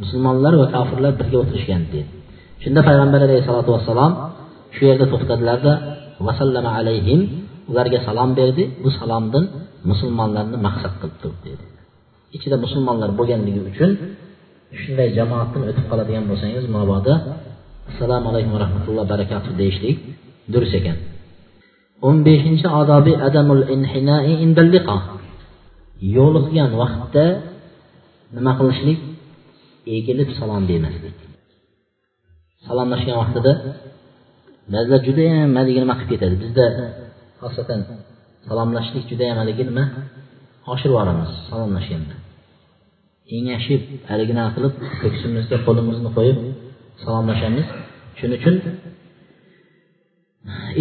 Musulmonlar 0.02 0.52
va 0.60 0.66
kofirlar 0.76 1.12
birga 1.20 1.36
o'tirishgan 1.42 1.82
dedi. 1.92 2.08
Shunda 2.62 2.80
payg'ambar 2.88 3.20
alayhissalotu 3.26 3.70
vassalom 3.76 4.12
shu 4.74 4.82
yerda 4.88 5.06
to'xtadilarda 5.12 5.72
vasallama 6.26 6.70
alayhim 6.80 7.20
ularga 7.70 7.98
salom 8.06 8.30
berdi. 8.40 8.64
Bu 8.82 8.90
salomdan 8.98 9.44
musulmonlarni 9.90 10.56
maqsad 10.66 10.92
qilib 11.00 11.16
turib 11.22 11.40
dedi. 11.48 11.64
Ichida 12.36 12.56
musulmonlar 12.64 13.10
bo'lganligi 13.18 13.60
uchun 13.70 13.90
shunday 14.80 15.08
jamoatdan 15.18 15.62
o'tib 15.70 15.84
qoladigan 15.90 16.24
bo'lsangiz 16.30 16.64
mabodo 16.76 17.14
assalomu 17.90 18.26
alaykum 18.32 18.50
va 18.56 18.60
rahmatulloh 18.64 19.04
barakatuh 19.12 19.52
deyishlik 19.60 19.96
durust 20.52 20.74
ekan. 20.80 20.96
O'n 22.06 22.16
beshinchi 22.28 22.66
odobi 22.80 23.12
adamul 23.28 23.62
inhinai 23.74 24.32
indalliqo 24.44 24.96
yo'liqgan 26.16 26.70
vaqtda 26.82 27.24
nima 28.36 28.52
qilishlik? 28.58 28.98
Egilib 29.96 30.28
salom 30.38 30.64
bermaslik 30.70 31.16
salomlashgan 32.66 33.16
vaqtida 33.22 33.52
ba'zilar 34.72 35.00
judayam 35.08 35.50
haligi 35.58 35.80
nima 35.84 35.94
qilib 35.98 36.10
ketadi. 36.12 36.34
Bizda 36.42 36.66
xosatan 37.40 37.80
salomlashlik 38.48 39.04
judayam 39.10 39.36
haligi 39.42 39.64
nima 39.70 39.84
oshirib 40.72 40.92
yuboramiz 40.92 41.30
salomlashganda 41.48 42.14
engashib 43.36 43.82
haligina 44.10 44.44
qilib 44.54 44.74
ko'ksimizga 45.02 45.56
qo'limizni 45.66 46.10
qo'yib 46.18 46.38
salomlashamiz. 47.04 47.66
Shuning 48.18 48.38
uchun 48.40 48.56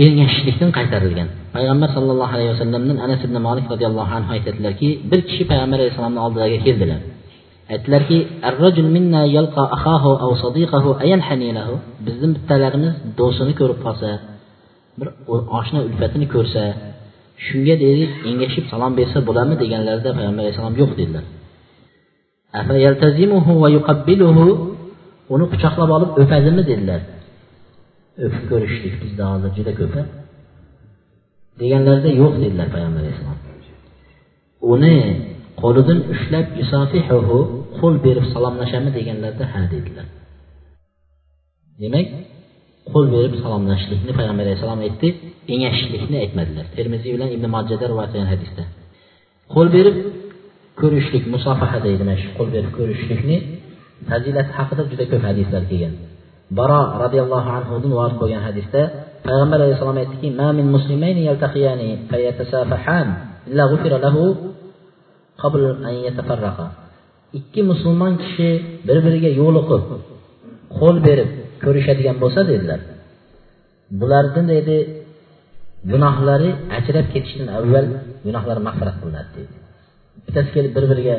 engashishlikdan 0.06 0.70
qaytarilgan. 0.78 1.28
Payg'ambar 1.56 1.90
sallallohu 1.96 2.34
alayhi 2.38 2.52
vasallamdan 2.56 2.98
anas 3.06 3.22
ibn 3.28 3.36
molik 3.48 3.66
roziyallohu 3.74 4.12
anhu 4.18 4.30
aytadilarki 4.36 4.88
bir 5.12 5.20
kishi 5.30 5.44
payg'ambar 5.52 5.78
alayhissalomni 5.80 6.20
oldilariga 6.26 6.60
keldilar. 6.68 7.00
Aytdilarki 7.74 8.18
bizni 12.06 12.28
bittalarimiz 12.36 12.94
do'stini 13.20 13.54
ko'rib 13.60 13.80
qolsa 13.86 14.10
bir 15.00 15.08
oshna 15.60 15.80
ulfatini 15.88 16.28
ko'rsa 16.36 16.64
shunga 17.46 17.76
deydi 17.84 18.06
engashib 18.30 18.66
salom 18.72 18.92
bersa 19.00 19.18
bo'ladimi 19.28 19.56
deganlarida 19.64 20.10
payg'ambar 20.18 20.42
alayhissalom 20.44 20.76
yo'q 20.82 20.92
dedilar. 21.00 21.26
Uni 25.34 25.46
quchoqlab 25.52 25.90
olib 25.98 26.12
o'padimi 26.22 26.64
dedilar. 26.72 27.02
O'pib 28.26 28.44
ko'rishdik 28.52 28.94
bizda 29.04 29.24
hozir 29.32 29.52
juda 29.58 29.74
ko'p 29.80 29.96
deganlarida 31.62 32.10
yo'q 32.22 32.34
dedilar 32.44 32.68
payg'ambar 32.76 33.02
alayhissalom. 33.04 33.40
Uni 34.74 34.96
qo'lidan 35.62 36.00
ushlab 36.14 36.46
qo'l 37.80 37.96
berib 38.06 38.26
salomlashami? 38.34 38.90
deganlarida 38.98 39.46
ha 39.54 39.62
dedilar. 39.74 40.08
Demak 41.82 42.08
qol 42.92 43.12
verib 43.12 43.36
salamlaşdığını 43.44 44.14
Peyğəmbər 44.20 44.46
əleyhissalam 44.46 44.82
etdi, 44.90 45.12
enəşlikni 45.56 46.22
etmədilər. 46.26 46.72
Tirmizi 46.76 47.16
ilə 47.16 47.32
İbn 47.36 47.50
Maccədə 47.56 47.90
rivayet 47.92 48.16
olunan 48.16 48.32
hədisdə. 48.34 48.66
Qol 49.54 49.72
verib 49.74 49.98
görüşlük, 50.82 51.30
musafahə 51.34 51.82
də 51.86 51.96
demək, 52.02 52.22
qol 52.38 52.52
verib 52.54 52.74
görüşlükni 52.78 53.38
fəzilət 54.10 54.54
haqqında 54.58 54.86
çox 54.92 55.10
çox 55.12 55.26
hədislər 55.30 55.68
gələn. 55.72 55.96
Bara 56.58 56.80
radiyallahu 57.04 57.50
anhu'dan 57.58 57.94
varid 58.00 58.18
bo'lgan 58.22 58.44
hadisda 58.48 58.82
payg'ambar 59.26 59.60
alayhissalom 59.66 59.98
aytdiki 60.04 60.30
ma 60.40 60.48
min 60.58 60.68
muslimayni 60.76 61.22
yaltaqiyani 61.30 61.90
fayatasafahan 62.12 63.08
illa 63.50 63.64
ghufira 63.72 63.98
lahu 64.06 64.24
qabl 65.42 65.62
an 65.90 65.96
yatafarraqa 66.08 66.66
ikki 67.40 67.62
musulmon 67.72 68.14
kishi 68.24 68.50
bir 68.88 68.98
biriga 69.06 69.32
yo'liqib 69.42 69.84
qo'l 70.78 70.98
berib 71.08 71.30
ko'rishadigan 71.64 72.18
bo'lsa 72.24 72.41
dedilar. 72.51 72.80
Bularni 73.99 74.43
deydi 74.51 74.78
gunohlari 75.91 76.49
ajrab 76.78 77.06
ketishdan 77.14 77.49
avval 77.60 77.86
gunohlari 78.26 78.62
mag'firat 78.68 78.95
qilinadi 79.01 79.30
deydi 79.36 79.56
bittasi 80.26 80.49
kelib 80.56 80.72
bir 80.78 80.86
biriga 80.91 81.16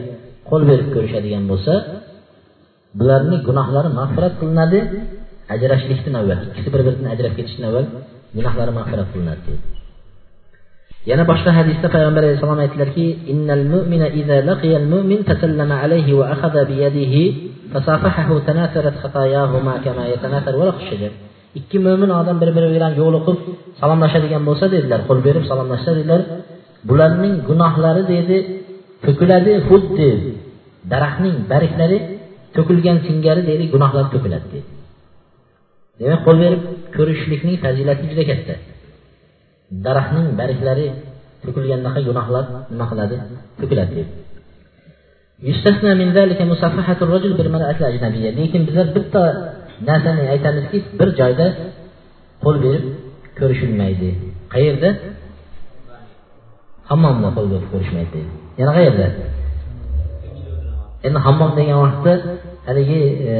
qo'l 0.48 0.62
berib 0.70 0.88
ko'rishadigan 0.94 1.44
bo'lsa 1.52 1.72
bularni 2.98 3.36
gunohlari 3.48 3.90
mag'firat 4.00 4.34
qilinadi 4.40 4.78
ajrashishlikdan 5.54 6.14
avval 6.20 6.38
ikkisi 6.50 6.68
bir 6.74 6.82
biridan 6.86 7.08
ajrab 7.14 7.32
ketishdan 7.38 7.64
avval 7.70 7.86
gunohlari 8.36 8.72
mag'firat 8.78 9.08
qilinadi 9.12 9.42
deydi 9.48 9.64
yana 11.10 11.24
boshqa 11.30 11.50
hadisda 11.58 11.86
payg'ambar 11.94 12.22
alayhissalom 12.26 12.60
aytdilarki 12.64 13.06
innal 13.32 13.64
mu'mina 13.74 14.08
idza 14.20 14.36
laqiya 14.50 14.76
al-mu'min 14.82 15.20
tasallama 15.30 15.76
alayhi 15.84 16.12
wa 16.20 16.24
akhadha 16.34 16.62
bi 16.70 16.74
yadihi 16.84 17.22
fasafahahu 17.72 18.34
tanasarat 18.48 18.96
khatayahuma 19.02 19.74
kama 19.84 20.04
yatanasar 20.12 20.54
waraq 20.60 20.78
shajar 20.88 21.12
ikki 21.58 21.78
mo'min 21.86 22.10
odam 22.20 22.36
bir 22.42 22.50
biri 22.56 22.68
bilan 22.74 22.92
yo'liqib 23.02 23.38
salomlashadigan 23.80 24.42
bo'lsa 24.48 24.66
dedilar 24.74 25.00
qo'l 25.08 25.20
berib 25.26 25.44
salomlashsa 25.50 25.90
dedilar 25.98 26.20
bularning 26.88 27.34
gunohlari 27.48 28.02
deydi 28.12 28.36
to'kiladi 29.04 29.52
xuddi 29.68 30.10
daraxtning 30.92 31.36
barglari 31.52 31.98
to'kilgan 32.56 32.96
singari 33.06 33.42
deydi 33.50 33.64
gunohlar 33.74 34.04
to'kiladi 34.14 34.46
deydi 34.54 34.68
demak 36.00 36.20
qo'l 36.26 36.38
berib 36.44 36.62
ko'rishlikning 36.96 37.56
fazilati 37.64 38.04
juda 38.10 38.24
katta. 38.30 38.54
Daraxtning 39.86 40.28
barglari 40.40 40.86
to'kilgandaqa 41.42 42.00
gunohlar 42.08 42.44
nima 42.72 42.86
qiladi? 42.90 43.16
To'kiladi 43.60 43.92
deydi 43.98 44.12
lekin 48.38 48.62
bizlar 48.68 48.86
bitta 48.96 49.22
narsani 49.88 50.22
aytamizki 50.34 50.78
bir 50.98 51.08
joyda 51.20 51.46
qo'l 52.44 52.56
berib 52.64 52.84
ko'rishilmaydi. 53.38 54.10
Qayerda? 54.54 54.88
Hammomda 56.90 57.28
qo'l 57.36 57.46
berib 57.52 57.68
ko'rishmaydi. 57.72 58.10
Deydi 58.14 58.30
yana 58.60 58.72
qayerda? 58.78 59.06
Endi 61.06 61.18
hammom 61.26 61.50
degan 61.58 61.78
vaqtda 61.84 62.12
haligi 62.68 63.00
e, 63.32 63.34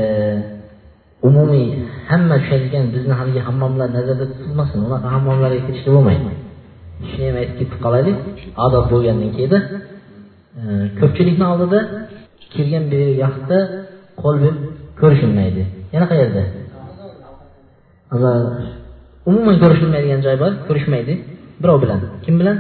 umumiy 1.29 1.67
hamma 2.11 2.37
tushadigan 2.43 2.85
bizni 2.95 3.15
haligi 3.21 3.41
hammomlar 3.49 3.89
nazarda 3.97 4.25
tutilmasin 4.33 4.79
unaqa 4.87 5.09
hammomlarga 5.15 5.61
kirishga 5.67 5.91
bo'lmaydi. 5.97 6.31
Shuni 7.09 7.25
ham 7.29 7.37
aytib 7.43 7.57
ketib 7.61 7.79
qolaylik 7.85 8.19
odob 8.67 8.85
bo'lgandan 8.93 9.31
keyin 9.37 9.55
e, 9.61 9.63
ko'pchilikni 11.01 11.45
oldida 11.53 11.79
kirgan 12.55 12.85
vaqtda 13.23 13.59
qo'l 14.23 14.37
berib 14.43 14.59
ko'rishilmaydi. 15.01 15.63
Yana 15.95 16.07
qayerda 16.13 16.43
umuman 19.31 19.57
ko'rishilmaydigan 19.63 20.21
joy 20.27 20.37
bor 20.43 20.53
ko'rishmaydi. 20.69 21.15
Birov 21.63 21.79
bilan. 21.85 22.01
Kim 22.25 22.35
bilan? 22.41 22.57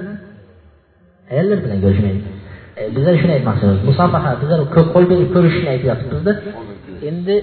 Ayollar 1.32 1.58
bilan 1.64 1.78
ko'rishmaydi. 1.84 2.20
E, 2.80 2.82
bizlar 2.96 3.14
shuni 3.20 3.32
aytmoqchimiz. 3.36 3.78
Musofaha 3.88 4.30
bizlar 4.42 4.60
ko'p 4.74 4.88
qo'l 4.94 5.04
berib 5.12 5.28
ko'rishishni 5.34 5.68
aytyapmizda 5.74 6.32
endi 7.10 7.36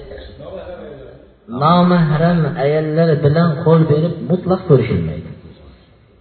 nomahram 1.62 2.40
ayollar 2.64 3.08
bilan 3.24 3.48
qo'l 3.64 3.80
berib 3.90 4.14
mutlaq 4.30 4.60
ko'rishilmaydi 4.68 5.30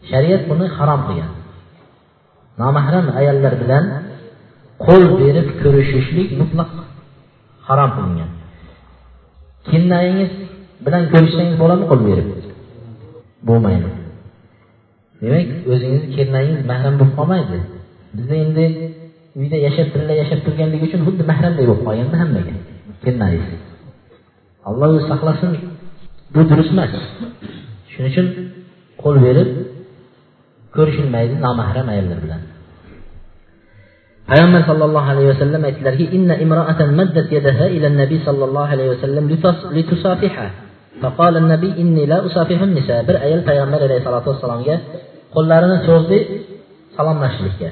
shariat 0.09 0.41
buni 0.49 0.65
harom 0.77 1.01
qilgan. 1.07 1.31
Nomahram 2.61 3.05
ayollar 3.19 3.53
bilan 3.63 3.85
qo'l 4.85 5.03
berib 5.21 5.47
ko'rishishlik 5.61 6.29
mutlaq 6.41 6.71
harom 7.67 7.89
qilingan. 7.97 8.31
Kelinlaringiz 9.69 10.31
bilan 10.85 11.03
ko'rishsangiz 11.13 11.55
bo'ladimi 11.61 11.87
qo'l 11.91 12.01
berib? 12.09 12.27
Bo'lmaydi. 13.47 13.89
Demak 15.21 15.47
o'zingizni 15.73 16.09
kelinlaringiz 16.15 16.61
mahram 16.71 16.93
bo'lib 16.99 17.13
qolmaydi. 17.19 17.57
Bizda 18.15 18.35
endi 18.45 18.65
uyda 19.39 19.57
yashab 19.67 19.87
birga 19.93 20.13
yashab 20.21 20.39
turganligi 20.45 20.83
uchun 20.89 21.01
xuddi 21.07 21.23
mahramdek 21.31 21.65
bo'lib 21.69 21.81
qolganda 21.87 22.15
hammaga 22.21 22.55
kelinlaringiz 23.03 23.72
Allah 24.65 24.87
özü 24.93 25.07
saxlasın, 25.07 25.57
bu 26.35 26.49
dürüst 26.49 26.73
məhz. 26.79 27.01
Şunun 27.91 28.09
üçün 28.09 28.27
qol 29.01 29.15
verib, 29.27 29.49
görüşülməkdir 30.75 31.39
namahrəm 31.47 31.89
əyirlər 31.93 32.19
bilən. 32.23 32.43
Peyğəmbər 34.29 34.63
sallallahu 34.69 35.11
aleyhi 35.13 35.29
ve 35.31 35.37
sellem 35.41 35.65
etdilər 35.69 35.97
ki, 35.99 36.05
"İnne 36.17 36.35
imra'atan 36.45 36.93
maddat 36.99 37.31
yadaha 37.37 37.65
ila 37.75 37.87
an-nabi 37.91 38.17
sallallahu 38.27 38.73
aleyhi 38.75 38.91
ve 38.93 38.99
sellem 39.03 39.25
litusafiha." 39.77 40.47
Faqala 41.01 41.37
an-nabi 41.43 41.69
inni 41.81 42.07
la 42.11 42.17
usafihu 42.27 42.65
nisa. 42.77 42.95
Bir 43.07 43.15
ayəl 43.25 43.41
Peyğəmbər 43.49 43.81
əleyhissalatu 43.87 44.27
vesselamğa 44.33 44.77
qollarını 45.35 45.77
çözdü 45.87 46.17
salamlaşdıqca. 46.97 47.69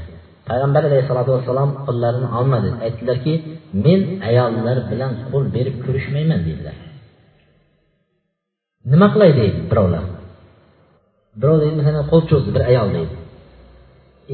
Peyğəmbər 0.49 0.83
əleyhissalatu 0.89 1.37
vesselam 1.37 1.69
qollarını 1.87 2.27
almadı. 2.37 2.69
Etdilər 2.87 3.17
ki, 3.25 3.33
"Mən 3.85 4.01
ayəllər 4.29 4.77
bilan 4.91 5.11
qol 5.31 5.43
verib 5.55 5.75
görüşməyəm" 5.85 6.41
dedilər. 6.47 6.77
Nima 8.91 9.07
qilay 9.13 9.31
deydi 9.39 9.59
birovlar? 9.71 10.03
Birov 11.41 11.57
deydi 11.61 11.75
masalan 11.79 12.05
qo'l 12.11 12.23
cho'zdi 12.29 12.49
bir 12.55 12.63
ayol 12.71 12.89
deydi. 12.97 13.15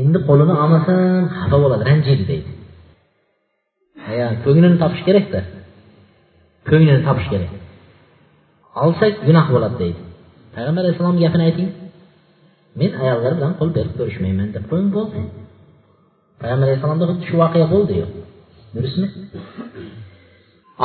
Endi 0.02 0.20
qo'lini 0.28 0.54
olmasam 0.64 1.00
xafa 1.40 1.58
bo'ladi 1.64 1.84
ranjiydi 1.90 2.26
deydi. 2.32 2.52
Ko'nglini 4.46 4.78
topish 4.84 5.04
kerakda. 5.08 5.40
Ko'nglini 6.70 7.02
topish 7.08 7.28
kerak. 7.34 7.52
Olsak 8.84 9.14
gunoh 9.28 9.48
bo'ladi 9.54 9.76
deydi. 9.84 10.00
Payg'ambar 10.56 10.82
alayhissalom 10.84 11.18
gapini 11.24 11.44
ayting. 11.50 11.70
Men 12.80 12.92
ayollar 13.04 13.32
bilan 13.38 13.54
qo'l 13.60 13.70
berib 13.78 13.94
ko'rishmayman 14.00 14.48
deb 14.56 14.64
qo'ying 14.72 14.90
bo'ldi. 14.98 15.20
Payg'ambar 16.42 16.66
alayhissalomda 16.68 17.06
xuddi 17.10 17.24
shu 17.30 17.36
voqea 17.44 17.68
bo'ldiyu. 17.74 18.06
Durustmi 18.76 19.08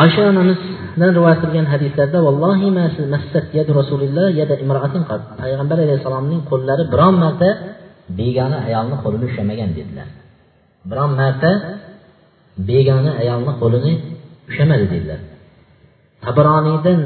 oysha 0.01 0.21
onamizdan 0.31 1.09
rivoyat 1.17 1.39
qilgan 1.43 1.67
hadislarda 1.73 2.19
vallohi 2.27 2.67
massat 3.15 3.45
yadu 3.57 3.71
rasulilloh 3.79 4.27
yada 4.39 4.55
imroatin 4.63 5.01
payg'ambar 5.41 5.77
alayhissalomning 5.85 6.41
qo'llari 6.51 6.83
biron 6.93 7.15
marta 7.23 7.49
begona 8.19 8.57
ayolni 8.67 8.95
qo'lini 9.03 9.25
ushlamagan 9.29 9.69
dedilar 9.77 10.07
biron 10.89 11.11
marta 11.21 11.51
begona 12.69 13.11
ayolni 13.21 13.53
qo'lini 13.61 13.93
ushlamadi 14.49 14.85
dedilar 14.93 15.19
tabroniydan 16.25 17.01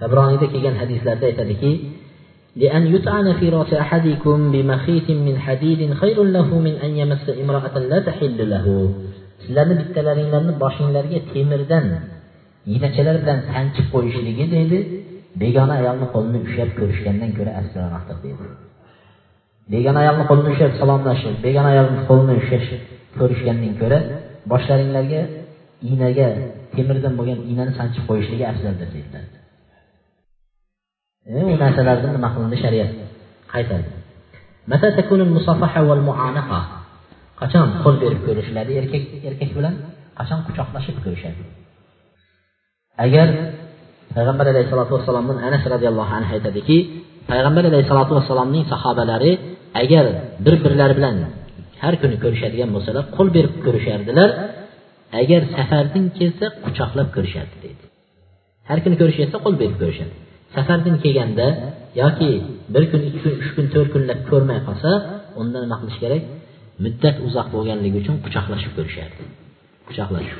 tabroniyda 0.00 0.46
kelgan 0.52 0.76
hadislarda 0.82 1.24
aytadiki 1.30 1.72
لأن 2.62 2.82
يطعن 2.94 3.32
في 3.38 3.48
رأس 3.48 3.72
أحدكم 3.74 4.52
بمخيط 4.52 5.08
من 5.10 5.38
حديد 5.38 5.80
خير 5.94 6.22
له 6.22 6.48
من 6.58 6.74
أن 6.84 6.90
يمس 7.00 7.26
امرأة 7.42 7.78
لا 7.78 7.98
تحل 8.08 8.38
له 8.50 8.66
sizlarni 9.43 9.75
bittalaringlarni 9.81 10.53
boshinglarga 10.63 11.19
temirdan 11.33 11.85
yinachalar 12.71 13.15
bilan 13.23 13.39
sanchib 13.51 13.85
qo'yishligi 13.93 14.45
deydi. 14.55 14.79
Begona 15.41 15.73
ayolni 15.79 16.07
qo'lini 16.13 16.39
ushlab 16.47 16.71
ko'rishgandan 16.79 17.31
ko'ra 17.37 17.51
afzalroqdir 17.59 18.17
deydi. 18.25 18.45
Begona 19.73 19.99
ayolni 20.03 20.23
qo'lini 20.29 20.49
ushlab 20.53 20.73
salomlashib 20.81 21.35
begona 21.45 21.69
ayolni 21.73 21.99
qo'lini 22.09 22.33
ushlashib 22.41 22.81
ko'rishgandan 23.19 23.73
ko'ra 23.81 23.99
boshlaringlarga 24.51 25.21
ignaga 25.87 26.27
temirdan 26.75 27.13
bo'lgan 27.19 27.39
iynani 27.49 27.73
sanchib 27.79 28.03
qo'yishligi 28.09 28.45
afzaldir 28.51 28.87
deydilar. 28.95 29.25
E, 31.37 31.39
U 31.51 31.55
narsalarni 31.63 32.09
nima 32.17 32.29
qilindi 32.35 32.57
shariat? 32.63 32.91
Qaytardi. 33.53 33.91
Qachon 37.41 37.67
qo'l 37.83 37.95
berib 38.03 38.21
ko'rishiladi 38.27 38.71
erkak 38.81 39.03
erkak 39.29 39.51
bilan? 39.57 39.73
Qachon 40.19 40.39
quchoqlashib 40.47 40.97
ko'rishadi? 41.05 41.41
Agar 43.05 43.27
payg'ambar 44.15 44.45
alayhissalotu 44.53 44.91
vassalomdan 44.97 45.37
anas 45.47 45.63
roziyallohu 45.73 46.11
anhu 46.19 46.31
aytadiki 46.37 46.77
payg'ambar 47.31 47.63
alayhissalotu 47.71 48.11
vassalomning 48.17 48.65
sahobalari 48.73 49.31
agar 49.81 50.05
bir 50.45 50.55
birlari 50.63 50.93
bilan 50.99 51.15
har 51.83 51.93
kuni 52.01 52.17
ko'rishadigan 52.23 52.69
bo'lsalar 52.75 53.03
qo'l 53.15 53.27
berib 53.35 53.53
ko'rishardilar. 53.65 54.29
Agar 55.21 55.41
safardan 55.55 56.05
kelsa 56.17 56.45
quchoqlab 56.65 57.07
ko'rishardi 57.15 57.57
deydi 57.63 57.83
har 58.69 58.79
kuni 58.83 58.95
ko'rishayotsa 59.01 59.37
qo'l 59.45 59.55
berib 59.61 59.77
ko'rishadi. 59.81 60.13
Safardan 60.55 60.95
kelganda 61.03 61.47
yoki 62.01 62.31
bir 62.73 62.83
kun 62.91 63.01
ikki 63.07 63.19
kun 63.23 63.33
uch 63.41 63.51
kun 63.55 63.65
to'rt 63.73 63.89
kunlab 63.93 64.19
ko'rmay 64.29 64.59
qolsa 64.67 64.91
unda 65.41 65.57
nima 65.63 65.75
qilish 65.81 65.99
kerak 66.03 66.23
muddat 66.83 67.15
uzoq 67.27 67.47
bo'lganligi 67.55 67.97
uchun 68.01 68.15
quchoqlashib 68.25 68.71
ko'rishardi. 68.77 69.23
Quchoqlashib. 69.87 70.39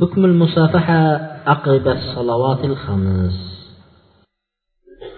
Hukmul 0.00 0.36
musafaha 0.42 1.00
aqiba 1.54 1.92
salovatil 2.12 2.76
xamis 2.84 3.36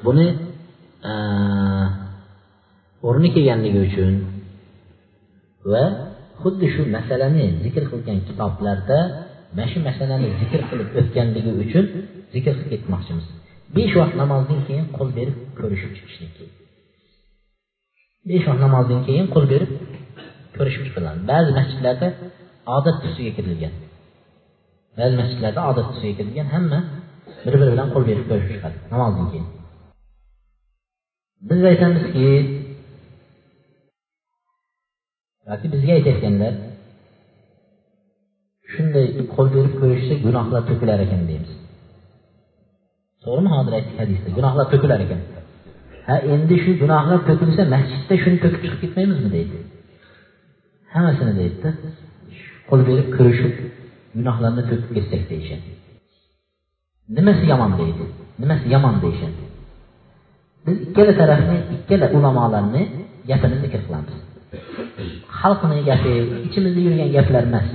buni 0.07 0.27
o'rni 3.09 3.29
kelganligi 3.35 3.81
uchun 3.89 4.15
va 5.73 5.85
xuddi 6.43 6.67
shu 6.75 6.83
masalani 6.97 7.47
zikr 7.65 7.83
qilgan 7.91 8.19
kitoblarda 8.29 8.99
mana 9.57 9.67
shu 9.73 9.79
masalani 9.89 10.29
zikr 10.41 10.61
qilib 10.71 10.89
o'tganligi 11.01 11.53
uchun 11.65 11.85
zikr 12.35 12.53
qilib 12.57 12.71
ketmoqchimiz. 12.73 13.27
Besh 13.77 13.95
vaqt 14.01 14.15
namozdan 14.23 14.61
keyin 14.69 14.87
qo'l 14.97 15.09
berib 15.19 15.37
ko'rishib 15.59 15.91
chiqishlik 15.97 16.33
besh 18.29 18.45
vaqt 18.49 18.61
namozdan 18.67 19.01
keyin 19.07 19.27
qo'l 19.35 19.47
berib 19.53 19.71
ko'rishib 20.57 20.83
chiqiladi 20.87 21.21
ba'zi 21.31 21.51
masjidlarda 21.59 22.09
odat 22.77 22.97
tusiga 23.05 23.33
kirilgan 23.37 23.75
ba'zi 24.99 25.15
masjidlarda 25.21 25.61
odat 25.71 25.87
tusiga 25.93 26.15
kirilgan 26.19 26.49
hamma 26.55 26.81
bir 27.45 27.55
biri 27.61 27.71
bilan 27.75 27.89
qo'l 27.95 28.05
berib 28.11 28.25
ko'rishib 28.31 28.51
chiqadi 28.55 28.77
namozdan 28.93 29.27
keyin. 29.33 29.49
Biz 31.49 31.61
aytamizki 31.71 32.27
yoki 35.49 35.67
bizga 35.75 35.93
aytayotganlar 35.99 36.55
shunday 38.73 39.07
qo'l 39.35 39.49
berib 39.57 39.75
ko'rishsa 39.81 40.15
gunohlar 40.27 40.63
to'kilar 40.71 40.99
ekan 41.07 41.23
deymiz. 41.31 41.53
To'g'rimi? 43.23 43.51
Hozir 43.57 43.73
aytdik 43.79 43.97
hadisda 44.03 44.29
gunohlar 44.39 44.67
to'kilar 44.73 45.01
ekan 45.07 45.21
ha 46.09 46.15
endi 46.35 46.57
shu 46.63 46.71
gunohlar 46.83 47.19
to'kilsa 47.29 47.63
masjidda 47.75 48.15
shuni 48.23 48.39
to'kib 48.45 48.61
chiqib 48.65 48.81
ketmaymizmi 48.83 49.31
deydi. 49.37 49.57
Hammasini 50.93 51.33
deydida 51.41 51.71
qo'l 52.69 52.81
berib 52.89 53.09
ko'rishib 53.17 53.55
gunohlarni 54.17 54.63
to'kib 54.71 54.91
ketsak 54.97 55.23
deyishadi. 55.31 55.71
Nimasi 57.17 57.45
yomon 57.53 57.73
deydi 57.81 58.05
nimasi 58.41 58.67
yomon 58.75 58.97
deyishadi. 59.05 59.43
Biz 60.67 60.77
ikkala 60.87 61.13
tarafni 61.21 61.57
ikkala 61.77 62.07
ulamolarni 62.17 62.83
gapini 63.31 63.57
zikr 63.65 63.81
qilamiz. 63.87 64.17
Xalqni 65.41 65.79
gapi 65.91 66.13
ichimizda 66.47 66.81
yurgan 66.87 67.11
gaplar 67.17 67.45
emas. 67.51 67.69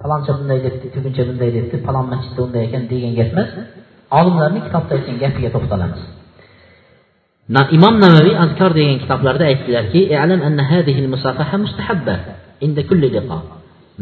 Faloncha 0.00 0.32
bunday 0.38 0.58
debdi 0.66 0.86
tuguncha 0.94 1.22
bunday 1.28 1.50
debdi 1.56 1.76
falon 1.86 2.06
masjidda 2.12 2.40
unday 2.46 2.62
ekan 2.68 2.82
degan 2.92 3.12
gap 3.18 3.30
emas. 3.34 3.50
Olimlarni 4.18 4.60
kitobda 4.66 4.92
aytgan 4.96 5.16
gapiga 5.24 5.50
to'xtalamiz. 5.56 6.02
Imom 7.76 7.94
navaviy 8.04 8.34
azkor 8.44 8.70
degan 8.78 8.96
kitoblarida 9.02 9.44
aytdilarki 9.50 10.00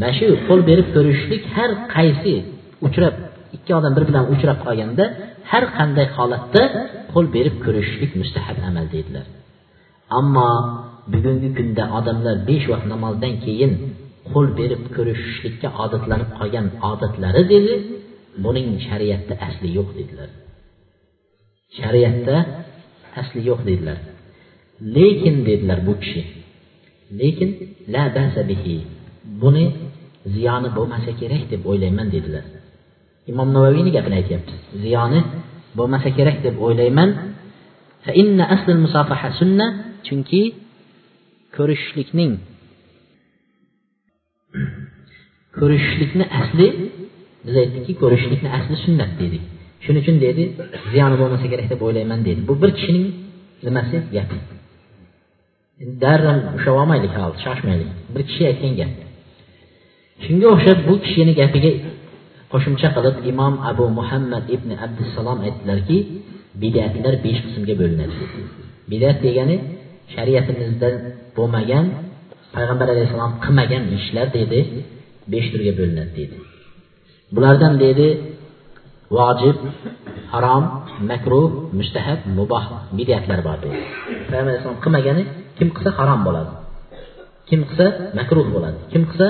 mana 0.01 0.11
shu 0.19 0.27
qo'l 0.49 0.61
berib 0.71 0.89
ko'rishlik 0.97 1.43
har 1.57 1.71
qaysi 1.95 2.35
uchrab 2.87 3.15
ikki 3.57 3.71
odam 3.79 3.93
bir 3.97 4.05
bilan 4.09 4.25
uchrab 4.35 4.59
qolganda 4.67 5.05
har 5.51 5.65
qanday 5.79 6.07
holatda 6.17 6.63
qo'l 7.13 7.27
berib 7.37 7.57
ko'rishishlik 7.65 8.13
mustahab 8.21 8.57
amal 8.69 8.87
deydilar. 8.95 9.27
Ammo 10.19 10.49
bugungi 11.13 11.49
kunda 11.59 11.85
odamlar 11.99 12.37
besh 12.49 12.67
vaqt 12.73 12.87
namozdan 12.95 13.35
keyin 13.45 13.73
qo'l 14.31 14.47
berib 14.61 14.83
ko'rishishlikka 14.97 15.69
odatlanib 15.85 16.31
qolgan 16.39 16.67
odatlari 16.91 17.43
dedi 17.53 17.75
buning 18.45 18.69
shariatda 18.89 19.35
asli 19.47 19.69
yo'q 19.79 19.89
dedilar. 19.99 20.31
Shariatda 21.79 22.37
asli 23.21 23.41
yo'q 23.51 23.61
dedilar. 23.71 23.99
Lekin 24.97 25.37
dedilar 25.49 25.79
bu 25.87 25.95
kishi. 26.03 26.23
Lekin 27.21 27.51
la 27.95 28.05
basa 28.17 28.43
bihi. 28.51 28.77
Buni 29.43 29.65
ziyoni 30.35 30.69
bo'lmasa 30.77 31.11
kerak 31.21 31.43
deb 31.53 31.63
o'ylayman 31.71 32.09
dedilar. 32.15 32.45
İmom 33.31 33.49
navaviyni 33.55 33.91
gapini 33.97 34.17
aytyapti. 34.21 34.55
Ziyoni 34.83 35.21
bo'lmasa 35.79 36.09
kerak 36.19 36.39
deb 36.47 36.57
o'ylayman. 36.67 37.11
Chunki 40.07 40.43
ko'rishishlikning 41.57 42.33
ko'rishishlikni 45.59 46.25
asli 46.41 46.67
biz 47.47 47.55
aytdikki 47.63 47.93
ko'rishishlikni 48.03 48.51
asli 48.59 48.77
sunnat 48.85 49.13
dedik 49.23 49.45
shuning 49.85 50.03
uchun 50.05 50.17
dedi 50.27 50.43
ziyoni 50.93 51.17
bo'lmasa 51.21 51.47
kerak 51.53 51.67
deb 51.73 51.81
o'ylayman 51.87 52.21
dedi. 52.29 52.41
Bu 52.49 52.55
bir 52.63 52.71
kishining 52.79 53.07
nimasi 53.67 53.97
gapi 54.17 54.37
darrov 56.03 56.39
ushlab 56.59 56.77
olmaylik 56.83 57.13
hali 57.19 57.37
shoshmaylik. 57.47 57.91
Bir 58.15 58.23
kishi 58.29 58.43
aytgan 58.51 58.73
gap. 58.81 58.93
Shunga 60.25 60.47
o'xshab 60.55 60.79
bu 60.89 60.95
kishini 61.05 61.33
gapiga 61.41 61.73
qo'shimcha 62.53 62.89
qilib 62.97 63.17
imom 63.31 63.55
abu 63.71 63.85
muhammad 63.99 64.45
ibn 64.55 64.71
abdussalom 64.85 65.39
aytdilarki 65.47 65.99
bidatlar 66.63 67.15
besh 67.25 67.41
qismga 67.47 67.75
bo'linadi. 67.81 68.17
Bidat 68.91 69.17
degani 69.27 69.57
shariatimizda 70.15 70.89
bo'lmagan 71.37 71.85
payg'ambar 72.55 72.89
alayhissalom 72.95 73.33
qilmagan 73.45 73.83
ishlar 73.99 74.27
deydi 74.37 74.61
besh 75.33 75.49
turga 75.53 75.73
bo'linadi 75.81 76.13
deydi 76.19 76.37
bulardan 77.35 77.75
deydi 77.83 78.07
vojib 79.17 79.57
harom 80.33 80.65
makruh 81.11 81.51
mustahab 81.79 82.21
muboh 82.39 82.65
bidatlar 82.99 83.41
bor 83.47 83.59
deydi. 83.65 83.83
Payg'ambar 84.31 84.51
alayhisalom 84.53 84.81
qilmagani 84.85 85.23
kim 85.59 85.69
qilsa 85.77 85.91
harom 85.99 86.21
bo'ladi. 86.27 86.53
Kim 87.49 87.61
qilsa 87.69 87.87
makruh 88.19 88.47
bo'ladi. 88.55 88.79
Kim 88.93 89.03
qilsa 89.11 89.27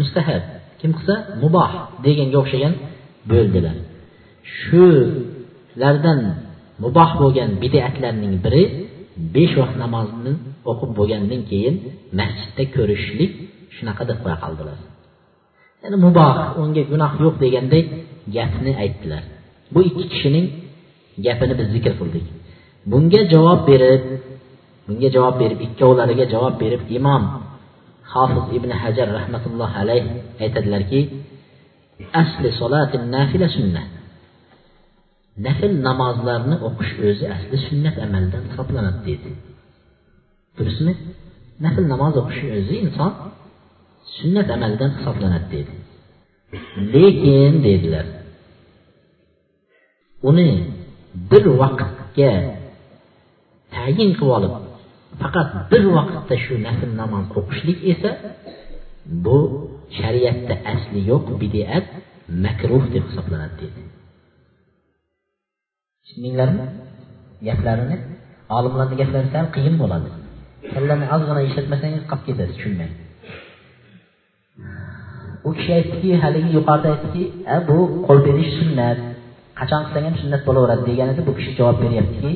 mustahab 0.00 0.42
kim 0.80 0.90
qilsa 0.96 1.14
muboh 1.42 1.70
deganga 2.04 2.38
o'xshagan 2.42 2.74
bo'ldilar. 3.30 3.76
Shulardan 4.58 6.20
muboh 6.84 7.10
bo'lgan 7.20 7.50
bidatlarning 7.62 8.34
biri 8.44 8.64
besh 9.34 9.54
vaqt 9.60 9.76
namozni 9.84 10.32
o'qib 10.70 10.90
bo'lgandan 10.98 11.42
keyin 11.50 11.74
masjidda 12.18 12.64
ko'rishlik 12.76 13.32
shunaqa 13.76 14.02
deb 14.10 14.18
qo'ya 14.24 14.38
qoldilar. 14.44 14.78
Yəni 15.82 15.96
mübah, 16.04 16.36
onga 16.60 16.82
günah 16.90 17.12
yox 17.24 17.34
degəndə 17.42 17.78
gəpini 18.34 18.72
aytdılar. 18.82 19.22
Bu 19.72 19.80
iki 19.88 20.04
kişinin 20.12 20.46
gəpini 21.24 21.54
biz 21.58 21.68
zikr 21.74 21.94
qıldık. 22.00 22.26
Bunga 22.90 23.20
cavab 23.32 23.60
berib, 23.68 24.02
bunga 24.86 25.08
cavab 25.14 25.36
berib, 25.40 25.60
ikkovlariga 25.66 26.26
cavab 26.32 26.56
berib 26.62 26.82
imom 26.96 27.24
Hafiz 28.12 28.46
ibn 28.56 28.70
Hajar 28.82 29.08
rahmatulloh 29.18 29.70
alayh 29.82 30.04
aytadilarki, 30.42 31.00
asli 32.20 32.48
solatin 32.60 33.02
nafila 33.14 33.48
sunnat. 33.56 33.90
Nəfil 35.46 35.74
namazlarını 35.88 36.56
oxuş 36.68 36.90
özü 37.08 37.26
əsli 37.36 37.58
sünnət 37.66 37.96
əməldən 38.04 38.48
hesablanır 38.50 38.96
dedi. 39.08 39.30
Düzdürmü? 40.58 40.94
Nəfil 41.64 41.86
namaz 41.92 42.16
oxuşu 42.22 42.46
özü 42.58 42.74
insan 42.84 43.12
sunnat 44.16 44.48
amaldan 44.56 44.90
hisoblanadi 44.96 45.46
dedi. 45.54 45.72
Lekin 46.92 47.54
dedilar 47.66 48.06
uni 50.28 50.50
bir 51.30 51.44
vaqtga 51.60 52.32
tayin 53.74 54.10
qilib 54.18 54.32
olib 54.36 54.52
faqat 55.20 55.48
bir 55.72 55.84
vaqtda 55.96 56.34
shu 56.44 56.54
nafl 56.66 56.90
namoz 57.00 57.26
o'qishlik 57.38 57.78
esa 57.92 58.10
bu 59.24 59.38
shariatda 59.98 60.54
asli 60.72 61.00
yo'q 61.10 61.26
bidat 61.42 61.86
makruh 62.44 62.84
deb 62.94 63.04
hisoblanadi 63.08 63.56
dedi. 63.62 63.80
Tushundinglarmi 66.02 66.64
gaplarini? 67.48 67.96
Olimlarni 68.56 68.94
gaplari 69.00 69.28
sal 69.34 69.46
qiyin 69.56 69.74
bo'ladi. 69.82 70.08
Kallani 70.72 71.06
ozgina 71.14 71.40
ishlatmasangiz 71.48 72.02
qolib 72.10 72.24
ketasiz 72.26 72.54
tushunmay 72.56 72.90
u 75.48 75.50
kishi 75.56 75.70
aytdiki 75.78 76.10
haligi 76.22 76.50
yuqorida 76.58 76.88
aytdiki 76.94 77.22
bu 77.68 77.78
qo'l 78.06 78.18
berish 78.26 78.52
sunnat. 78.60 78.98
Qachon 79.58 79.80
qilsang 79.84 80.04
ham 80.08 80.16
sunnat 80.22 80.42
bo'laveradi 80.48 80.82
deganida 80.90 81.22
bu 81.28 81.32
kishi 81.38 81.52
javob 81.58 81.76
beryaptiki 81.84 82.32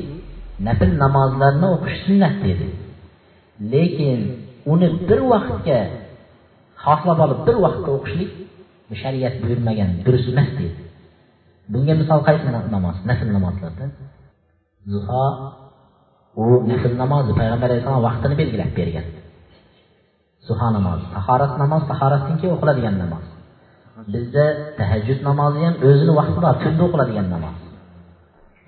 nafl 0.67 0.89
namozlarni 1.03 1.67
o'qish 1.75 1.99
sunnat 2.07 2.35
dedi. 2.45 2.65
Lekin 3.73 4.19
uni 4.71 4.87
bir 5.09 5.19
vaqtga 5.33 5.79
xohlab 6.85 7.19
olib 7.25 7.39
bir 7.47 7.57
vaqtda 7.65 7.89
o'qishlik 7.97 8.31
shariat 9.01 9.35
buyurmagan 9.41 9.89
durust 10.05 10.27
emas 10.33 10.49
deydi 10.59 10.85
bunga 11.71 11.93
misol 12.01 12.19
qaysi 12.27 12.45
namoz? 12.75 12.95
Nafl 13.09 13.27
namozlarda. 13.35 13.85
Zuho 14.91 15.25
u 16.41 16.43
nafl 16.69 16.93
namozi 17.03 17.31
payg'ambar 17.39 17.67
alayhissalom 17.69 18.03
vaqtini 18.07 18.35
belgilab 18.41 18.71
bergan. 18.79 19.05
Zuha 20.47 20.67
namozi. 20.77 21.05
Tahorat 21.15 21.53
namoz 21.63 21.83
tahoratdan 21.91 22.35
keyin 22.39 22.53
o'qiladigan 22.55 22.95
namoz. 23.03 23.25
Bizda 24.13 24.45
tahajjud 24.79 25.19
namozi 25.29 25.59
ham 25.65 25.75
o'zini 25.87 26.13
vaqti 26.19 26.39
bor 26.45 26.55
tunda 26.63 26.81
o'qiladigan 26.87 27.27
namoz. 27.35 27.55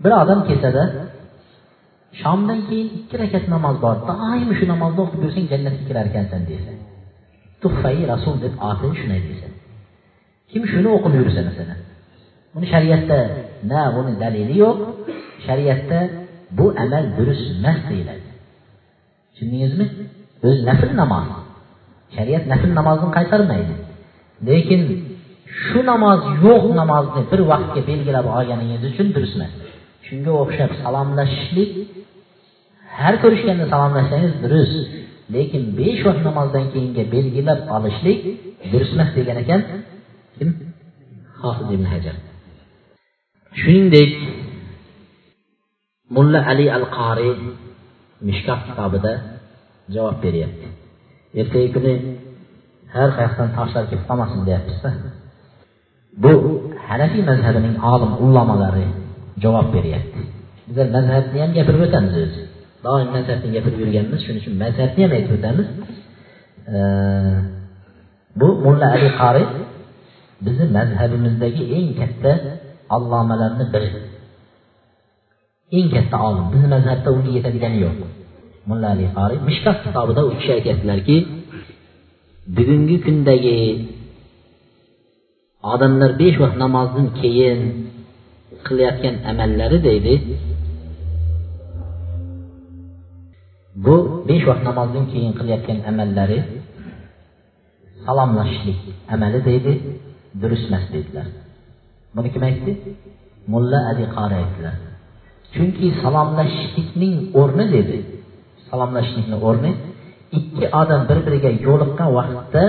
Bir 0.04 0.12
odam 0.22 0.40
kechada 0.50 0.84
shomdan 2.22 2.60
keyin 2.68 2.88
ikki 3.00 3.16
rakat 3.22 3.46
namoz 3.56 3.76
bor 3.86 3.96
doim 4.10 4.50
shu 4.58 4.66
namozni 4.74 5.00
o'qib 5.06 5.20
yursang 5.26 5.46
jannatga 5.52 5.84
kirar 5.90 6.06
ekansan 6.12 6.42
desa. 6.50 6.72
Tuhfai 7.62 8.00
rasul 8.14 8.36
deb 8.44 8.54
oti 8.70 8.88
shunday 9.00 9.22
desa. 9.30 9.48
Kim 10.52 10.64
shuni 10.72 10.90
o'qib 10.96 11.14
yursa 11.20 11.42
masalan 11.50 11.80
buni 12.54 12.68
shariatda 12.74 13.20
na 13.72 13.82
buni 13.96 14.14
dalili 14.24 14.56
yo'q. 14.64 14.78
Shariatda 15.46 16.00
bu 16.58 16.66
amal 16.84 17.06
durust 17.18 17.44
emas 17.54 17.80
deyiladi. 17.90 18.28
Tushundingizmi? 19.32 19.86
O'zi 20.48 20.62
nafl 20.70 20.92
namoz 21.02 21.28
shariat 22.16 22.44
nafl 22.52 22.70
namozni 22.80 23.10
qaytarmaydi. 23.18 23.74
Lekin 24.50 24.82
shu 25.64 25.80
namoz 25.92 26.20
yo'q 26.46 26.64
namozni 26.82 27.22
bir 27.32 27.42
vaqtga 27.52 27.82
belgilab 27.90 28.26
olganingiz 28.38 28.82
uchun 28.90 29.08
durustmas 29.16 29.52
shunga 30.08 30.32
o'xshab 30.44 30.72
salomlashishlik 30.84 31.72
har 33.00 33.14
ko'rishganda 33.24 33.66
salomlashsangiz 33.74 34.34
durust 34.44 34.76
lekin 35.36 35.64
besh 35.80 36.02
vaqt 36.08 36.22
namozdan 36.30 36.66
keyinga 36.74 37.04
belgilab 37.16 37.60
olishlik 37.76 38.20
durustmas 38.72 39.10
degan 39.18 39.38
ekan. 39.44 39.62
Kim? 40.38 40.50
Hofiz 41.42 41.68
ibn 41.76 41.86
hajar. 41.94 42.16
Shuningdek 43.60 44.12
mulla 46.16 46.40
ali 46.52 46.66
al 46.78 46.86
qori 46.98 47.30
mishkaf 48.28 48.60
kitobida 48.68 49.14
javob 49.96 50.18
beryapti. 50.26 50.68
Ertagi 51.42 51.70
kuni 51.76 51.94
har 52.96 53.10
qayoqdan 53.18 53.50
toshlar 53.58 53.84
kelib 53.90 54.04
qolmasin 54.10 54.40
deyapmizda 54.48 54.90
bu 56.24 56.32
hanafiy 56.88 57.24
mazhabining 57.32 57.76
olim 57.94 58.12
ulamolari 58.26 58.86
javob 59.44 59.68
beryapti. 59.76 60.22
Bizlar 60.68 60.88
mazhabni 60.98 61.38
ham 61.44 61.52
gapirib 61.58 61.82
o'tamiz 61.88 62.14
o'zi. 62.24 62.42
Doim 62.86 63.10
mazhabni 63.16 63.50
gapirib 63.56 63.80
yurganmiz 63.84 64.20
shuning 64.26 64.42
uchun 64.44 64.56
mazhabni 64.64 65.02
ham 65.06 65.12
aytib 65.18 65.34
o'tamiz. 65.38 65.68
Bu 68.40 68.48
mulla 68.66 68.88
ali 68.96 69.10
qari 69.22 69.44
bizni 70.46 70.66
mazhabimizdagi 70.78 71.64
eng 71.78 71.90
katta 72.00 72.32
allomalarni 72.96 73.66
biri. 73.74 73.90
Eng 75.78 75.88
katta 75.96 76.16
olim. 76.28 76.46
Bizni 76.54 76.68
mazhabda 76.76 77.10
unga 77.16 77.30
yetadigani 77.38 77.78
yo'q. 77.86 77.98
Mulla 78.70 78.88
ali 78.94 79.06
qoriy 79.18 79.40
mishkaf 79.50 79.78
kitobida 79.86 80.22
u 80.30 80.32
kishi 80.38 80.52
aytyaptilarki 80.58 81.18
bugungi 82.58 82.98
kundagi 83.06 83.58
odamlar 85.74 86.12
besh 86.22 86.38
vaqt 86.44 86.58
namozdan 86.64 87.08
keyin 87.20 87.60
qilayotgan 88.66 89.16
amallari 89.32 89.78
deydi 89.88 90.14
bu 93.86 93.96
besh 94.30 94.46
vaqt 94.50 94.64
namozdan 94.70 95.06
keyin 95.12 95.34
qilayotgan 95.40 95.80
amallari 95.92 96.40
salomlashishlik 98.06 98.80
amali 99.14 99.40
deydi 99.50 99.74
durust 100.42 100.68
dedilar. 100.70 100.84
Deydilar 100.94 101.28
buni 102.16 102.30
kim 102.34 102.44
aytdi? 102.50 102.72
Mulla 103.54 103.80
ali 103.90 104.06
qori 104.16 104.36
aytdilar. 104.42 104.76
Chunki 105.54 105.88
salomlashishlikning 106.02 107.16
o'rni 107.42 107.66
dedi. 107.76 107.98
Salomlashishlikni 108.70 109.38
o'rni 109.48 109.72
ikki 110.38 110.66
odam 110.82 111.02
bir 111.10 111.20
biriga 111.26 111.50
yo'liqqan 111.68 112.10
vaqtda 112.18 112.64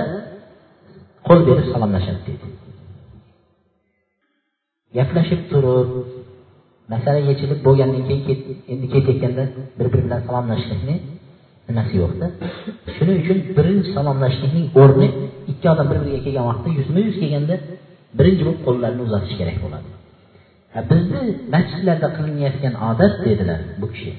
qo'l 1.27 1.39
berib 1.47 1.67
salomlashadi 1.73 2.21
dedi. 2.27 2.47
Gaplashib 4.97 5.41
turib 5.51 5.89
masala 6.93 7.19
yechilib 7.29 7.59
bo'lgandan 7.67 8.03
keyin 8.09 8.39
endi 8.73 8.85
ketayotganda 8.93 9.43
bir 9.77 9.87
biri 9.91 10.01
bilan 10.05 10.21
salomlashishlikni 10.27 10.95
nimasi 11.67 11.93
yo'qda? 12.01 12.25
Shuning 12.95 13.17
uchun 13.23 13.37
birinchi 13.57 13.89
salomlashishlikning 13.97 14.67
o'rni 14.81 15.07
ikki 15.51 15.67
odam 15.73 15.87
bir 15.91 15.97
biriga 16.03 16.19
kelgan 16.25 16.45
vaqtda 16.49 16.69
yuzma 16.79 16.99
yuz 17.07 17.15
kelganda 17.21 17.55
birinchi 18.19 18.43
bo'lib 18.47 18.61
qo'llarini 18.67 19.01
uzatish 19.07 19.35
kerak 19.39 19.57
bo'ladi. 19.65 19.89
Bizni 20.91 21.21
masjidlarda 21.53 22.07
qilinayotgan 22.15 22.75
odat 22.89 23.13
dedilar 23.25 23.59
bu 23.81 23.87
kishi. 23.93 24.11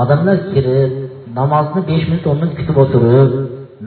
Odamlar 0.00 0.38
kirib 0.52 0.92
namozni 1.38 1.80
besh 1.90 2.04
minut 2.10 2.24
o'n 2.30 2.38
minut 2.40 2.54
kutib 2.58 2.76
o'tirib 2.84 3.30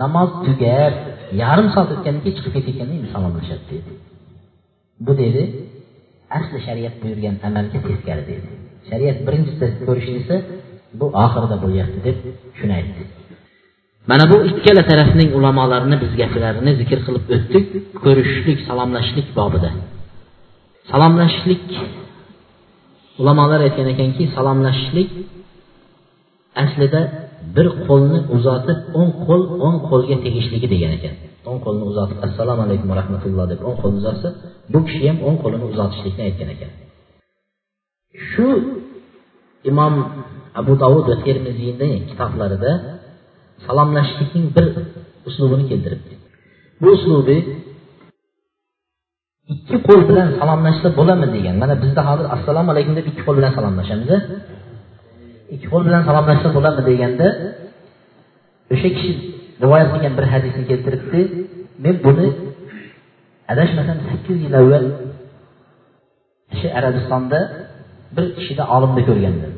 namoz 0.04 0.30
tugab 0.46 0.94
yarim 1.42 1.68
soat 1.76 1.90
o'tgandan 1.96 2.22
keyin 2.24 2.36
chiqib 2.38 2.54
ketayotganda 2.56 2.94
endi 2.98 3.10
salomlashadi 3.16 3.64
dedi 3.72 3.92
bu 5.06 5.12
dedi 5.22 5.44
asli 6.38 6.58
shariat 6.68 6.96
buyurgan 7.02 7.36
amalga 7.48 7.78
teskari 7.88 8.24
dedi 8.32 8.48
shariat 8.90 9.18
birinchisida 9.28 9.68
ko'rishlisi 9.88 10.36
bu 11.00 11.06
oxirida 11.24 11.58
bo'lyapti 11.64 12.00
deb 12.08 12.18
shuni 12.58 12.74
aytdi. 12.80 13.04
Mana 14.10 14.26
bu 14.32 14.38
ikkala 14.50 14.84
tarafning 14.92 15.30
ulamolarini 15.38 15.98
biz 16.04 16.12
gaplarini 16.22 16.72
zikr 16.82 17.00
qilib 17.06 17.26
o'tdik 17.36 17.66
ko'rishishlik 18.04 18.60
salomlashishlik 18.68 19.28
bobida. 19.40 19.70
Salomlashishlik 20.92 21.66
ulamolar 23.22 23.60
aytgan 23.68 23.88
ekanki 23.94 24.24
salomlashishlik 24.36 25.10
aslida 26.64 27.02
bir 27.56 27.68
qo'lni 27.88 28.20
uzatib 28.36 28.80
o'ng 29.00 29.12
qo'l 29.26 29.42
o'ng 29.66 29.78
qo'lga 29.90 30.16
tegishligi 30.26 30.68
degan 30.74 30.92
ekan. 30.98 31.14
O'ng 31.50 31.60
qo'lni 31.66 31.84
uzatib 31.92 32.18
assalomu 32.28 32.62
alaykum 32.68 32.90
rahmatulloh 33.00 33.46
deb 33.52 33.60
o'ng 33.68 33.78
qo'lni 33.82 33.98
uzatsa 34.02 34.30
bu 34.74 34.80
kishi 34.88 35.04
ham 35.10 35.18
o'ng 35.28 35.38
qo'lini 35.44 35.66
uzatishlikni 35.72 36.22
aytgan 36.28 36.50
ekan. 36.56 36.72
Shu 38.30 38.48
imom 39.72 39.94
abu 40.60 40.74
davud 40.84 41.06
va 41.12 41.16
termiziyni 41.28 41.90
kitoblarida 42.10 42.72
salomlashishlikning 43.66 44.46
bir 44.56 44.66
uslubini 45.30 45.64
keltiribdi. 45.72 46.14
Bu 46.82 46.88
uslubi 46.98 47.38
ikki 49.54 49.78
qo'l 49.88 50.02
bilan 50.10 50.28
salomlashsa 50.40 50.88
bo'ladimi 51.00 51.28
degan. 51.36 51.56
Mana 51.64 51.76
bizda 51.84 52.02
hozir 52.10 52.26
assalomu 52.36 52.70
alaykum 52.74 52.94
deb 53.00 53.06
ikki 53.12 53.22
qo'l 53.28 53.36
bilan 53.40 53.52
salomlashamiz 53.58 54.10
ikki 55.54 55.68
qo'l 55.72 55.84
bilan 55.88 56.02
salomlashsa 56.08 56.50
bo'ladimi 56.58 56.88
deganda 56.92 57.28
o'sha 58.74 58.90
kishi 58.96 59.12
rivoyat 59.64 59.90
qilgan 59.94 60.14
bir 60.18 60.26
hadisni 60.34 60.64
keltiribdi. 60.72 61.20
Men 61.84 61.96
buni 62.06 62.28
adashmasam 63.52 63.98
sakkiz 64.10 64.38
yil 64.46 64.56
avval 64.62 64.86
shu 66.60 66.68
arabistonda 66.80 67.40
bir 68.16 68.26
kishida 68.38 68.64
olimni 68.76 69.02
ko'rgandim. 69.10 69.54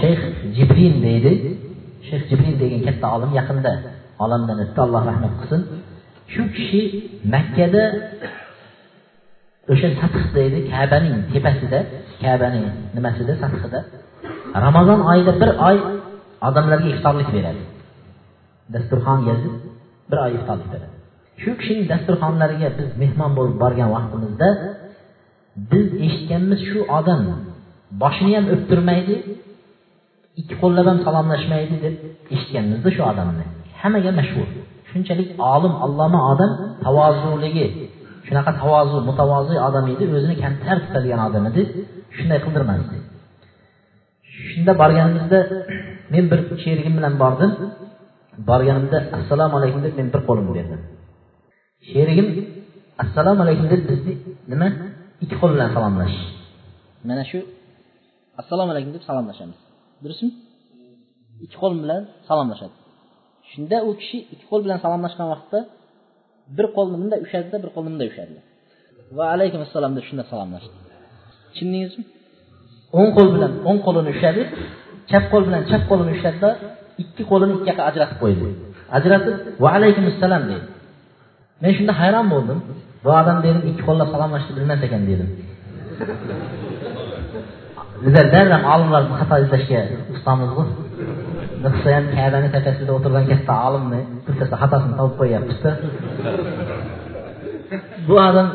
Shayx 0.00 0.20
jibrin 0.56 0.94
deydi. 1.06 1.32
Shayx 2.08 2.22
jibrin 2.30 2.54
degan 2.62 2.80
katta 2.88 3.06
olim 3.16 3.30
yaqinda 3.40 3.72
olamdan 4.24 4.56
o'tdi. 4.64 4.78
Alloh 4.86 5.02
rahmat 5.10 5.32
qilsin. 5.40 5.60
Shu 6.32 6.42
kishi 6.56 6.82
makkada 7.34 7.84
o'sha 9.70 9.88
sathda 10.00 10.40
edi 10.48 10.58
kabaning 10.72 11.16
tepasida 11.32 11.78
kabaning 12.22 12.64
nimasida 12.96 13.34
sathida 13.42 13.80
ramazon 14.64 15.00
oyida 15.10 15.32
bir 15.40 15.50
oy 15.68 15.76
odamlarga 16.48 16.88
iftorlik 16.94 17.28
beradi. 17.36 17.62
Dasturxon 18.74 19.20
yozib 19.28 19.54
bir 20.10 20.18
oy 20.24 20.32
iftorlik 20.38 20.68
beradi. 20.74 20.94
Shu 21.42 21.50
kishining 21.60 21.86
dasturxonlariga 21.92 22.68
biz 22.78 22.88
mehmon 23.02 23.30
bo'lib 23.38 23.56
borgan 23.62 23.88
vaqtimizda 23.96 24.48
biz 25.72 25.86
eshitganmiz 26.06 26.60
shu 26.70 26.80
odam 26.98 27.20
boshini 28.02 28.32
ham 28.36 28.46
o'ptirmaydi 28.54 29.14
ikki 30.40 30.54
qo'llab 30.62 30.86
ham 30.90 30.98
salomlashmaydi 31.06 31.76
deb 31.84 31.94
eshitganmizda 32.34 32.88
shu 32.96 33.02
odamni. 33.10 33.44
Hammaga 33.80 34.12
mashhur. 34.20 34.48
Shunchalik 34.90 35.28
olim 35.54 35.74
alloma 35.84 36.20
odam 36.32 36.50
tavozuligi 36.84 37.66
shunaqa 38.26 38.52
tavozi 38.60 38.96
mutavozi 39.08 39.54
odam 39.68 39.84
edi 39.94 40.04
o'zini 40.16 40.34
kamtar 40.44 40.76
tutadigan 40.84 41.20
odam 41.28 41.44
edi. 41.50 41.62
Shunday 42.16 42.38
qildirmasdi 42.44 42.96
shunda 44.46 44.72
borganimizda 44.82 45.38
men 46.14 46.24
bir 46.30 46.40
sherigim 46.64 46.94
bilan 46.98 47.14
bordim. 47.22 47.52
Borganimda 48.50 48.98
assalomu 49.18 49.54
alaykum 49.60 49.80
deb 49.86 49.94
men 50.00 50.08
bir 50.14 50.20
qo'limni 50.28 50.52
berdim 50.58 50.80
sherigim 51.90 52.28
assalomu 53.02 53.40
alaykum 53.44 53.66
deb 53.72 53.82
bizni 53.90 54.14
nima? 54.52 54.68
Ikki 55.24 55.36
qo'l 55.40 55.50
bilan 55.56 55.68
salomlash 55.76 56.16
mana 57.08 57.24
shu 57.30 57.38
assalomu 58.40 58.70
alaykum 58.74 58.92
deb 58.96 59.02
salomlashamiz. 59.08 59.58
Durustmi? 60.02 60.30
Ikki 61.44 61.56
qo'l 61.62 61.74
bilan 61.82 62.02
salomlashadi. 62.28 62.74
Shunda 63.50 63.76
u 63.88 63.90
kishi 64.00 64.18
ikki 64.34 64.44
qo'l 64.50 64.60
bilan 64.66 64.78
salomlashgan 64.84 65.28
vaqtda 65.32 65.58
bir 66.56 66.66
qo'lni 66.76 66.96
bunday 67.02 67.20
ushladida 67.26 67.56
bir 67.64 67.70
qo'lni 67.74 67.88
bunday 67.92 68.08
ushladi 68.12 68.34
va 69.16 69.24
alaykum 69.34 69.60
assalom 69.66 69.92
deb 69.96 70.04
shunda 70.08 70.24
salomlashdi. 70.32 70.74
Tushundingizmi 71.52 72.04
o'ng 72.98 73.10
qo'l 73.16 73.28
bilan 73.34 73.52
o'ng 73.68 73.80
qo'lini 73.86 74.10
ushladi 74.14 74.42
chap 75.10 75.24
qo'l 75.32 75.42
bilan 75.48 75.62
chap 75.70 75.82
qo'lini 75.90 76.10
ushladida 76.16 76.50
ikki 77.02 77.22
qo'lini 77.30 77.52
ikki 77.56 77.68
yoqqa 77.70 77.84
ajratib 77.90 78.18
qo'ydi. 78.24 78.46
Ajratib 78.96 79.34
va 79.62 79.68
alaykum 79.78 80.04
assalom 80.12 80.42
dedi. 80.50 80.66
Men 81.62 81.70
shunda 81.78 81.92
hayron 82.00 82.26
bo'ldim. 82.34 82.58
Bu 83.04 83.08
odam 83.20 83.38
dedim 83.44 83.62
ikki 83.70 83.82
qo'llab 83.88 84.08
salomlashishni 84.14 84.54
bilmas 84.58 84.80
ekan 84.86 85.02
dedim. 85.10 85.28
Bizlar 88.04 88.26
darrov 88.34 88.62
olimlarni 88.74 89.14
xato 89.20 89.34
izlashga 89.44 89.80
ustamizku 90.14 90.62
qilsa 91.64 91.88
ham 91.96 92.06
kabani 92.16 92.48
tepasida 92.54 92.90
o'tirgan 92.96 93.24
katta 93.32 93.54
olimni 93.68 94.00
bittasi 94.26 94.54
xatosini 94.62 94.94
topib 95.00 95.16
qo'yyapmizda 95.20 95.70
bu 98.08 98.14
odam 98.28 98.48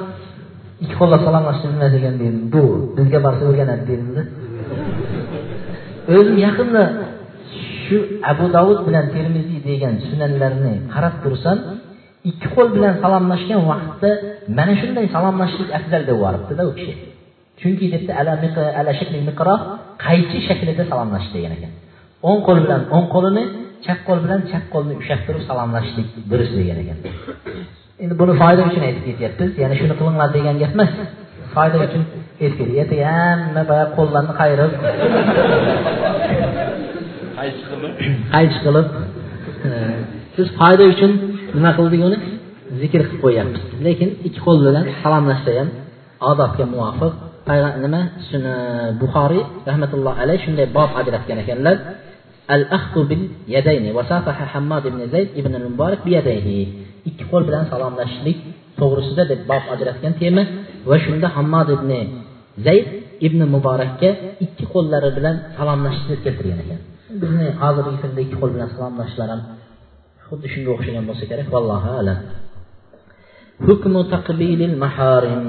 ikki 0.83 0.95
qo'llab 1.01 1.21
salomlashishni 1.27 1.69
nima 1.73 1.87
ekan 1.99 2.15
dedim 2.21 2.37
bu 2.53 2.63
bizga 2.97 3.19
borsa 3.25 3.43
o'rganadi 3.49 3.83
dedimda 3.91 4.21
o'zim 6.15 6.37
yaqinda 6.47 6.83
shu 7.85 7.97
abu 8.31 8.45
davud 8.57 8.79
bilan 8.87 9.05
termiziy 9.15 9.59
degan 9.69 9.93
sunanlarni 10.09 10.73
qarab 10.93 11.15
tursam 11.23 11.57
ikki 12.29 12.47
qo'l 12.55 12.67
bilan 12.75 12.93
salomlashgan 13.03 13.61
vaqtda 13.71 14.09
mana 14.57 14.73
shunday 14.81 15.05
salomlashishlik 15.15 15.69
afzal 15.79 16.01
deb 16.07 16.15
yuboribdida 16.15 16.63
u 16.69 16.71
kishi. 16.79 16.93
Chunki 17.61 17.85
debdi 17.93 18.11
ala 18.79 18.91
shakli 18.99 19.19
miqroh 19.29 19.59
qaychi 20.05 20.37
shaklida 20.47 20.83
salomlashish 20.91 21.31
degan 21.37 21.53
ekan. 21.57 21.71
O'ng 22.29 22.41
qo'l 22.47 22.59
bilan 22.65 22.81
o'ng 22.95 23.07
qo'lini 23.13 23.43
chap 23.85 23.99
qo'l 24.07 24.19
bilan 24.25 24.39
chap 24.51 24.63
qo'lni 24.73 24.93
ushlab 25.01 25.21
turib 25.27 25.43
salomlashishlik 25.49 26.07
durust 26.31 26.53
degan 26.59 26.77
ekan. 26.83 26.97
Endi 28.03 28.13
buni 28.21 28.33
foyda 28.41 28.61
uchun 28.69 28.83
aytib 28.87 29.03
ketyapmiz. 29.09 29.51
Ya'ni 29.61 29.75
shuni 29.79 29.93
qilinglar 29.99 30.29
degan 30.37 30.55
gap 30.61 30.71
emas. 30.75 30.91
Foyda 31.55 31.77
uchun 31.85 32.03
aytib 32.43 32.57
ketyapti 32.59 32.73
ertaga 32.83 33.07
hamma 33.19 33.61
boya 33.71 33.85
qo'llarni 33.97 34.33
qayrib 34.41 34.71
qaychi 38.33 38.57
qilib 38.65 38.87
biz 40.35 40.47
foyda 40.59 40.83
uchun 40.93 41.11
nima 41.55 41.71
qildik 41.77 42.01
uni 42.07 42.17
zikr 42.81 43.01
qilib 43.07 43.21
qo'yyapmiz 43.25 43.61
lekin 43.87 44.09
ikki 44.27 44.39
qo'l 44.45 44.57
bilan 44.67 44.85
salomlashsa 45.01 45.51
ham 45.59 45.69
odobga 46.31 46.65
muvofiq. 46.73 47.13
Nima? 47.85 48.01
Buxoriy 49.01 49.43
rahmatulloh 49.69 50.13
alayh 50.23 50.37
shunday 50.45 50.67
bob 50.77 50.89
ajratgan 50.99 51.37
ekanlar 51.43 51.75
al 52.55 52.63
ahdu 52.77 52.99
bil 53.09 53.23
yadayni 53.55 53.89
vasafaha 53.97 54.45
hammad 54.53 54.83
ibn 54.89 55.01
zayd 55.13 55.29
ibn 55.39 55.51
al 55.59 55.65
muborak 55.71 56.01
bi 56.05 56.11
yadayhi. 56.17 56.59
İkki 57.09 57.23
qo'l 57.31 57.43
bilan 57.49 57.63
salomlashishlik 57.71 58.37
to'g'risida 58.79 59.23
deb 59.31 59.41
bob 59.51 59.63
ajratgan 59.73 60.13
tema 60.21 60.43
va 60.89 60.95
shunda 61.05 61.27
hammad 61.37 61.67
ibn 61.77 61.91
zayd 62.67 62.87
ibn 63.27 63.39
muborakka 63.55 64.09
ikki 64.45 64.63
qo'llari 64.73 65.09
bilan 65.17 65.35
salomlashishni 65.57 66.15
keltirgan 66.25 66.59
ekan. 66.63 66.79
Bizni 67.21 67.47
hozirgi 67.61 67.97
kunda 68.03 68.19
ikki 68.25 68.37
qo'l 68.41 68.51
bilan 68.55 68.69
salomlashishlar 68.75 69.27
ham 69.33 69.41
xuddi 70.27 70.47
shunga 70.53 70.69
o'xshagan 70.75 71.03
bo'lsa 71.09 71.23
kerak 71.31 71.47
vallohu 71.55 71.89
alam. 72.01 72.19
Hukmu 73.67 74.01
taqbilil 74.13 74.75
maharim. 74.83 75.43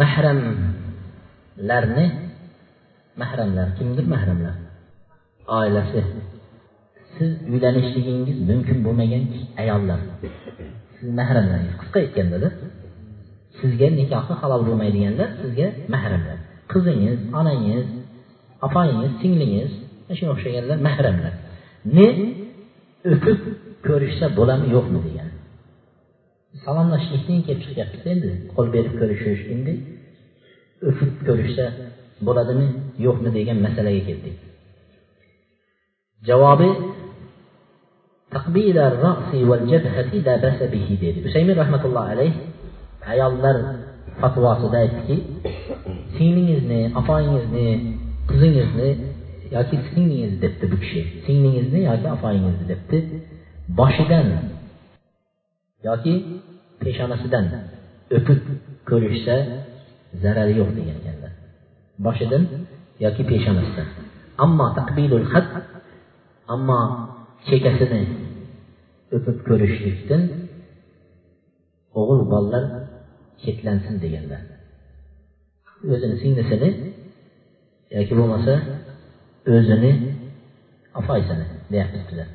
Mahramlarni 0.00 2.06
mahramlar 3.20 3.68
kimdir 3.78 4.04
mahramlar 4.14 4.54
oilasi. 5.58 6.00
Siz 7.18 7.30
uylanishligingiz 7.52 8.38
mumkin 8.50 8.78
bo'lmagan 8.86 9.24
ayollar. 9.62 10.00
Siz 10.96 11.08
mahramlaringiz 11.18 11.74
qisqa 11.82 11.98
aytgandada 12.04 12.48
sizga 13.58 13.88
nikohi 14.00 14.34
halol 14.40 14.62
bo'lmaydiganlar 14.68 15.28
sizga 15.40 15.66
mahramlar. 15.94 16.38
Qizingiz 16.72 17.18
onangiz 17.40 17.86
opangiz 18.66 19.12
singlingiz 19.22 19.70
shunga 20.18 20.32
o'xshaganlar 20.34 20.78
mahramlar. 20.88 21.32
Ne 21.96 22.08
o'pib 23.12 23.40
ko'rishsa 23.86 24.26
bo'ladimi 24.38 24.68
yo'qmi 24.76 24.98
degan. 25.06 25.28
Salomlashishlikdan 26.64 27.40
kelib 27.46 27.62
chiqyapmiz 27.66 28.04
endi 28.12 28.30
qo'l 28.54 28.66
berib 28.74 28.94
ko'rishish 29.00 29.42
endi. 29.54 29.72
O'pib 30.88 31.10
ko'rishsa 31.28 31.64
bo'ladimi 32.26 32.66
yo'qmi 33.06 33.30
degan 33.38 33.58
masalaga 33.66 34.02
keldik. 34.08 34.36
Cavabı 36.26 36.68
Təkbirə 38.34 38.86
rəqsi 38.98 39.40
vəl 39.48 39.64
cəbhəti 39.70 40.20
lə 40.26 40.34
bəsə 40.42 40.66
bihi 40.72 40.96
dedi. 41.02 41.22
Hüseymin 41.26 41.58
rəhmətullah 41.60 42.14
əleyh 42.14 42.38
əyanlar 43.12 43.58
fatvasıda 44.22 44.80
etdi 44.86 45.02
ki, 45.08 45.16
sininizni, 46.16 46.80
afayinizni, 47.00 47.66
kızınızını 48.28 48.88
ya 49.54 49.62
ki 49.68 49.78
sininiz 49.90 50.42
depti 50.42 50.72
bu 50.72 50.80
kişi. 50.80 51.02
Sininizni 51.26 51.80
ya 51.88 51.94
ki 52.02 52.08
afayinizni 52.16 52.68
depti. 52.68 52.98
Başıdan 53.68 54.26
ya 55.86 55.94
ki 56.02 56.14
peşanəsidən 56.82 57.46
öpüb 58.16 58.42
görüşsə 58.90 59.36
zərəri 60.24 60.58
yoxdur 60.60 60.88
deyənlər. 60.88 61.38
Başıdan 62.08 62.48
ya 63.04 63.14
ki 63.16 63.28
peşanəsidən. 63.30 63.88
Amma 64.44 64.72
təkbilul 64.78 65.28
xətt 65.32 65.73
ammo 66.54 66.80
chekkasini 67.48 68.02
o'pib 69.16 69.38
ko'rishlikdan 69.48 70.22
o'g'il 71.98 72.22
bolalar 72.32 72.64
chetlansin 73.42 73.94
deganlar 74.04 74.42
o'zini 75.92 76.16
singlisini 76.22 76.70
yoki 77.96 78.14
bo'lmasa 78.18 78.54
o'zini 79.54 79.92
opasini 81.00 81.46
deyapmiz 81.72 82.02
bizlar 82.08 82.28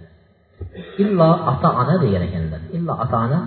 illo 1.01 1.29
ota 1.51 1.69
ona 1.81 1.95
degan 2.03 2.23
ekanlar. 2.27 2.61
İllo 2.75 2.93
ota 3.03 3.17
ona 3.25 3.39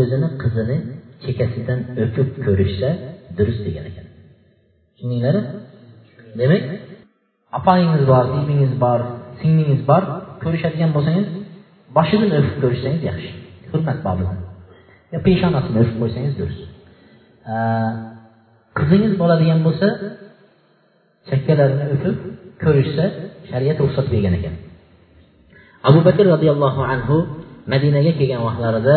o'zini 0.00 0.28
qizini 0.42 0.76
chekkasidan 1.24 1.80
o'pib 2.02 2.28
ko'rishsa 2.46 2.88
durust 3.36 3.60
degan 3.66 3.84
ekan. 3.90 4.06
Tushundinglar 4.94 5.36
demak 6.40 6.62
opangiz 7.58 8.02
bor 8.10 8.24
singlingiz 8.32 8.72
bor 8.84 9.00
singlingiz 9.40 9.80
bor 9.90 10.02
ko'rishadigan 10.44 10.90
bo'lsangiz 10.96 11.26
boshidan 11.96 12.30
o'pib 12.38 12.56
ko'rishsangiz 12.62 13.02
yaxshi. 13.10 13.30
Hurmat 13.72 13.98
bobidan 14.06 14.38
yo 15.12 15.18
peshonasini 15.26 15.78
o'pib 15.82 15.96
qo'ysangiz 16.02 16.34
durust. 16.40 16.62
Qizingiz 18.78 19.12
bo'ladigan 19.20 19.60
bo'lsa 19.66 19.88
chakkalarini 21.28 21.84
o'pib 21.94 22.16
ko'rishsa 22.64 23.04
shariat 23.50 23.78
ruxsat 23.84 24.06
bergan 24.12 24.34
ekan. 24.38 24.54
Abu 25.88 26.00
bakr 26.08 26.24
roziyallohu 26.34 26.82
anhu 26.94 27.16
madinaga 27.72 28.12
kelgan 28.18 28.40
vaqtlarida 28.48 28.96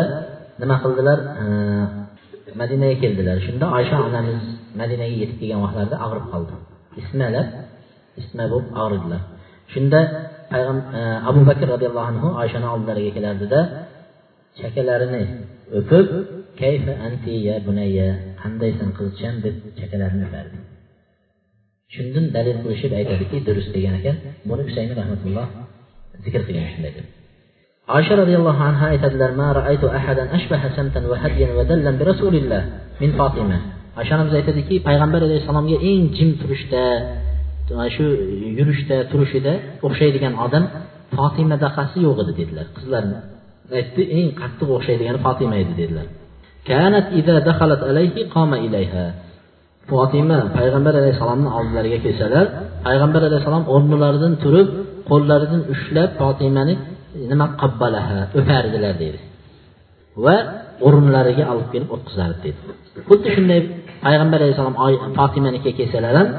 nima 0.62 0.76
qildilar? 0.84 1.20
Madinaga 2.62 2.96
keldilar. 3.04 3.38
Shunda 3.48 3.66
oysha 3.78 3.98
onamiz 4.08 4.42
madinaga 4.82 5.16
yetib 5.22 5.38
kelgan 5.42 5.60
vaqtlarida 5.66 5.98
og'rib 6.06 6.26
qoldi. 6.34 6.54
Ismalab 7.02 7.48
isma 8.22 8.46
bo'lib 8.52 8.70
og'ridilar. 8.84 9.22
Şunda 9.74 10.02
Əbu 10.58 11.42
e, 11.42 11.46
Bəkir 11.50 11.68
radiyallahu 11.76 12.08
anhu 12.14 12.30
Ayşəni 12.44 12.68
aldılar 12.74 13.00
gələrdi 13.18 13.50
də 13.54 13.62
çəkələrini 14.62 15.24
öpüb 15.82 16.14
Keyfə 16.58 16.94
enti 17.08 17.36
ya 17.48 17.60
bunayya 17.68 18.08
qandaysan 18.42 18.96
qizcan 18.98 19.36
deb 19.44 19.58
çəkələrini 19.80 20.24
öpərdi. 20.28 20.58
Shundan 21.96 22.26
dalil 22.36 22.58
qilishib 22.64 22.94
aytadiki, 23.00 23.44
durust 23.48 23.70
degan 23.76 24.00
ekan. 24.00 24.16
Buni 24.50 24.64
Husayni 24.68 24.96
rahmatulloh 25.00 25.48
zikr 26.26 26.42
qilgan 26.48 26.68
shunday 26.74 26.92
deb. 26.98 27.06
Aisha 27.98 28.14
radhiyallohu 28.22 28.62
anha 28.70 28.86
aytadilar: 28.94 29.32
"Ma 29.42 29.50
ra'aytu 29.60 29.88
ahadan 30.00 30.28
ashbaha 30.38 30.68
samtan 30.78 31.04
wa 31.12 31.18
hadyan 31.24 31.52
wa 31.58 31.64
dallan 31.70 31.96
bi 32.00 32.04
Rasulillah 32.12 32.62
min 33.02 33.12
Fatima." 33.20 33.58
Aisha 34.00 34.14
onamiz 34.18 34.34
aytadiki, 34.40 34.76
payg'ambar 34.88 35.22
alayhisalomga 35.28 35.78
eng 35.90 36.04
jim 36.18 36.30
turishda, 36.42 36.84
mana 37.70 37.90
shu 37.96 38.06
yurishda 38.58 38.98
turishida 39.12 39.54
o'xshaydigan 39.86 40.34
odam 40.46 40.64
fotima 41.16 41.56
daqasi 41.66 41.98
yo'q 42.08 42.18
edi 42.24 42.34
dedilar. 42.40 42.66
Qizlarni 42.78 43.18
aytdi 43.80 44.02
eng 44.18 44.28
qattiq 44.42 44.70
o'xshaydigani 44.78 45.20
fotima 45.26 45.56
edi 45.64 45.74
dedilar. 45.82 46.08
Alayhi 47.92 48.22
qoma 48.36 48.58
ilayha. 48.68 49.06
Fotima 49.92 50.38
payg'ambar 50.58 50.94
alayhissalomni 51.02 51.50
oldilariga 51.58 52.00
kelsalar 52.06 52.46
payg'ambar 52.88 53.22
alayhissalom 53.30 53.64
o'rnilaridan 53.76 54.34
turib 54.44 54.68
qo'llaridan 55.10 55.62
ushlab 55.74 56.10
fotimani 56.22 56.74
nima 57.32 57.46
qabbalaha 57.62 58.20
o'pardilar 58.40 58.94
deydi 59.02 59.20
va 60.26 60.36
o'rinlariga 60.88 61.44
olib 61.54 61.68
kelib 61.74 61.90
o'tqizardi 61.96 62.38
deydi 62.46 62.60
xuddi 63.10 63.28
shunday 63.36 63.60
payg'ambar 64.06 64.40
alayhissalom 64.44 64.76
fotimanikiga 65.20 65.74
kelsalar 65.80 66.14
ham 66.20 66.30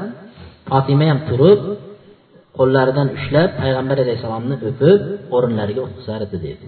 fotima 0.71 1.05
ham 1.11 1.19
turib 1.29 1.59
qo'llaridan 2.57 3.07
ushlab 3.17 3.49
payg'ambar 3.61 3.97
alayhissalomni 4.05 4.55
o'pib 4.69 4.99
o'rinlariga 5.35 5.81
o'tqizardi 5.87 6.37
dedi. 6.45 6.67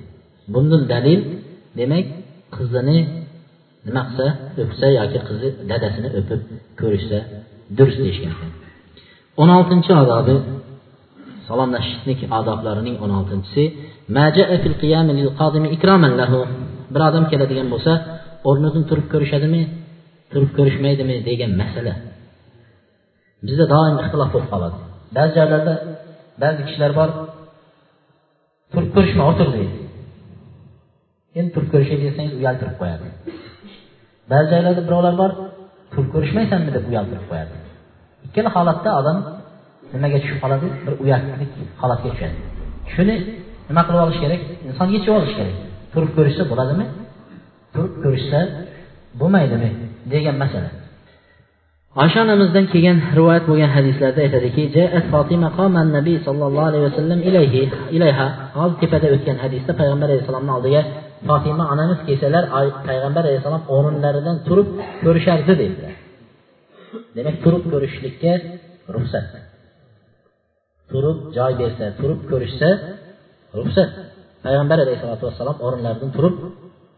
Bundan 0.54 0.82
dalil 0.94 1.20
demak 1.80 2.06
qizini 2.56 3.00
nima 3.88 4.02
qilsa 4.08 4.28
o'psa 4.64 4.88
yoki 5.00 5.20
qizi 5.28 5.50
dadasini 5.72 6.10
o'pib 6.20 6.42
ko'rishsa 6.82 7.20
durust 7.78 8.00
deyishgan. 8.04 8.34
Ekan 8.36 8.52
o'n 9.42 9.50
oltinchi 9.58 9.92
odobi 10.04 10.36
salomlashishlik 11.48 12.20
odoblarining 12.40 12.96
o'n 13.04 13.12
oltinchisi 13.20 13.64
bir 16.94 17.02
odam 17.10 17.26
keladigan 17.32 17.68
bo'lsa 17.74 17.92
o'rnidan 18.50 18.84
turib 18.90 19.08
ko'rishadimi 19.14 19.62
turib 20.32 20.52
ko'rishmaydimi 20.58 21.16
degan 21.30 21.52
masala 21.62 21.94
bizda 23.48 23.66
doim 23.74 23.96
ixtilof 24.02 24.30
bo'lib 24.34 24.50
qoladi. 24.54 24.78
Ba'zi 25.18 25.32
joylarda 25.38 25.74
ba'zi 26.44 26.62
kishilar 26.68 26.92
bor 27.00 27.10
turib 28.72 28.92
ko'rishma 28.96 29.24
o'tir 29.32 29.48
deydi. 29.56 29.76
Endi 31.40 31.50
turib 31.56 31.70
ko'rishay 31.74 31.98
desangiz 32.06 32.34
uyaltirib 32.40 32.76
qo'yadi. 32.82 33.08
Ba'zi 34.32 34.48
joylarda 34.54 34.82
birovlar 34.88 35.14
bor 35.22 35.32
turib 35.92 36.10
ko'rishmaysanmi 36.16 36.72
deb 36.78 36.84
uyaltirib 36.92 37.26
qo'yadi. 37.32 37.54
Ikkala 38.28 38.50
holatda 38.56 38.90
odam 39.00 39.18
nimaga 39.94 40.18
tushib 40.24 40.40
qoladi? 40.44 40.68
Bir 40.86 40.94
uyatlik 41.04 41.52
holatga 41.82 42.10
tushadi. 42.14 42.38
Shuni 42.94 43.16
nima 43.70 43.82
qilib 43.88 44.02
olish 44.06 44.20
kerak? 44.24 44.42
Inson 44.68 44.88
yechib 44.96 45.14
olish 45.20 45.34
kerak. 45.40 45.56
Turib 45.94 46.12
ko'rishsa 46.18 46.44
bo'ladimi? 46.52 46.86
Turib 47.74 47.96
ko'rishsa 48.04 48.40
bo'lmaydimi? 49.20 49.72
degan 50.14 50.36
masala. 50.44 50.70
Oysha 52.00 52.20
onamizdan 52.26 52.66
kelgan 52.74 52.98
rivoyat 53.18 53.44
bo'lgan 53.50 53.72
hadislarda 53.78 54.20
aytadiki 54.26 54.64
nabiy 55.98 56.18
sollallohu 56.28 56.68
alayhi 56.72 56.86
vasallam 56.90 57.20
ilayhi 57.30 57.62
ilayha 57.98 58.28
hozir 58.60 58.78
tepada 58.84 59.08
o'tgan 59.16 59.38
hadisda 59.44 59.72
payg'ambar 59.80 60.08
alayhissalomni 60.10 60.52
oldiga 60.58 60.82
fotima 61.28 61.64
onamiz 61.74 62.00
kelsalar 62.08 62.44
payg'ambar 62.88 63.24
alayhissalom 63.28 63.64
o'rinlaridan 63.76 64.38
turib 64.48 64.68
ko'rishardi 65.06 65.54
dedilar. 65.62 65.94
Demak 67.16 67.36
turib 67.44 67.64
ko'rishlikka 67.74 68.34
ruxsat. 68.96 69.28
Turib 70.92 71.18
joy 71.38 71.52
bersa 71.62 71.86
turib 72.00 72.20
ko'rishsa 72.32 72.70
ruxsat. 73.60 73.92
Payg'ambar 74.46 74.78
alayhisalotu 74.86 75.24
vassalom 75.30 75.58
o'rinlaridan 75.66 76.12
turib 76.18 76.36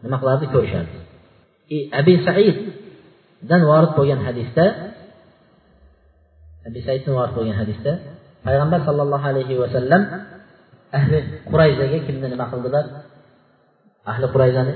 nima 0.04 0.16
qilardi 0.22 0.46
ko'rishardi. 0.54 0.96
Abi 2.00 2.12
dan 3.50 3.60
vorid 3.70 3.92
bo'lgan 3.98 4.20
hadisda 4.26 4.64
abi 6.68 6.80
saiddan 6.86 7.12
vorid 7.18 7.34
bo'lgan 7.38 7.56
hadisda 7.62 7.92
payg'ambar 8.46 8.80
sollallohu 8.88 9.26
alayhi 9.32 9.54
vasallam 9.62 10.02
ahli 10.98 11.18
qurayzaga 11.50 11.98
kimni 12.06 12.26
nima 12.32 12.46
qildilar? 12.52 12.84
Ahli 14.10 14.26
qurayzani 14.34 14.72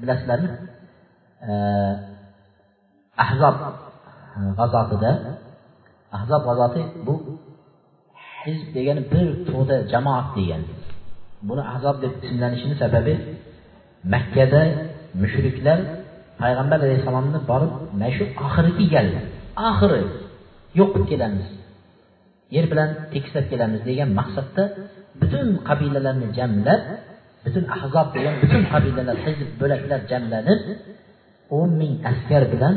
bilasizlarmi? 0.00 0.48
Ahzob 3.24 3.56
e, 4.36 4.40
g'azotida. 4.58 5.10
Ahzob 6.16 6.42
g'azoti 6.48 6.82
bu 7.06 7.14
hizb 8.42 8.68
degani 8.76 9.02
bir 9.12 9.26
to'da 9.50 9.76
jamoat 9.92 10.28
degani 10.36 10.66
buni 11.48 11.62
ahzob 11.72 11.96
deb 12.04 12.12
ismlanishini 12.26 12.74
sababi 12.82 13.14
makkada 14.14 14.62
mushriklar 15.22 15.78
payg'ambar 16.40 16.78
alayhissalomni 16.86 17.38
borib 17.50 17.72
mana 17.92 18.08
shu 18.16 18.24
oxirgi 18.44 18.84
gal 18.94 19.08
oxiri 19.68 20.02
yo'q 20.78 20.90
qilib 20.94 21.08
kelamiz 21.12 21.48
yer 22.54 22.64
bilan 22.72 22.88
tekislab 23.12 23.46
kelamiz 23.52 23.80
degan 23.88 24.10
maqsadda 24.20 24.62
butun 25.20 25.48
qabilalarni 25.68 26.28
jamlab 26.38 26.82
butun 27.44 27.64
ahzob 27.76 28.08
degan 28.16 28.34
butun 28.42 28.62
qabilalar 28.72 29.16
hizb 29.24 29.48
bo'laklar 29.60 30.00
jamlanib 30.10 30.60
o'n 31.58 31.70
ming 31.80 31.94
askar 32.10 32.42
bilan 32.52 32.74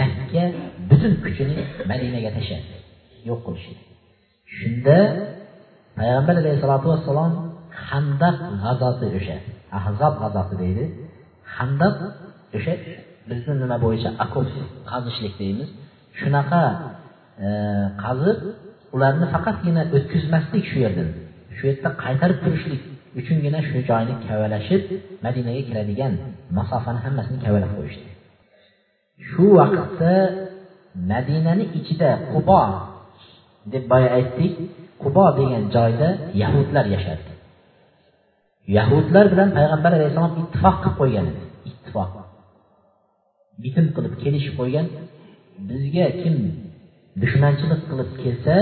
makka 0.00 0.44
butun 0.90 1.12
kuchini 1.24 1.56
madinaga 1.90 2.30
tashladi 2.36 2.76
yo'q 3.28 3.40
qilishdi 3.46 3.82
shunda 4.56 4.98
payg'ambar 5.98 6.34
alayhissalotu 6.42 6.86
vassalom 6.92 7.32
handaq 7.88 8.36
g'azoti 8.62 9.06
o'sha 9.18 9.36
ahzob 9.78 10.14
g'azoti 10.22 10.54
deydi. 10.62 10.84
Handaq 11.56 11.96
o'sha 12.56 12.74
bizni 13.30 13.52
nima 13.62 13.76
bo'yicha 13.84 14.10
okop 14.24 14.46
qazishlik 14.90 15.34
deymiz. 15.42 15.68
Shunaqa 16.20 16.62
e, 17.46 17.48
qazib 18.04 18.38
ularni 18.94 19.26
faqatgina 19.34 19.82
o'tkazmaslik 19.96 20.64
shu 20.70 20.76
yerdan 20.84 21.08
shu 21.56 21.62
yerda 21.70 21.88
qaytarib 22.04 22.38
turishlik 22.44 22.82
uchungina 23.20 23.60
shu 23.68 23.78
joyni 23.90 24.14
kavalashib 24.26 24.84
madinaga 25.24 25.62
kiradigan 25.68 26.12
masofani 26.58 27.00
hammasini 27.04 27.38
kavalab 27.44 27.72
qo'yishdi. 27.78 28.08
Shu 29.28 29.44
vaqtda 29.58 30.14
madinani 31.10 31.64
ichida 31.78 32.10
qubo 32.32 32.62
deb 33.72 33.84
boya 33.92 34.08
aytdik. 34.18 34.54
Qubo 35.02 35.24
degan 35.38 35.64
joyda 35.76 36.08
yahudlar 36.42 36.84
yashardi. 36.94 37.32
Yahudlar 38.76 39.24
bilan 39.32 39.50
payg'ambar 39.58 39.92
alayhissalom 39.98 40.32
ittifoq 40.42 40.76
qilib 40.82 40.96
qo'ygan 41.00 41.24
edi. 41.30 41.42
Ittifoq. 41.70 42.10
Bitim 43.64 43.86
qilib 43.96 44.14
kelishib 44.22 44.54
qo'ygan 44.60 44.86
bizga 45.70 46.06
kim 46.22 46.36
dushmanchilik 47.22 47.82
qilib 47.90 48.10
kelsa 48.22 48.54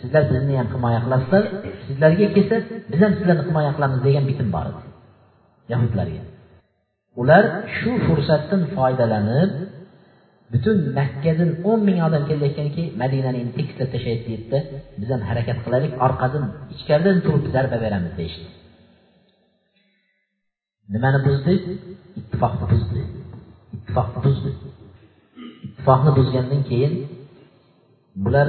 sizlar 0.00 0.22
bizni 0.32 0.54
ham 0.60 0.68
himoya 0.74 1.00
qilasizlar 1.04 1.44
sizlarga 1.86 2.26
kelsa 2.36 2.56
biz 2.90 3.00
ham 3.04 3.12
sizlarni 3.18 3.44
himoya 3.48 3.72
qilamiz 3.76 4.00
degan 4.06 4.24
bitim 4.30 4.48
bor 4.56 4.66
edi 4.70 4.82
yahudlarga. 5.72 6.22
Ular 7.20 7.44
shu 7.76 7.90
fursatdan 8.06 8.62
foydalanib 8.76 9.52
butun 10.52 10.76
makkadan 10.98 11.50
o'n 11.70 11.80
ming 11.88 11.98
odam 12.06 12.22
kelayotganki 12.30 12.82
madinani 13.02 13.38
endi 13.42 13.52
tekislab 13.58 13.88
tashlaydi 13.94 14.22
deydida 14.28 14.58
biz 15.00 15.08
ham 15.14 15.22
harakat 15.30 15.58
qilaylik 15.64 15.94
orqadan 16.06 16.44
ichkaridan 16.74 17.18
turib 17.26 17.44
zarba 17.54 17.76
beramiz 17.84 18.12
deyishdi. 18.20 18.46
Nimani 20.94 21.18
buzdi? 21.26 21.54
Ittifoqni 22.20 22.66
buzdi. 22.72 23.00
Ittifoq 23.94 24.10
buzdi. 24.24 24.50
Ittifoqni 25.66 26.10
buzgandan 26.18 26.62
keyin 26.70 26.94
bular 28.24 28.48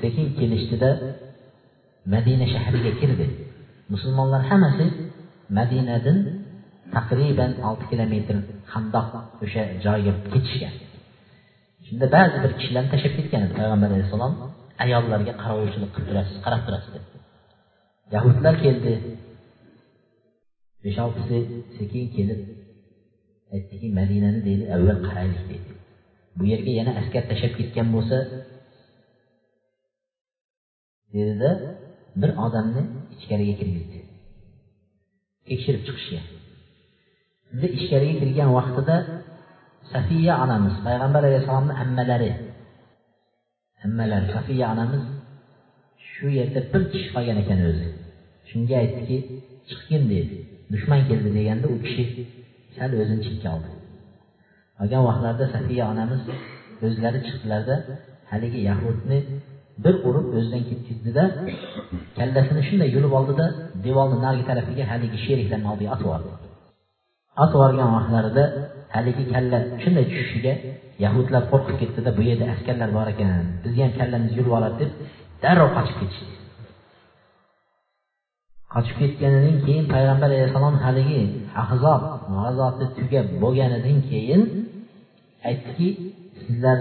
sekin 0.00 0.26
kelishdida 0.38 0.90
madina 2.14 2.46
shahriga 2.54 2.92
kirdi. 3.00 3.26
Musulmonlar 3.92 4.42
hammasi 4.50 4.86
madinadan 5.58 6.18
taqriban 6.94 7.52
olti 7.68 7.84
kilometr 7.90 8.36
handoq 8.72 9.08
o'sha 9.44 9.62
joyga 9.84 10.12
ketishgan. 10.32 10.74
Shunda 11.86 12.06
ba'zi 12.16 12.36
bir 12.44 12.52
kishilarni 12.58 12.88
tashlab 12.94 13.12
ketgan 13.18 13.40
edi 13.46 13.54
payg'ambar 13.60 13.88
alayhissalom. 13.92 14.32
Ayollarga 14.84 15.32
qarovchilik 15.42 15.90
qilib 15.94 16.08
turasiz 16.10 16.36
qarab 16.44 16.62
turasiz 16.66 16.90
deb 16.96 17.04
yahudlar 18.14 18.54
keldi. 18.64 18.92
Besh 20.84 20.98
oltisi 21.04 21.38
sekin 21.76 22.04
kelib 22.16 22.40
aytdiki 23.54 23.86
madinani 23.98 24.40
deydi 24.48 24.64
avval 24.76 24.98
qaraylik 25.06 25.44
deydi. 25.50 25.70
Bu 26.36 26.42
yerga 26.52 26.72
yana 26.80 26.92
askar 27.00 27.22
tashlab 27.30 27.52
ketgan 27.58 27.88
bo'lsa 27.94 28.16
dedida 31.14 31.50
bir 32.20 32.30
odamni 32.44 32.82
ichkariga 33.14 33.54
kirgizdi. 33.60 33.98
Tekshirib 35.48 35.82
chiqishga. 35.86 36.20
Shunda 37.46 37.66
ichkariga 37.76 38.14
kirgan 38.22 38.50
vaqtida 38.58 38.96
safiya 39.92 40.34
onamiz 40.44 40.74
payg'ambar 40.86 41.22
alayhissalomni 41.28 41.74
ammalari 41.82 42.30
ammalari 43.86 44.26
safiya 44.36 44.66
onamiz 44.74 45.04
shu 46.10 46.26
yerda 46.38 46.60
bir 46.72 46.82
kishi 46.92 47.08
qolgan 47.14 47.38
ekan 47.42 47.58
o'zi. 47.70 47.86
Shunga 48.50 48.74
aytdiki 48.82 49.16
chiqgin 49.68 50.02
dedi. 50.14 50.34
Dushman 50.72 51.00
keldi 51.08 51.30
deganda 51.38 51.66
u 51.74 51.76
kishi 51.86 52.04
sal 52.76 52.90
o'zini 53.02 53.22
chetga 53.26 53.48
oldi. 53.56 53.70
Qolgan 54.78 55.02
vaqtlarda 55.08 55.44
safiya 55.54 55.84
onamiz 55.92 56.22
o'zlari 56.86 57.20
chiqdilarda 57.26 57.74
haligi 58.32 58.60
yahudni 58.70 59.18
bir 59.84 59.94
urib 60.08 60.26
o'zidan 60.38 60.62
ketkazdida 60.70 61.24
kallasini 62.18 62.62
shunday 62.68 62.88
yulib 62.96 63.12
oldida 63.18 63.46
devorni 63.86 64.18
narigi 64.26 64.44
tarafiga 64.50 64.84
haligi 64.92 65.18
sheriklarni 65.26 65.68
oldiga 65.72 65.90
otib 65.94 66.06
yubordi. 66.08 66.30
Otib 67.42 67.56
yuborgan 67.58 67.90
vaqtlarida 67.96 68.44
haligi 68.94 69.24
kalla 69.34 69.58
shunday 69.82 70.04
tushishiga 70.10 70.52
yahudlar 71.04 71.42
qo'rqib 71.52 71.76
ketdida 71.82 72.10
bu 72.18 72.22
yerda 72.28 72.46
askarlar 72.54 72.90
bor 72.96 73.06
ekan 73.14 73.30
bizni 73.64 73.80
ham 73.84 73.92
kallamiz 74.00 74.32
yulib 74.38 74.54
oladi 74.58 74.76
deb 74.82 74.90
darrov 75.44 75.70
qochib 75.76 75.96
ketishdi. 76.00 76.32
Qochib 78.72 78.96
ketganidan 79.00 79.56
keyin 79.64 79.84
payg'ambar 79.94 80.28
alayhissalom 80.30 80.76
haligi 80.84 81.22
ahzob 81.62 82.02
g'azoti 82.34 82.84
tugab 82.98 83.26
bo'lganidan 83.42 83.98
keyin 84.10 84.42
aytdiki 85.48 85.88
sizlar 86.42 86.78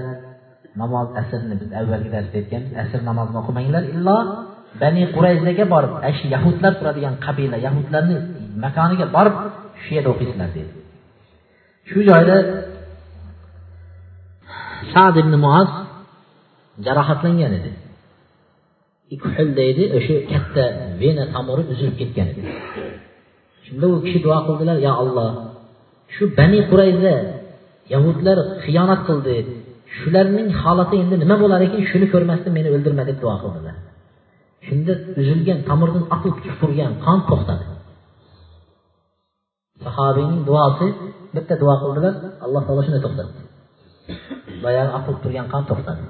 namoz 0.82 1.08
asrni 1.22 1.56
biz 1.62 1.70
avvalgi 1.80 2.10
darsda 2.16 2.36
aytganmiz 2.42 2.74
asr 2.84 3.00
namozini 3.10 3.38
o'qimanglar 3.42 3.84
illo 3.96 4.18
bani 4.82 5.04
qurayzaga 5.16 5.66
borib 5.74 5.94
shu 6.18 6.26
yahudlar 6.36 6.72
turadigan 6.80 7.16
qabila 7.26 7.58
yahudlarni 7.68 8.18
makoniga 8.66 9.06
borib 9.16 9.36
shu 9.84 9.90
yerda 9.96 10.10
o'qiysizlar 10.14 10.50
dedi. 10.58 10.72
Shu 11.90 12.00
joyda 12.10 12.38
sad 14.94 15.16
ibn 15.24 15.34
muaz 15.46 15.70
jarohatlangan 16.86 17.52
edi. 17.60 17.72
Kuhil 19.24 19.50
deydi. 19.60 19.84
O'sha 19.98 20.16
katta 20.32 20.64
vena 21.02 21.24
tomiri 21.36 21.62
uzilib 21.72 21.96
ketgan 22.02 22.28
edi. 22.32 22.42
Shunda 23.66 23.86
u 23.94 23.96
kishi 24.06 24.20
duo 24.26 24.38
qildilar 24.48 24.78
yo 24.88 24.92
alloh 25.04 25.32
shu 26.16 26.24
bani 26.40 26.60
qurayza 26.70 27.16
yahudlar 27.94 28.38
xiyonat 28.64 29.02
qildi. 29.10 29.36
Shularning 29.98 30.50
holati 30.62 30.96
endi 31.04 31.16
nima 31.24 31.36
bo'lar 31.44 31.60
ekan? 31.68 31.82
Shuni 31.92 32.08
ko'rmasdan 32.14 32.52
meni 32.58 32.70
o'ldirma 32.76 33.04
deb 33.10 33.18
duo 33.24 33.36
qildilar. 33.44 33.76
Shunda 34.68 34.94
uzilgan 35.20 35.60
tomirdan 35.70 36.04
oqib 36.16 36.36
turgan 36.62 36.92
qon 37.06 37.20
to'xtadi. 37.30 37.66
Sahobiyning 39.86 40.42
duosi 40.50 40.88
bitta 41.36 41.54
duo 41.64 41.76
qildilar 41.84 42.14
alloh 42.46 42.62
taolo 42.68 42.82
shuni 42.88 43.00
to'xtatdi. 43.06 43.42
Boyagi 44.64 44.92
oqib 45.00 45.16
turgan 45.24 45.48
qon 45.54 45.64
to'xtadi. 45.70 46.04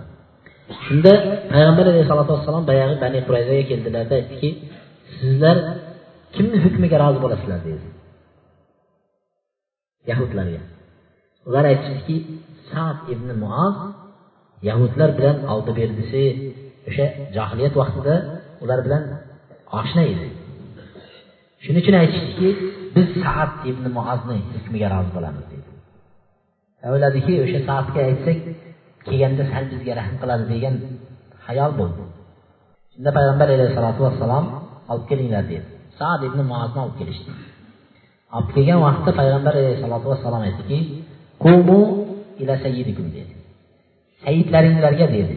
Shunda 0.86 1.14
payg'ambar 1.52 1.86
alayhisalotu 1.92 2.32
vassalom 2.36 2.64
boyagi 2.70 2.96
bani 3.04 3.20
qurayzaga 3.28 3.64
keldilarda 3.72 4.14
aytdiki 4.20 4.50
sizlar 5.18 5.58
kimni 6.36 6.58
hukmiga 6.66 6.98
rozi 7.04 7.20
bo'lasizlar 7.24 7.60
dedi 7.68 7.88
yahudlarga. 10.10 10.62
Ular 11.48 11.64
aytishdiki 11.72 12.16
sad 12.72 12.98
ibn 13.14 13.28
muoz 13.44 13.78
yahudlar 14.70 15.10
bilan 15.18 15.38
oldi 15.54 15.72
berdisi 15.80 16.24
o'sha 16.90 17.06
johiliyat 17.36 17.74
vaqtida 17.82 18.16
ular 18.64 18.80
bilan 18.86 19.04
oshna 19.80 20.04
edi. 20.14 20.28
Shuning 21.64 21.82
uchun 21.84 21.96
aytishdiki 22.04 22.50
biz 22.96 23.08
saat 23.24 23.54
ibn 23.70 23.84
muozni 23.98 24.38
hukmiga 24.54 24.88
rozi 24.94 25.12
bo'lamiz 25.18 25.46
dedi 25.54 25.70
o'yladiki 26.90 27.34
o'sha 27.44 27.60
saatga 27.70 28.00
aytsak 28.10 28.38
kelganda 29.08 29.44
sal 29.52 29.64
bizga 29.72 29.94
rahm 30.00 30.16
qiladi 30.22 30.46
degan 30.54 30.76
xayol 31.46 31.72
bo'ldi. 31.80 32.04
Shunda 32.94 33.12
payg'ambar 33.18 33.48
alayhissalotu 33.56 34.02
vassalom 34.08 34.46
olib 34.92 35.06
kelinglar 35.10 35.44
dedi. 35.52 35.66
Sad 36.00 36.22
ibn 36.28 36.40
muozni 36.52 36.80
olib 36.84 36.96
kelishdi. 37.00 37.32
Olib 38.36 38.50
kelgan 38.56 38.80
vaqtda 38.88 39.12
payg'ambar 39.20 39.54
alayhissalotu 39.62 40.08
vassalom 40.12 40.42
aytdiki 40.48 40.78
qumu 41.44 41.80
ila 42.42 42.54
sayyidikum 42.64 43.08
dedi. 43.18 43.34
Sayidlaringlarga 44.24 45.08
dedi. 45.18 45.36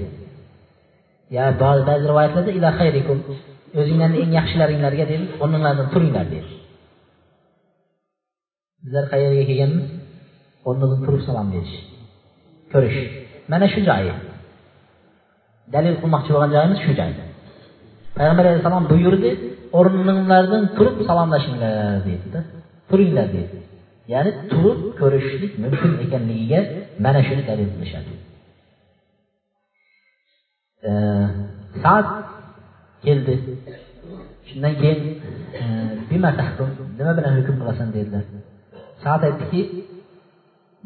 Ya 1.36 1.44
ba'zi 1.62 1.82
rivoyatlarda 2.10 2.52
ila 2.58 2.68
xayrikum 2.80 3.18
o'zinglarni 3.80 4.18
eng 4.22 4.32
yaxshilaringlarga 4.38 5.04
dedi. 5.12 5.24
O'rninglardan 5.42 5.86
turinglar 5.92 6.26
dedi. 6.34 6.50
Bizlar 8.84 9.04
qayerga 9.12 9.44
kelganmiz? 9.50 9.86
O'rnidan 10.68 11.00
turib 11.06 11.22
salom 11.28 11.48
berish 11.54 11.74
ko'rish. 12.72 13.00
Mənə 13.52 13.68
şu 13.74 13.82
cəyi 13.88 14.14
dəlil 15.72 15.96
qılmaqçı 16.02 16.36
olan 16.36 16.50
cəyimiz 16.54 16.80
şu 16.86 16.94
cəydir. 16.98 17.30
Peyğəmbər 18.16 18.48
əleyhissalam 18.50 18.88
buyurdu, 18.90 19.30
orunlardan 19.78 20.68
turub 20.76 21.00
salamlaşınlar 21.08 22.04
deyildi 22.06 22.34
də. 22.34 22.42
Turinglar 22.90 23.32
deyildi. 23.32 23.62
Yəni 24.12 24.30
turub 24.50 24.82
görüşlük 25.00 25.58
mümkün 25.64 25.92
ekanligiga 26.04 26.60
mana 27.04 27.22
shuni 27.28 27.46
dalil 27.48 27.70
qilishadi. 27.74 28.12
E, 30.88 30.90
saat 31.82 32.06
keldi. 33.04 33.34
Shundan 34.48 34.74
keyin 34.80 35.00
e, 35.60 35.62
bima 36.10 36.30
tahkum, 36.40 36.70
nima 36.98 37.12
bilan 37.18 37.32
hukm 37.38 37.56
qilasan 37.60 37.88
dedilar. 37.96 38.24
Saat 39.04 39.24
aytdiki, 39.28 39.60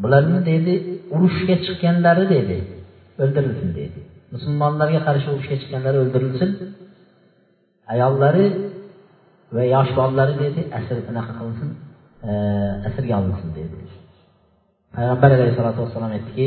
bularni 0.03 0.41
deydi 0.51 0.73
urushga 1.15 1.55
chiqqanlari 1.65 2.25
dedi 2.35 2.57
o'ldirilsin 3.23 3.71
deydi 3.79 4.01
musulmonlarga 4.35 5.01
qarshi 5.09 5.29
urushga 5.35 5.57
chiqqanlari 5.61 5.99
o'ldirilsin. 6.05 6.51
Ayollari 7.93 8.47
va 9.55 9.63
yosh 9.75 9.91
bolalari 9.99 10.35
deydi 10.43 10.63
asr 10.79 10.97
unaqa 11.11 11.33
qilinsin 11.39 11.71
asrga 12.89 13.15
olinsin 13.21 13.51
deydi 13.59 13.77
payg'ambar 14.97 15.31
alayhissalotu 15.37 15.81
vassalom 15.85 16.11
aytdiki 16.17 16.47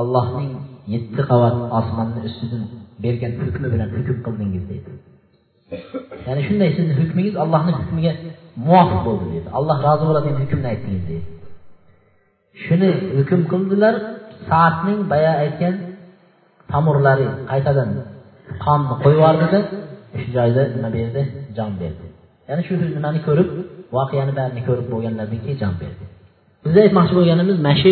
allohning 0.00 0.50
yetti 0.94 1.20
qavat 1.30 1.56
osmonni 1.78 2.20
ustidan 2.28 2.62
bergan 3.04 3.32
hukmi 3.44 3.68
bilan 3.74 3.88
hukm 3.96 4.18
qildingiz 4.26 4.64
deydi 4.70 4.90
ya'ni 6.26 6.42
shunday 6.48 6.70
sizni 6.76 6.94
hukmingiz 7.00 7.34
allohni 7.44 7.72
hukmiga 7.80 8.12
muvofiq 8.66 9.00
bo'ldi 9.08 9.26
deydi 9.32 9.48
alloh 9.58 9.76
rozi 9.86 10.04
bo'ladigan 10.08 10.38
hukmni 10.42 10.66
aytdingiz 10.72 11.04
deydi 11.10 11.26
shuni 12.64 12.90
hukm 13.18 13.40
qildilar. 13.52 13.94
Soatning 14.50 15.00
boya 15.12 15.32
aytgan 15.44 15.74
tamurlari 16.72 17.26
qaytadan 17.50 17.90
qonni 18.64 18.94
qo'yib 19.02 19.18
yubordida 19.18 19.58
shu 20.20 20.28
joyda 20.36 20.62
nima 20.74 20.90
berdi? 20.96 21.22
Jon 21.56 21.72
berdi. 21.82 22.06
Ya'ni 22.48 22.62
shu 22.68 22.74
nimani 22.96 23.20
ko'rib 23.28 23.48
voqeani 23.96 24.32
barini 24.38 24.62
ko'rib 24.68 24.86
bo'lganlaridan 24.92 25.40
keyin 25.44 25.58
jon 25.62 25.74
berdi. 25.82 26.04
Biz 26.64 26.74
aytmoqchi 26.84 27.14
bo'lganimiz 27.18 27.56
mana 27.66 27.76
shu 27.82 27.90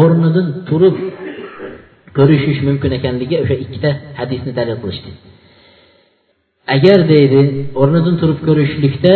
o'rnidan 0.00 0.46
turib 0.68 0.96
ko'rishish 2.16 2.60
mumkin 2.68 2.90
ekanligi 2.98 3.36
o'sha 3.42 3.56
ikkita 3.64 3.90
hadisni 4.20 4.52
dalil 4.58 4.76
qilishdi. 4.82 5.10
Agar 6.76 6.98
deydi 7.12 7.40
o'rnidan 7.80 8.14
turib 8.20 8.38
ko'rishlikda 8.48 9.14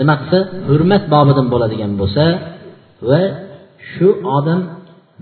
nima 0.00 0.14
qilsa 0.20 0.38
hurmat 0.68 1.04
bobidan 1.14 1.46
bo'ladigan 1.52 1.92
bo'lsa 2.00 2.24
va 3.10 3.20
shu 3.92 4.08
odam 4.38 4.60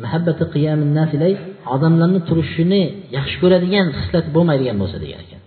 muhabbati 0.03 0.45
qiyaminnasilay 0.55 1.33
odamlarni 1.75 2.21
turishini 2.29 2.83
yaxshi 3.17 3.37
ko'radigan 3.43 3.87
xislat 3.99 4.27
bo'lmaydigan 4.37 4.77
bo'lsa 4.83 4.97
degan 5.05 5.21
ekan. 5.27 5.41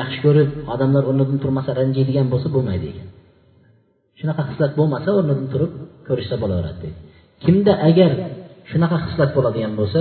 Yaxshi 0.00 0.18
ko'rib 0.24 0.50
odamlar 0.74 1.02
o'rnidan 1.10 1.38
turmasa 1.42 1.70
ranjiydigan 1.80 2.26
bo'lsa 2.32 2.48
bo'lmaydi 2.56 2.86
ekan 2.92 3.08
shunaqa 4.18 4.42
xislat 4.50 4.72
bo'lmasa 4.78 5.08
o'rnidan 5.18 5.46
turib 5.52 5.72
ko'rishsa 6.08 6.34
bo'laveradi 6.42 6.78
deydi 6.82 6.98
kimda 7.44 7.72
agar 7.88 8.12
shunaqa 8.70 8.96
xislat 9.06 9.30
bo'ladigan 9.36 9.72
bo'lsa 9.80 10.00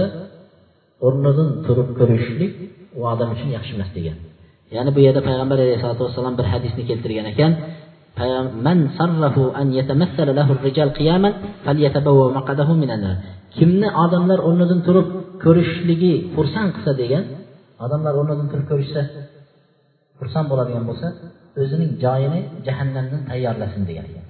o'rnidan 1.06 1.49
turib 1.65 1.89
ko'rishlik 1.99 2.53
u 2.98 3.02
odam 3.14 3.30
uchun 3.35 3.49
yaxshi 3.57 3.72
emas 3.77 3.89
degan. 3.98 4.18
Ya'ni 4.76 4.91
bu 4.95 4.99
yerda 5.06 5.22
payg'ambar 5.30 5.57
alayhisalotu 5.65 6.02
vassalom 6.07 6.34
bir 6.39 6.45
hadisni 6.53 6.84
keltirgan 6.89 7.27
ekan. 7.34 7.52
man 8.68 8.80
sarrahu 8.98 9.44
an 9.60 9.68
yatamassala 9.80 10.31
lahu 10.39 10.52
rijal 10.68 10.91
qiyaman 10.99 11.34
falyatabawwa 11.65 12.27
maqadahu 12.38 12.73
minan 12.84 13.03
kimni 13.57 13.88
odamlar 14.03 14.39
o'rnidan 14.48 14.80
turib 14.88 15.07
ko'rishligi 15.44 16.14
xursand 16.35 16.69
qilsa 16.76 16.91
degan 17.02 17.23
odamlar 17.85 18.14
o'rnidan 18.19 18.48
turib 18.52 18.65
ko'rishsa 18.72 19.02
xursand 20.19 20.48
bo'ladigan 20.52 20.84
bo'lsa 20.89 21.07
o'zining 21.61 21.91
joyini 22.03 22.39
jahannamdan 22.68 23.22
tayyorlasin 23.30 23.81
degan 23.89 24.06
ekan. 24.11 24.26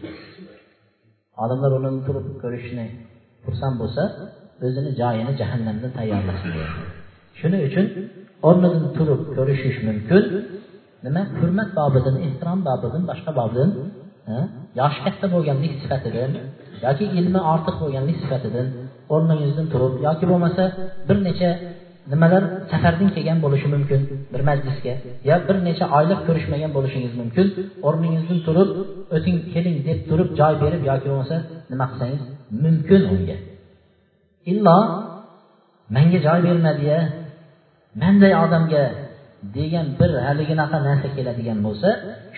Odamlar 1.44 1.70
o'rnidan 1.78 2.02
turib 2.08 2.26
ko'rishni 2.44 2.86
xursand 3.46 3.76
bo'lsa 3.82 4.04
o'zini 4.66 4.92
joyini 5.02 5.32
jahannamdan 5.42 5.92
tayyorlasin 6.00 6.50
degan. 6.56 6.72
Shuning 7.40 7.62
uchun 7.70 7.86
o'rnidan 8.48 8.86
turib 8.98 9.22
ko'rishish 9.38 9.78
mumkin 9.88 10.24
nima? 11.06 11.22
Hurmat 11.40 11.70
bobidan 11.80 12.16
ehtirom 12.26 12.60
bobidan 12.70 13.02
boshqa 13.10 13.32
bobidan 13.40 13.70
yoshi 14.80 15.00
katta 15.06 15.26
bo'lganlik 15.34 15.74
sifatidan 15.82 16.32
yoki 16.86 17.06
ilmi 17.20 17.40
ortiq 17.54 17.76
bo'lganlik 17.84 18.18
sifatidan 18.24 18.68
o'rningizdan 19.14 19.68
turib 19.74 19.94
yoki 20.08 20.26
bo'lmasa 20.32 20.64
bir 21.08 21.18
necha 21.28 21.50
nimalar 22.12 22.44
safardan 22.72 23.10
kelgan 23.16 23.38
bo'lishi 23.46 23.68
mumkin 23.76 24.02
bir 24.34 24.42
majlisga 24.50 24.94
yo 25.30 25.36
bir 25.48 25.58
necha 25.68 25.86
oylik 25.98 26.20
ko'rishmagan 26.28 26.72
bo'lishingiz 26.78 27.14
mumkin 27.22 27.48
o'rningizdan 27.88 28.40
turib 28.48 28.70
o'ting 29.16 29.38
keling 29.54 29.78
deb 29.88 30.00
turib 30.10 30.30
joy 30.40 30.54
berib 30.64 30.82
yoki 30.92 31.08
bo'lmasa 31.12 31.36
nima 31.72 31.86
qilsangiz 31.92 32.22
mumkin 32.64 33.02
unga. 33.14 33.38
Illo 34.52 34.78
manga 35.96 36.20
joy 36.28 36.40
bermadiya 36.48 37.00
manday 38.02 38.34
odamga 38.44 38.84
degan 39.56 39.88
bir 40.00 40.12
haliginaqa 40.28 40.78
narsa 40.88 41.08
keladigan 41.18 41.60
bo'lsa 41.68 41.90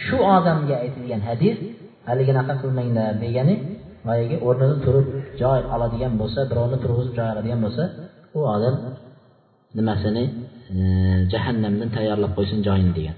shu 0.06 0.18
odamga 0.38 0.76
aytilgan 0.84 1.22
hadis 1.30 1.58
haliginaqa 2.10 2.54
qilmanglar 2.62 3.10
degani 3.24 3.56
boyagi 4.08 4.36
o'rnidan 4.48 4.80
turib 4.86 5.08
joy 5.42 5.60
oladigan 5.76 6.14
bo'lsa 6.22 6.40
birovni 6.52 6.78
turg'izib 6.84 7.14
joy 7.18 7.28
oladigan 7.34 7.60
bo'lsa 7.66 7.84
u 8.38 8.40
odam 8.56 8.76
nimasini 9.78 10.24
e, 10.76 10.80
jahannamdan 11.32 11.90
tayyorlab 11.98 12.32
qo'ysin 12.38 12.60
joyini 12.68 12.94
degan. 13.00 13.18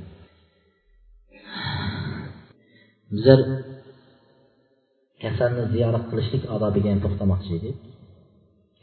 Bizlar 3.14 3.40
kasalni 5.24 5.64
ziyorat 5.74 6.06
qilishlik 6.10 6.44
odobiga 6.56 6.90
ham 6.94 7.00
to'xtamoqchi 7.06 7.52
edik. 7.60 7.76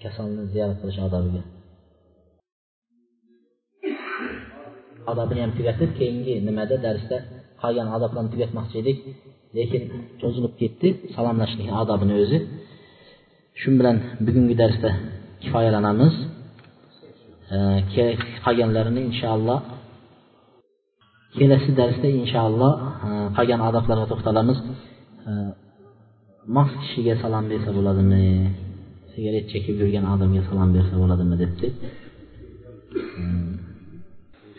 Kasalni 0.02 0.42
ziyorat 0.52 0.78
qilish 0.82 1.00
odobiga. 1.08 1.42
Odobini 5.10 5.40
ham 5.44 5.52
tugatib 5.58 5.90
keyingi 5.98 6.34
nimada 6.48 6.76
darsda 6.86 7.16
qolgan 7.62 7.88
odoblarni 7.96 8.30
tugatmoqchi 8.34 8.76
edik 8.82 8.98
lekin 9.58 9.82
cho'zilib 10.20 10.54
ketdi 10.60 10.88
salomlashishlik 11.14 11.68
odobini 11.82 12.14
o'zi 12.22 12.38
shu 13.60 13.68
bilan 13.78 13.96
bugungi 14.26 14.54
darsda 14.62 14.90
kifoyalanamiz 15.42 16.14
qolganlarini 18.44 19.00
inshaalloh 19.10 19.60
kelasi 21.38 21.70
darsda 21.80 22.08
inshaalloh 22.20 22.72
qolgan 23.36 23.60
odoblarga 23.68 24.06
to'xtalamiz 24.12 24.58
mast 26.56 26.74
kishiga 26.82 27.14
salom 27.22 27.44
bersa 27.52 27.70
bo'ladimi 27.78 28.24
sigaret 29.12 29.44
chekib 29.52 29.76
yurgan 29.82 30.04
odamga 30.14 30.42
salom 30.48 30.70
bersa 30.76 30.94
bo'ladimi 31.02 31.36
debdi 31.42 31.66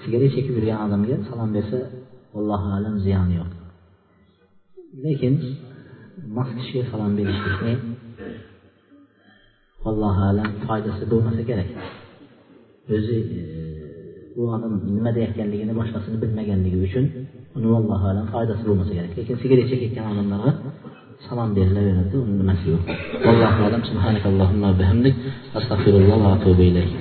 sigaret 0.01 0.31
chekib 0.35 0.53
yurgan 0.57 0.79
odamga 0.85 1.15
salom 1.29 1.49
bersa 1.57 1.79
allohu 2.39 2.67
alam 2.77 2.95
ziyoni 3.05 3.33
yo'q 3.39 3.51
lekin 5.03 5.33
mast 6.35 6.51
kishiga 6.57 6.83
salom 6.91 7.11
berishlikni 7.19 7.73
allohu 9.89 10.21
alam 10.31 10.49
foydasi 10.65 11.03
bo'lmasa 11.11 11.41
kerak 11.49 11.69
o'zi 12.95 13.17
u 14.39 14.41
odam 14.55 14.73
nima 14.95 15.11
deyayotganligini 15.15 15.73
boshqasini 15.79 16.17
bilmaganligi 16.23 16.79
uchun 16.87 17.05
uni 17.57 17.67
allohu 17.79 18.05
alam 18.11 18.25
foydasi 18.33 18.63
bo'lmasa 18.69 18.91
kerak 18.97 19.11
lekin 19.19 19.35
sigaret 19.43 19.65
chekayotgan 19.71 20.05
odamlarga 20.13 20.51
salom 21.25 21.49
berilaveradi 21.57 22.15
uni 22.23 22.33
nimasi 22.41 22.65
yo'q 22.73 22.83
allohu 23.31 23.61
alam 23.67 23.81
subhanakallohumma 23.89 24.69
bihamdik. 24.79 25.15
Astag'firulloh 25.59 26.17
va 26.23 26.29
atubu 26.37 26.63
ilayk 26.71 26.91